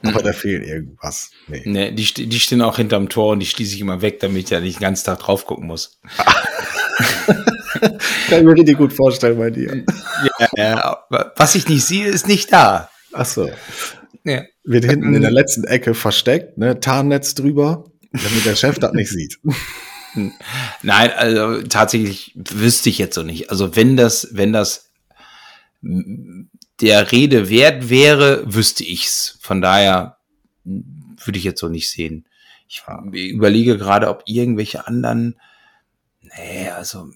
Aber 0.03 0.21
mhm. 0.21 0.25
da 0.25 0.33
fehlt 0.33 0.67
irgendwas. 0.67 1.31
Nee. 1.49 1.63
nee 1.65 1.91
die, 1.93 2.29
die 2.29 2.41
stehen 2.41 2.63
auch 2.63 2.77
hinterm 2.77 3.09
Tor 3.09 3.33
und 3.33 3.41
die 3.41 3.47
schließe 3.47 3.75
ich 3.75 3.81
immer 3.81 4.03
weg, 4.03 4.21
damit 4.21 4.45
ich 4.45 4.51
ja 4.51 4.61
nicht 4.61 4.79
den 4.79 4.83
ganzen 4.83 5.07
Tag 5.07 5.21
drauf 5.21 5.47
gucken 5.47 5.67
muss. 5.67 5.99
Kann 7.81 8.39
ich 8.39 8.45
mir 8.45 8.55
richtig 8.55 8.79
gut 8.79 8.93
vorstellen 8.93 9.39
bei 9.39 9.51
dir. 9.51 9.85
Ja, 10.39 10.49
ja, 10.57 10.99
was 11.37 11.55
ich 11.55 11.69
nicht 11.69 11.85
sehe, 11.85 12.07
ist 12.07 12.29
nicht 12.29 12.53
da. 12.53 12.91
Ach 13.13 13.27
so. 13.27 13.49
Ja. 14.27 14.43
Wird 14.65 14.85
hinten 14.85 15.15
in 15.15 15.23
der 15.23 15.31
letzten 15.31 15.65
Ecke 15.65 15.95
versteckt, 15.95 16.59
ne? 16.59 16.81
Tarnnetz 16.81 17.35
drüber, 17.35 17.85
damit 18.11 18.45
der 18.45 18.57
Chef 18.57 18.79
das 18.79 18.93
nicht 18.93 19.09
sieht. 19.09 19.39
Nein, 20.83 21.11
also 21.17 21.63
tatsächlich 21.63 22.33
wüsste 22.35 22.89
ich 22.89 22.99
jetzt 22.99 23.15
so 23.15 23.23
nicht. 23.23 23.51
Also 23.51 23.77
wenn 23.77 23.97
das, 23.97 24.29
wenn 24.33 24.53
das 24.53 24.91
der 26.81 27.13
Rede 27.13 27.49
wert 27.49 27.89
wäre, 27.89 28.43
wüsste 28.53 28.83
ich's. 28.83 29.39
Von 29.41 29.61
daher 29.61 30.17
würde 30.65 31.39
ich 31.39 31.45
jetzt 31.45 31.61
so 31.61 31.69
nicht 31.69 31.89
sehen. 31.89 32.27
Ich 32.67 32.83
überlege 33.13 33.79
gerade, 33.79 34.09
ob 34.09 34.25
irgendwelche 34.27 34.89
anderen, 34.89 35.37
nee, 36.21 36.69
also 36.71 37.11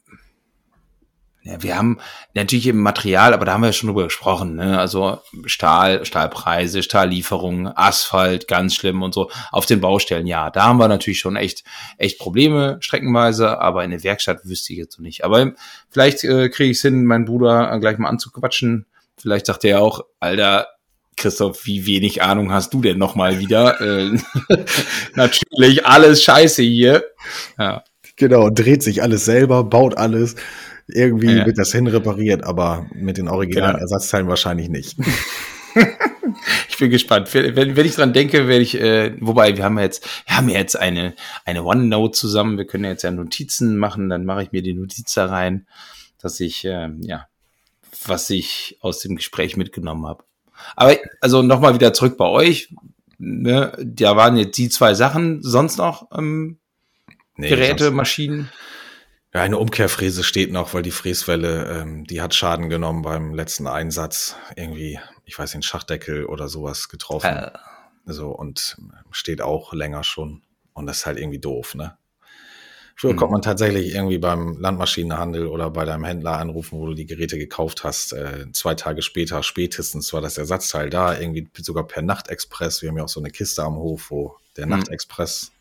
ja, 1.43 1.63
wir 1.63 1.77
haben 1.77 1.99
natürlich 2.35 2.67
im 2.67 2.81
Material, 2.81 3.33
aber 3.33 3.47
da 3.47 3.55
haben 3.55 3.63
wir 3.63 3.69
ja 3.69 3.73
schon 3.73 3.89
drüber 3.89 4.05
gesprochen, 4.05 4.57
ne? 4.57 4.79
Also 4.79 5.21
Stahl, 5.47 6.05
Stahlpreise, 6.05 6.83
Stahllieferungen, 6.83 7.67
Asphalt, 7.75 8.47
ganz 8.47 8.75
schlimm 8.75 9.03
und 9.03 9.15
so. 9.15 9.31
Auf 9.51 9.65
den 9.65 9.81
Baustellen, 9.81 10.27
ja, 10.27 10.51
da 10.51 10.65
haben 10.65 10.79
wir 10.79 10.89
natürlich 10.89 11.19
schon 11.19 11.37
echt, 11.37 11.65
echt 11.97 12.19
Probleme 12.19 12.77
streckenweise, 12.81 13.59
aber 13.59 13.85
in 13.85 13.91
der 13.91 14.05
Werkstatt 14.05 14.45
wüsste 14.45 14.75
ich 14.75 14.81
jetzt 14.81 14.97
so 14.97 15.03
nicht. 15.03 15.25
Aber 15.25 15.53
vielleicht 15.89 16.25
äh, 16.25 16.51
kriege 16.51 16.71
ich 16.71 16.77
es 16.77 16.83
hin, 16.83 17.07
meinen 17.07 17.25
Bruder 17.25 17.79
gleich 17.81 17.97
mal 17.97 18.11
anzuquatschen. 18.11 18.85
Vielleicht 19.17 19.47
sagt 19.47 19.65
er 19.65 19.81
auch, 19.81 20.03
Alter, 20.19 20.69
Christoph, 21.17 21.65
wie 21.65 21.87
wenig 21.87 22.23
Ahnung 22.23 22.53
hast 22.53 22.75
du 22.75 22.83
denn 22.83 22.99
nochmal 22.99 23.39
wieder? 23.39 23.81
äh, 23.81 24.19
natürlich 25.15 25.87
alles 25.87 26.23
scheiße 26.23 26.63
hier. 26.63 27.05
Ja. 27.59 27.83
Genau, 28.17 28.51
dreht 28.51 28.83
sich 28.83 29.03
alles 29.03 29.25
selber, 29.25 29.65
baut 29.65 29.97
alles. 29.97 30.37
Irgendwie 30.95 31.37
ja. 31.37 31.47
wird 31.47 31.59
das 31.59 31.73
hinrepariert, 31.73 32.45
aber 32.45 32.87
mit 32.95 33.19
den 33.19 33.29
originalen 33.29 33.73
genau. 33.73 33.83
Ersatzteilen 33.83 34.29
wahrscheinlich 34.29 34.69
nicht. 34.69 34.97
ich 36.69 36.79
bin 36.79 36.91
gespannt. 36.91 37.33
Wenn, 37.33 37.77
wenn 37.77 37.87
ich 37.87 37.95
dran 37.95 38.13
denke, 38.13 38.49
werde 38.49 38.63
ich, 38.63 38.81
äh, 38.81 39.15
wobei 39.21 39.57
wir 39.57 39.65
haben 39.65 39.79
ja 39.79 39.85
jetzt, 39.85 40.07
wir 40.27 40.37
haben 40.37 40.49
ja 40.49 40.59
jetzt 40.59 40.79
eine, 40.79 41.15
eine 41.45 41.65
OneNote 41.65 42.17
zusammen. 42.17 42.59
Wir 42.59 42.67
können 42.67 42.85
ja 42.85 42.91
jetzt 42.91 43.03
ja 43.03 43.11
Notizen 43.11 43.77
machen. 43.77 44.09
Dann 44.09 44.25
mache 44.25 44.43
ich 44.43 44.53
mir 44.53 44.63
die 44.63 44.75
Notiz 44.75 45.15
da 45.15 45.27
rein, 45.27 45.67
dass 46.19 46.41
ich, 46.41 46.65
äh, 46.65 46.91
ja, 47.01 47.27
was 48.07 48.31
ich 48.31 48.79
aus 48.81 49.01
dem 49.01 49.17
Gespräch 49.17 49.57
mitgenommen 49.57 50.07
habe. 50.07 50.25
Aber 50.77 50.97
also 51.21 51.43
nochmal 51.43 51.75
wieder 51.75 51.93
zurück 51.93 52.17
bei 52.17 52.27
euch. 52.27 52.75
Ne? 53.19 53.73
Da 53.83 54.17
waren 54.17 54.37
jetzt 54.37 54.57
die 54.57 54.69
zwei 54.69 54.95
Sachen. 54.95 55.43
Sonst 55.43 55.79
noch 55.79 56.09
ähm, 56.17 56.59
nee, 57.37 57.49
Geräte, 57.49 57.85
sonst 57.85 57.97
Maschinen? 57.97 58.51
Ja, 59.33 59.43
eine 59.43 59.59
Umkehrfräse 59.59 60.25
steht 60.25 60.51
noch, 60.51 60.75
weil 60.75 60.83
die 60.83 60.91
Fräswelle, 60.91 61.81
ähm, 61.81 62.05
die 62.05 62.21
hat 62.21 62.35
Schaden 62.35 62.69
genommen 62.69 63.03
beim 63.03 63.33
letzten 63.33 63.69
Einsatz. 63.69 64.35
Irgendwie, 64.57 64.99
ich 65.25 65.39
weiß 65.39 65.55
nicht, 65.55 65.67
Schachdeckel 65.67 66.27
oder 66.27 66.49
sowas 66.49 66.89
getroffen. 66.89 67.37
Äh. 67.37 67.53
So, 68.07 68.31
und 68.31 68.77
steht 69.13 69.41
auch 69.41 69.73
länger 69.73 70.03
schon. 70.03 70.43
Und 70.73 70.87
das 70.87 70.99
ist 70.99 71.07
halt 71.07 71.19
irgendwie 71.19 71.39
doof, 71.39 71.75
ne? 71.75 71.97
Früher 73.01 73.13
mhm. 73.13 73.17
konnte 73.17 73.33
man 73.33 73.43
tatsächlich 73.43 73.95
irgendwie 73.95 74.19
beim 74.19 74.59
Landmaschinenhandel 74.59 75.47
oder 75.47 75.71
bei 75.71 75.87
deinem 75.87 76.05
Händler 76.05 76.39
anrufen, 76.39 76.79
wo 76.79 76.87
du 76.87 76.95
die 76.95 77.07
Geräte 77.07 77.39
gekauft 77.39 77.83
hast. 77.83 78.13
Äh, 78.13 78.53
zwei 78.53 78.75
Tage 78.75 79.01
später, 79.01 79.43
spätestens 79.43 80.13
war 80.13 80.21
das 80.21 80.37
Ersatzteil 80.37 80.91
da, 80.91 81.19
irgendwie 81.19 81.49
sogar 81.57 81.87
per 81.87 82.03
Nachtexpress. 82.03 82.83
Wir 82.83 82.91
haben 82.91 82.99
ja 82.99 83.05
auch 83.05 83.09
so 83.09 83.21
eine 83.21 83.31
Kiste 83.31 83.63
am 83.63 83.77
Hof, 83.77 84.11
wo 84.11 84.37
der 84.59 84.67
mhm. 84.67 84.73
Nachtexpress 84.73 85.53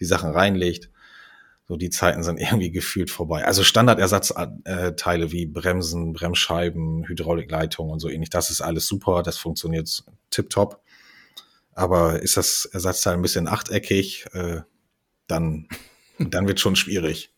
die 0.00 0.06
Sachen 0.06 0.30
reinlegt. 0.30 0.90
So, 1.68 1.76
die 1.76 1.90
Zeiten 1.90 2.22
sind 2.22 2.38
irgendwie 2.40 2.70
gefühlt 2.70 3.10
vorbei. 3.10 3.44
Also 3.44 3.64
Standardersatzteile 3.64 5.32
wie 5.32 5.46
Bremsen, 5.46 6.12
Bremsscheiben, 6.12 7.06
Hydraulikleitungen 7.06 7.92
und 7.92 8.00
so 8.00 8.08
ähnlich, 8.08 8.30
das 8.30 8.50
ist 8.50 8.60
alles 8.60 8.86
super, 8.86 9.22
das 9.22 9.38
funktioniert 9.38 10.04
tipptopp. 10.30 10.82
Aber 11.74 12.20
ist 12.20 12.36
das 12.36 12.66
Ersatzteil 12.66 13.14
ein 13.14 13.22
bisschen 13.22 13.48
achteckig, 13.48 14.26
äh, 14.32 14.60
dann, 15.26 15.68
dann 16.18 16.46
wird 16.46 16.60
schon 16.60 16.76
schwierig. 16.76 17.32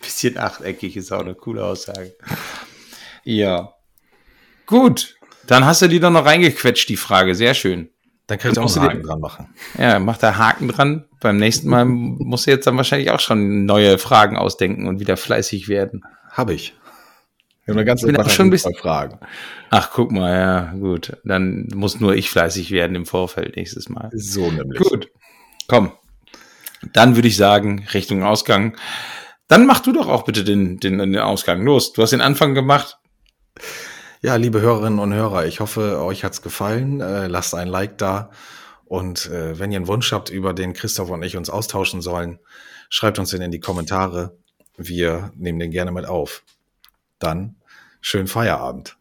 bisschen 0.00 0.36
achteckig 0.36 0.96
ist 0.96 1.12
auch 1.12 1.20
eine 1.20 1.34
coole 1.34 1.64
Aussage. 1.64 2.14
Ja. 3.24 3.74
Gut. 4.66 5.16
Dann 5.46 5.64
hast 5.64 5.82
du 5.82 5.88
die 5.88 6.00
doch 6.00 6.10
noch 6.10 6.24
reingequetscht, 6.24 6.88
die 6.88 6.96
Frage. 6.96 7.34
Sehr 7.34 7.54
schön. 7.54 7.90
Dann 8.26 8.38
kannst 8.38 8.56
du 8.56 8.62
auch 8.62 8.76
einen 8.76 8.88
Haken 8.88 9.02
dran 9.02 9.20
machen. 9.20 9.54
Ja, 9.78 9.98
mach 9.98 10.16
da 10.16 10.36
Haken 10.36 10.68
dran. 10.68 11.04
Beim 11.20 11.36
nächsten 11.36 11.68
Mal 11.68 11.84
musst 11.84 12.46
du 12.46 12.50
jetzt 12.50 12.66
dann 12.66 12.76
wahrscheinlich 12.76 13.10
auch 13.10 13.20
schon 13.20 13.66
neue 13.66 13.98
Fragen 13.98 14.36
ausdenken 14.36 14.86
und 14.86 14.98
wieder 14.98 15.16
fleißig 15.16 15.68
werden. 15.68 16.04
Habe 16.30 16.54
ich. 16.54 16.74
Wir 17.64 17.72
haben 17.72 17.78
eine 17.78 17.86
ganze 17.86 18.06
Menge 18.06 18.28
schon 18.28 18.48
ein 18.48 18.50
bisschen 18.50 18.74
Fragen. 18.74 19.18
Ach, 19.70 19.90
guck 19.92 20.10
mal, 20.10 20.34
ja, 20.34 20.72
gut. 20.78 21.16
Dann 21.24 21.68
muss 21.74 22.00
nur 22.00 22.14
ich 22.14 22.30
fleißig 22.30 22.70
werden 22.70 22.94
im 22.94 23.06
Vorfeld 23.06 23.56
nächstes 23.56 23.88
Mal. 23.88 24.10
So 24.14 24.50
nämlich. 24.50 24.80
Gut. 24.80 25.10
Komm. 25.66 25.92
Dann 26.92 27.16
würde 27.16 27.28
ich 27.28 27.36
sagen, 27.36 27.86
Richtung 27.94 28.22
Ausgang. 28.22 28.76
Dann 29.48 29.66
mach 29.66 29.80
du 29.80 29.92
doch 29.92 30.08
auch 30.08 30.24
bitte 30.24 30.44
den, 30.44 30.78
den, 30.78 30.98
den 30.98 31.18
Ausgang. 31.18 31.62
Los, 31.62 31.92
du 31.92 32.02
hast 32.02 32.10
den 32.10 32.20
Anfang 32.20 32.54
gemacht. 32.54 32.98
Ja, 34.24 34.36
liebe 34.36 34.62
Hörerinnen 34.62 35.00
und 35.00 35.12
Hörer, 35.12 35.44
ich 35.44 35.60
hoffe, 35.60 36.00
euch 36.02 36.24
hat's 36.24 36.40
gefallen. 36.40 37.02
Äh, 37.02 37.26
lasst 37.26 37.54
ein 37.54 37.68
Like 37.68 37.98
da. 37.98 38.30
Und 38.86 39.26
äh, 39.26 39.58
wenn 39.58 39.70
ihr 39.70 39.76
einen 39.76 39.86
Wunsch 39.86 40.12
habt, 40.12 40.30
über 40.30 40.54
den 40.54 40.72
Christoph 40.72 41.10
und 41.10 41.22
ich 41.22 41.36
uns 41.36 41.50
austauschen 41.50 42.00
sollen, 42.00 42.38
schreibt 42.88 43.18
uns 43.18 43.32
den 43.32 43.42
in 43.42 43.50
die 43.50 43.60
Kommentare. 43.60 44.34
Wir 44.78 45.30
nehmen 45.36 45.58
den 45.58 45.70
gerne 45.70 45.92
mit 45.92 46.06
auf. 46.06 46.42
Dann 47.18 47.56
schönen 48.00 48.26
Feierabend. 48.26 48.96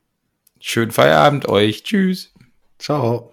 Schönen 0.60 0.92
Feierabend 0.92 1.48
euch. 1.48 1.84
Tschüss. 1.84 2.34
Ciao. 2.78 3.33